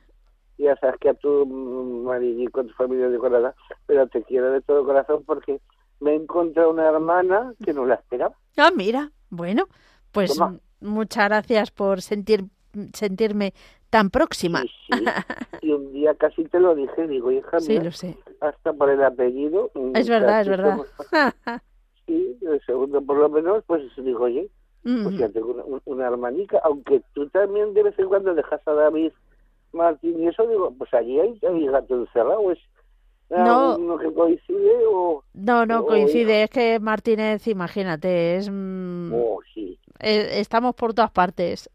Ya 0.59 0.77
sabes 0.77 0.97
que 1.01 1.09
a 1.11 1.15
tu 1.15 1.47
mm, 1.47 2.05
marido 2.05 2.43
y 2.43 2.47
con 2.49 2.67
tu 2.67 2.75
familia 2.75 3.09
de 3.09 3.19
nada, 3.31 3.55
pero 3.87 4.07
te 4.09 4.23
quiero 4.25 4.51
de 4.51 4.61
todo 4.61 4.85
corazón 4.85 5.23
porque 5.25 5.61
me 6.01 6.13
he 6.13 6.15
encontrado 6.17 6.71
una 6.71 6.89
hermana 6.89 7.55
que 7.65 7.73
no 7.73 7.87
la 7.87 7.95
esperaba. 7.95 8.35
Ah, 8.57 8.71
mira. 8.75 9.11
Bueno, 9.31 9.67
pues 10.13 10.35
Toma. 10.35 10.59
muchas 10.81 11.29
gracias 11.29 11.71
por 11.71 12.03
sentir 12.03 12.45
sentirme 12.93 13.55
tan 13.91 14.11
próxima. 14.11 14.63
Sí, 14.63 14.69
sí. 14.89 15.05
Y 15.63 15.73
un 15.73 15.93
día 15.93 16.15
casi 16.15 16.45
te 16.45 16.61
lo 16.61 16.75
dije, 16.75 17.07
digo, 17.07 17.31
hija 17.33 17.61
Sí, 17.61 17.73
mía, 17.73 17.85
lo 17.85 17.93
sé. 17.93 18.17
hasta 18.41 18.73
por 18.73 18.91
el 18.91 19.03
apellido. 19.03 19.71
mm, 19.75 19.93
Es 19.97 20.09
verdad, 20.09 20.41
es 20.43 20.49
verdad. 20.49 20.77
somos- 20.77 20.89
Sí, 22.07 22.39
el 22.43 22.61
segundo 22.65 23.03
por 23.03 23.17
lo 23.19 23.29
menos, 23.29 23.65
pues 23.67 23.83
digo, 23.97 24.25
oye, 24.25 24.49
pues 24.83 25.05
Ujú. 25.07 25.11
ya 25.19 25.29
tengo 25.29 25.53
una, 25.53 25.65
un- 25.65 25.83
una 25.85 26.07
hermanica, 26.07 26.59
aunque 26.65 27.03
tú 27.13 27.29
también 27.29 27.75
de 27.75 27.83
vez 27.83 27.99
en 27.99 28.09
cuando 28.09 28.35
dejas 28.35 28.61
a 28.67 28.73
David 28.73 29.13
Martín 29.73 30.23
y 30.23 30.29
eso, 30.29 30.47
digo, 30.47 30.73
pues 30.77 30.93
allí 30.95 31.19
hay, 31.21 31.39
hay 31.47 31.67
gato 31.67 31.95
encerrado, 31.95 32.51
es 32.53 32.59
No. 33.31 33.77
uno 33.77 33.99
que 33.99 34.13
coincide 34.13 34.87
o... 34.87 35.23
No, 35.35 35.67
no 35.67 35.81
o- 35.81 35.87
coincide. 35.87 36.45
Es 36.45 36.51
que 36.51 36.81
Martínez, 36.81 37.47
imagínate, 37.47 38.37
es, 38.37 38.49
mm, 38.51 39.13
Oh, 39.15 39.41
sí, 39.55 39.79
eh, 40.01 40.41
estamos 40.41 40.75
por 40.75 40.95
todas 40.95 41.11
partes. 41.11 41.69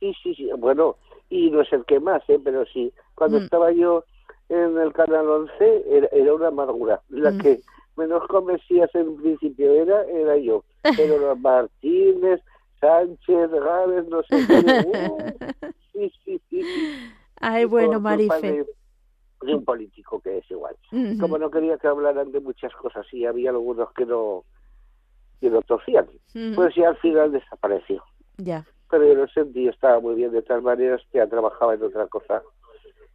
sí, 0.00 0.12
sí, 0.22 0.34
sí, 0.34 0.50
bueno, 0.58 0.96
y 1.30 1.50
no 1.50 1.60
es 1.62 1.72
el 1.72 1.84
que 1.84 2.00
más, 2.00 2.22
¿eh? 2.28 2.38
pero 2.42 2.64
sí, 2.66 2.92
cuando 3.14 3.38
Mm. 3.38 3.42
estaba 3.44 3.72
yo 3.72 4.04
en 4.48 4.76
el 4.78 4.92
Canal 4.92 5.28
11 5.28 5.82
era, 5.88 6.08
era 6.12 6.34
una 6.34 6.48
amargura, 6.48 7.00
la 7.08 7.30
Mm. 7.32 7.38
que 7.38 7.60
menos 7.96 8.26
convencías 8.28 8.94
en 8.94 9.16
principio 9.16 9.70
era, 9.72 10.04
era 10.04 10.36
yo, 10.36 10.64
pero 10.96 11.18
los 11.18 11.38
Martínez, 11.40 12.42
Sánchez, 12.80 13.50
Gávez, 13.50 14.06
no 14.08 14.22
sé 14.24 14.36
qué, 14.46 14.56
uh, 14.84 15.32
sí, 15.92 16.12
sí, 16.24 16.40
sí, 16.50 16.66
sí. 16.74 16.88
Ay, 17.40 17.64
bueno, 17.64 18.00
Marife. 18.00 18.40
De, 18.40 18.66
de 19.42 19.54
un 19.54 19.64
político 19.64 20.20
que 20.20 20.38
es 20.38 20.50
igual. 20.50 20.76
Ujú. 20.92 21.18
Como 21.20 21.38
no 21.38 21.50
quería 21.50 21.76
que 21.78 21.86
hablaran 21.86 22.32
de 22.32 22.40
muchas 22.40 22.72
cosas 22.74 23.06
y 23.12 23.26
había 23.26 23.50
algunos 23.50 23.92
que 23.92 24.06
no, 24.06 24.44
que 25.40 25.50
no 25.50 25.60
torcían, 25.62 26.06
Ujú. 26.34 26.54
pues 26.54 26.74
ya 26.74 26.88
al 26.88 26.96
final 26.98 27.32
desapareció. 27.32 28.02
Ya, 28.38 28.66
Pero 28.90 29.06
yo 29.06 29.14
lo 29.14 29.28
sentí, 29.28 29.68
estaba 29.68 30.00
muy 30.00 30.14
bien 30.14 30.30
de 30.32 30.42
todas 30.42 30.62
maneras, 30.62 31.02
ya 31.12 31.26
trabajaba 31.26 31.74
en 31.74 31.82
otra 31.82 32.06
cosa. 32.06 32.42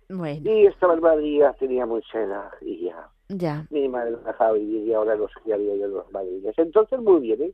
bueno, 0.10 0.50
Y 0.50 0.66
estaba 0.68 0.94
en 0.94 1.02
Madrid, 1.02 1.40
ya 1.40 1.54
tenía 1.54 1.86
mucha 1.86 2.22
edad 2.22 2.52
y 2.62 2.86
ya. 2.86 3.10
ya. 3.30 3.66
Mi 3.72 3.88
madre 3.90 4.16
dejaba 4.26 4.54
vivir 4.54 4.88
y 4.88 4.94
ahora 4.94 5.16
los 5.16 5.32
criaría 5.44 5.76
yo 5.76 5.88
los 5.88 6.12
madriles. 6.12 6.54
Entonces 6.58 7.00
muy 7.00 7.22
bien, 7.22 7.42
¿eh? 7.42 7.52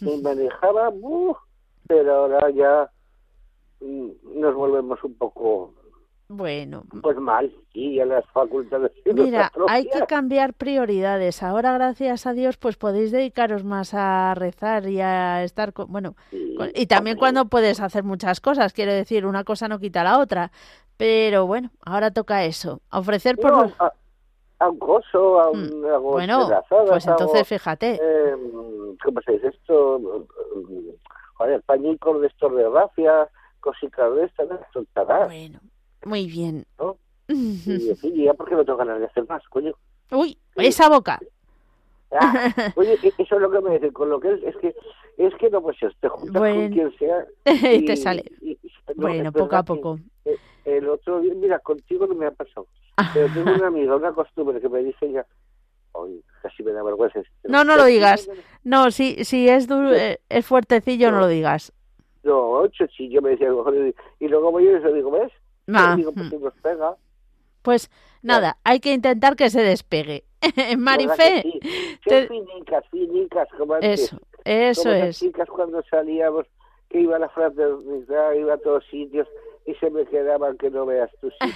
Me 0.00 0.16
manejaba, 0.22 0.88
¡uh! 0.90 1.34
pero 1.86 2.14
ahora 2.14 2.50
ya 2.50 2.90
mm, 3.80 4.08
nos 4.40 4.54
volvemos 4.54 5.02
un 5.04 5.14
poco 5.14 5.74
Bueno, 6.30 6.84
pues 7.02 7.16
mal 7.16 7.50
y 7.72 7.96
ya 7.96 8.04
las 8.04 8.24
facultades 8.26 8.92
Mira, 9.06 9.50
hay 9.66 9.88
que 9.88 10.04
cambiar 10.06 10.52
prioridades. 10.52 11.42
Ahora, 11.42 11.72
gracias 11.72 12.26
a 12.26 12.34
Dios, 12.34 12.58
pues 12.58 12.76
podéis 12.76 13.12
dedicaros 13.12 13.64
más 13.64 13.94
a 13.94 14.34
rezar 14.34 14.86
y 14.88 15.00
a 15.00 15.42
estar 15.42 15.72
con, 15.72 15.90
bueno, 15.90 16.16
Sí, 16.30 16.54
con- 16.54 16.70
y 16.74 16.86
también 16.86 17.16
cuando 17.16 17.46
puedes 17.46 17.80
hacer 17.80 18.04
muchas 18.04 18.40
cosas, 18.40 18.74
quiero 18.74 18.92
decir, 18.92 19.24
una 19.24 19.44
cosa 19.44 19.68
no 19.68 19.78
quita 19.78 20.04
la 20.04 20.18
otra. 20.18 20.50
Pero 20.98 21.46
bueno, 21.46 21.70
ahora 21.86 22.10
toca 22.10 22.44
eso, 22.44 22.82
ofrecer 22.92 23.36
por 23.38 23.50
No, 23.50 23.62
los- 23.62 23.80
a, 23.80 23.92
a 24.58 24.68
un 24.68 24.78
coso, 24.78 25.40
a 25.40 25.50
un 25.50 25.80
Mm, 25.80 26.02
Bueno, 26.02 26.50
pues 26.88 27.06
entonces 27.06 27.48
fíjate. 27.48 27.94
eh, 28.02 28.36
¿cómo 29.02 29.22
se 29.22 29.32
dice 29.32 29.48
esto? 29.48 30.26
Joder, 31.36 31.62
pañicos 31.62 32.20
de 32.20 32.26
estos 32.26 32.54
de 32.54 32.68
rafia, 32.68 33.28
cositas 33.60 34.14
de 34.14 34.24
estas, 34.24 34.48
de 34.48 34.56
Bueno, 35.26 35.60
muy 36.04 36.26
bien. 36.26 36.66
¿no? 36.78 36.96
Y, 37.28 37.92
y 38.02 38.24
ya 38.24 38.34
porque 38.34 38.54
no 38.54 38.64
tengo 38.64 38.78
ganas 38.78 38.98
de 39.00 39.06
hacer 39.06 39.26
más, 39.28 39.42
coño. 39.48 39.72
Uy, 40.10 40.38
esa 40.56 40.88
boca. 40.88 41.18
Ah, 42.10 42.52
oye, 42.76 42.98
e- 43.02 43.14
eso 43.18 43.34
es 43.36 43.40
lo 43.42 43.50
que 43.50 43.60
me 43.60 43.72
dicen, 43.74 43.92
con 43.92 44.08
lo 44.08 44.18
que 44.18 44.32
es, 44.32 44.42
es 44.42 44.56
que 44.56 44.74
es 45.18 45.34
que 45.34 45.50
no 45.50 45.60
pues 45.60 45.76
te 46.00 46.08
juntas 46.08 46.40
Bueno. 46.40 46.60
con 46.62 46.70
quien 46.70 46.96
sea 46.98 47.26
Y 47.74 47.84
te 47.84 47.96
sale. 47.96 48.24
y- 48.40 48.52
y- 48.52 48.58
no, 48.96 49.02
Bueno, 49.02 49.32
poco 49.32 49.56
a 49.56 49.62
poco. 49.62 49.98
eh, 50.24 50.38
el 50.64 50.88
otro 50.88 51.20
día, 51.20 51.34
mira, 51.34 51.58
contigo 51.58 52.06
no 52.06 52.14
me 52.14 52.26
ha 52.26 52.30
pasado, 52.30 52.66
pero 53.12 53.28
tengo 53.28 53.52
una 53.52 53.66
amiga, 53.66 53.94
una 53.96 54.12
costumbre 54.12 54.60
que 54.60 54.68
me 54.68 54.82
dice 54.82 55.12
ya, 55.12 55.26
hoy 55.92 56.22
casi 56.42 56.62
me 56.62 56.72
da 56.72 56.82
vergüenza. 56.82 57.18
decirlo. 57.18 57.40
No, 57.50 57.64
no 57.64 57.76
lo 57.76 57.84
digas. 57.84 58.28
No, 58.64 58.90
si, 58.90 59.24
si 59.24 59.48
es 59.48 59.66
duro, 59.68 59.92
eh, 59.94 60.20
es 60.30 60.46
fuertecillo, 60.46 61.10
no 61.10 61.20
lo 61.20 61.26
digas. 61.28 61.72
No, 62.22 62.66
chochillo 62.68 63.20
me 63.22 63.30
decía, 63.30 63.48
a 63.48 63.50
lo 63.50 63.58
mejor, 63.58 63.76
y, 63.76 64.24
y 64.24 64.28
luego 64.28 64.50
voy 64.50 64.64
y 64.64 64.68
eso 64.68 64.92
digo, 64.92 65.10
¿ves? 65.10 65.30
Ah, 65.74 65.94
digo, 65.96 66.12
pues 66.12 66.26
mm. 66.26 66.30
si. 66.30 66.96
Pues 67.62 67.90
nada, 68.22 68.56
hay 68.64 68.80
que 68.80 68.92
intentar 68.92 69.36
que 69.36 69.50
se 69.50 69.60
despegue. 69.62 70.24
Marife, 70.78 71.16
¿verdad 71.16 71.42
que 71.42 71.50
sí? 71.52 71.60
te- 72.04 72.28
finicas, 72.28 72.84
finicas, 72.90 73.48
como 73.58 73.74
antes. 73.74 74.00
eso, 74.00 74.20
eso 74.44 74.82
como 74.84 74.94
las 74.94 75.08
es. 75.08 75.18
chicas 75.18 75.48
cuando 75.48 75.82
salíamos, 75.90 76.46
que 76.88 77.00
iba 77.00 77.16
a 77.16 77.18
la 77.18 77.28
fraternidad, 77.28 78.32
iba 78.34 78.54
a 78.54 78.58
todos 78.58 78.84
sitios 78.90 79.28
y 79.66 79.74
se 79.74 79.90
me 79.90 80.06
quedaban 80.06 80.56
que 80.56 80.70
no 80.70 80.86
veas 80.86 81.10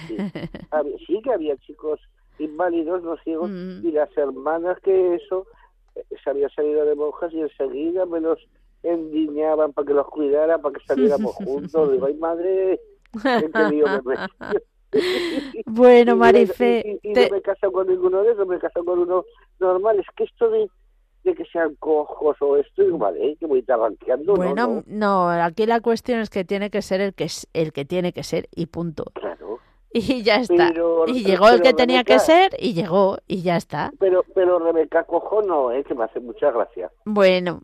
sí. 0.07 0.17
Había- 0.71 0.99
sí 1.07 1.21
que 1.23 1.33
había 1.33 1.57
chicos 1.59 2.01
inválidos, 2.39 3.03
no 3.03 3.17
ciegos, 3.19 3.49
Mm. 3.51 3.87
y 3.87 3.93
las 3.93 4.15
hermanas 4.17 4.79
que 4.81 5.15
eso, 5.15 5.47
eh, 5.95 6.05
se 6.23 6.31
había 6.31 6.49
salido 6.51 6.85
de 6.85 6.95
monjas 6.97 7.33
y 7.33 7.41
enseguida 7.41 8.05
me 8.05 8.21
los 8.21 8.39
endiñaban 8.83 9.73
para 9.73 9.87
que 9.87 9.95
los 9.95 10.09
cuidara, 10.09 10.59
para 10.59 10.79
que 10.79 10.85
saliéramos 11.31 11.35
juntos. 11.37 11.93
Digo, 11.93 12.07
ay 12.07 12.15
madre, 12.15 12.81
Bueno, 15.67 16.13
Y 16.15 16.17
Marife, 16.17 17.01
y, 17.03 17.11
y 17.11 17.13
te- 17.15 17.25
no 17.25 17.33
me 17.33 17.39
he 17.39 17.43
casado 17.43 17.73
con 17.73 17.87
ninguno 17.89 18.23
de 18.23 18.33
esos, 18.33 18.47
me 18.47 18.57
he 18.57 18.59
casado 18.59 18.85
con 18.85 18.99
uno 18.99 19.25
normal. 19.59 19.99
Es 19.99 20.07
que 20.17 20.25
esto 20.25 20.51
de, 20.51 20.69
de 21.25 21.35
que 21.35 21.45
sean 21.47 21.75
cojos 21.77 22.37
o 22.41 22.57
esto, 22.57 22.83
digo, 22.83 22.99
vale, 22.99 23.37
que 23.39 23.47
voy 23.47 23.63
tabanqueando, 23.63 24.35
bueno, 24.35 24.55
no, 24.55 24.67
no, 24.75 24.83
no, 24.87 25.31
aquí 25.31 25.67
la 25.67 25.81
cuestión 25.81 26.21
es 26.21 26.31
que 26.31 26.45
tiene 26.45 26.71
que 26.71 26.83
ser 26.83 27.01
el 27.01 27.15
que 27.15 27.25
es 27.25 27.49
el 27.55 27.73
que 27.73 27.85
tiene 27.85 28.13
que 28.13 28.23
ser 28.23 28.49
y 28.55 28.67
punto. 28.67 29.05
claro. 29.15 29.59
y 29.95 30.23
ya 30.23 30.37
está. 30.37 30.73
y 31.07 31.23
llegó 31.23 31.51
el 31.51 31.61
que 31.61 31.75
tenía 31.75 32.03
que 32.03 32.19
ser 32.19 32.53
y 32.59 32.73
llegó 32.73 33.19
y 33.29 33.43
ya 33.43 33.57
está. 33.59 33.93
Pero, 33.99 34.25
pero 34.35 34.59
Rebeca, 34.59 35.05
cojo 35.05 35.43
no, 35.43 35.71
¿eh? 35.71 35.85
que 35.85 35.95
me 35.95 36.05
hace 36.05 36.19
mucha 36.19 36.51
gracia. 36.51 36.91
Bueno, 37.05 37.61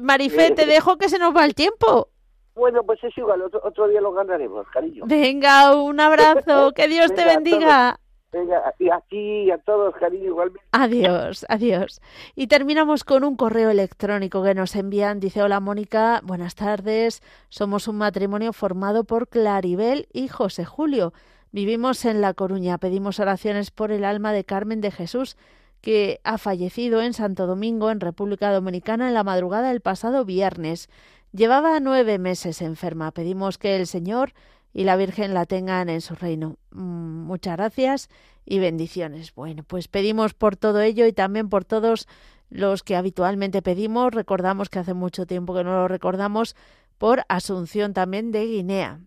Marifé, 0.00 0.52
te 0.52 0.64
dejo 0.64 0.96
que 0.96 1.10
se 1.10 1.18
nos 1.18 1.36
va 1.36 1.44
el 1.44 1.54
tiempo. 1.54 2.08
Bueno, 2.56 2.82
pues 2.84 3.04
es 3.04 3.16
igual, 3.18 3.42
otro, 3.42 3.86
día 3.86 4.00
lo 4.00 4.12
ganaremos, 4.12 4.66
cariño. 4.68 5.04
Venga, 5.06 5.76
un 5.76 6.00
abrazo, 6.00 6.72
que 6.74 6.88
Dios 6.88 7.14
te 7.14 7.26
bendiga. 7.26 8.00
Venga, 8.32 8.74
y 8.78 8.88
aquí 8.88 9.42
y 9.42 9.50
a 9.50 9.58
todos, 9.58 9.94
cariño, 9.96 10.24
igualmente. 10.24 10.66
Adiós, 10.72 11.44
adiós. 11.50 12.00
Y 12.34 12.46
terminamos 12.46 13.04
con 13.04 13.24
un 13.24 13.36
correo 13.36 13.68
electrónico 13.68 14.42
que 14.42 14.54
nos 14.54 14.74
envían. 14.74 15.20
Dice, 15.20 15.42
hola 15.42 15.60
Mónica, 15.60 16.22
buenas 16.24 16.54
tardes. 16.54 17.22
Somos 17.50 17.88
un 17.88 17.98
matrimonio 17.98 18.54
formado 18.54 19.04
por 19.04 19.28
Claribel 19.28 20.08
y 20.14 20.28
José 20.28 20.64
Julio. 20.64 21.12
Vivimos 21.52 22.06
en 22.06 22.22
La 22.22 22.32
Coruña. 22.32 22.78
Pedimos 22.78 23.20
oraciones 23.20 23.70
por 23.70 23.92
el 23.92 24.02
alma 24.02 24.32
de 24.32 24.44
Carmen 24.44 24.80
de 24.80 24.90
Jesús, 24.90 25.36
que 25.82 26.20
ha 26.24 26.38
fallecido 26.38 27.02
en 27.02 27.12
Santo 27.12 27.46
Domingo, 27.46 27.90
en 27.90 28.00
República 28.00 28.50
Dominicana, 28.50 29.08
en 29.08 29.14
la 29.14 29.24
madrugada 29.24 29.68
del 29.68 29.82
pasado 29.82 30.24
viernes. 30.24 30.88
Llevaba 31.36 31.80
nueve 31.80 32.18
meses 32.18 32.62
enferma. 32.62 33.10
Pedimos 33.10 33.58
que 33.58 33.76
el 33.76 33.86
Señor 33.86 34.32
y 34.72 34.84
la 34.84 34.96
Virgen 34.96 35.34
la 35.34 35.44
tengan 35.44 35.90
en 35.90 36.00
su 36.00 36.14
reino. 36.14 36.56
Mm, 36.70 37.26
muchas 37.26 37.58
gracias 37.58 38.08
y 38.46 38.58
bendiciones. 38.58 39.34
Bueno, 39.34 39.62
pues 39.62 39.86
pedimos 39.86 40.32
por 40.32 40.56
todo 40.56 40.80
ello 40.80 41.04
y 41.06 41.12
también 41.12 41.50
por 41.50 41.66
todos 41.66 42.08
los 42.48 42.82
que 42.82 42.96
habitualmente 42.96 43.60
pedimos. 43.60 44.14
Recordamos 44.14 44.70
que 44.70 44.78
hace 44.78 44.94
mucho 44.94 45.26
tiempo 45.26 45.54
que 45.54 45.62
no 45.62 45.72
lo 45.72 45.88
recordamos 45.88 46.56
por 46.96 47.24
Asunción 47.28 47.92
también 47.92 48.32
de 48.32 48.46
Guinea. 48.46 49.00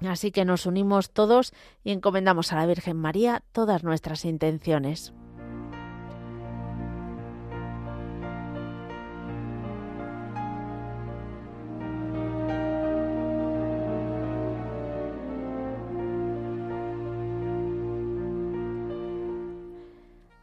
Así 0.00 0.32
que 0.32 0.44
nos 0.44 0.66
unimos 0.66 1.12
todos 1.12 1.52
y 1.84 1.92
encomendamos 1.92 2.52
a 2.52 2.56
la 2.56 2.66
Virgen 2.66 2.96
María 2.96 3.44
todas 3.52 3.84
nuestras 3.84 4.24
intenciones. 4.24 5.12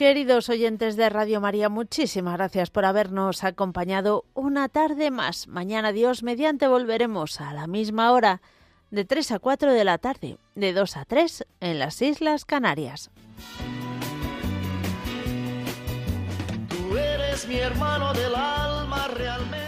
Queridos 0.00 0.48
oyentes 0.48 0.96
de 0.96 1.10
Radio 1.10 1.42
María, 1.42 1.68
muchísimas 1.68 2.38
gracias 2.38 2.70
por 2.70 2.86
habernos 2.86 3.44
acompañado 3.44 4.24
una 4.32 4.70
tarde 4.70 5.10
más. 5.10 5.46
Mañana 5.46 5.92
Dios 5.92 6.22
mediante 6.22 6.66
volveremos 6.66 7.38
a 7.38 7.52
la 7.52 7.66
misma 7.66 8.10
hora, 8.12 8.40
de 8.90 9.04
3 9.04 9.32
a 9.32 9.38
4 9.40 9.74
de 9.74 9.84
la 9.84 9.98
tarde, 9.98 10.38
de 10.54 10.72
2 10.72 10.96
a 10.96 11.04
3 11.04 11.46
en 11.60 11.78
las 11.78 12.00
Islas 12.00 12.46
Canarias. 12.46 13.10
Tú 16.70 16.96
eres 16.96 17.46
mi 17.46 17.56
hermano 17.56 18.14
del 18.14 18.34
alma 18.34 19.06
realmente. 19.08 19.59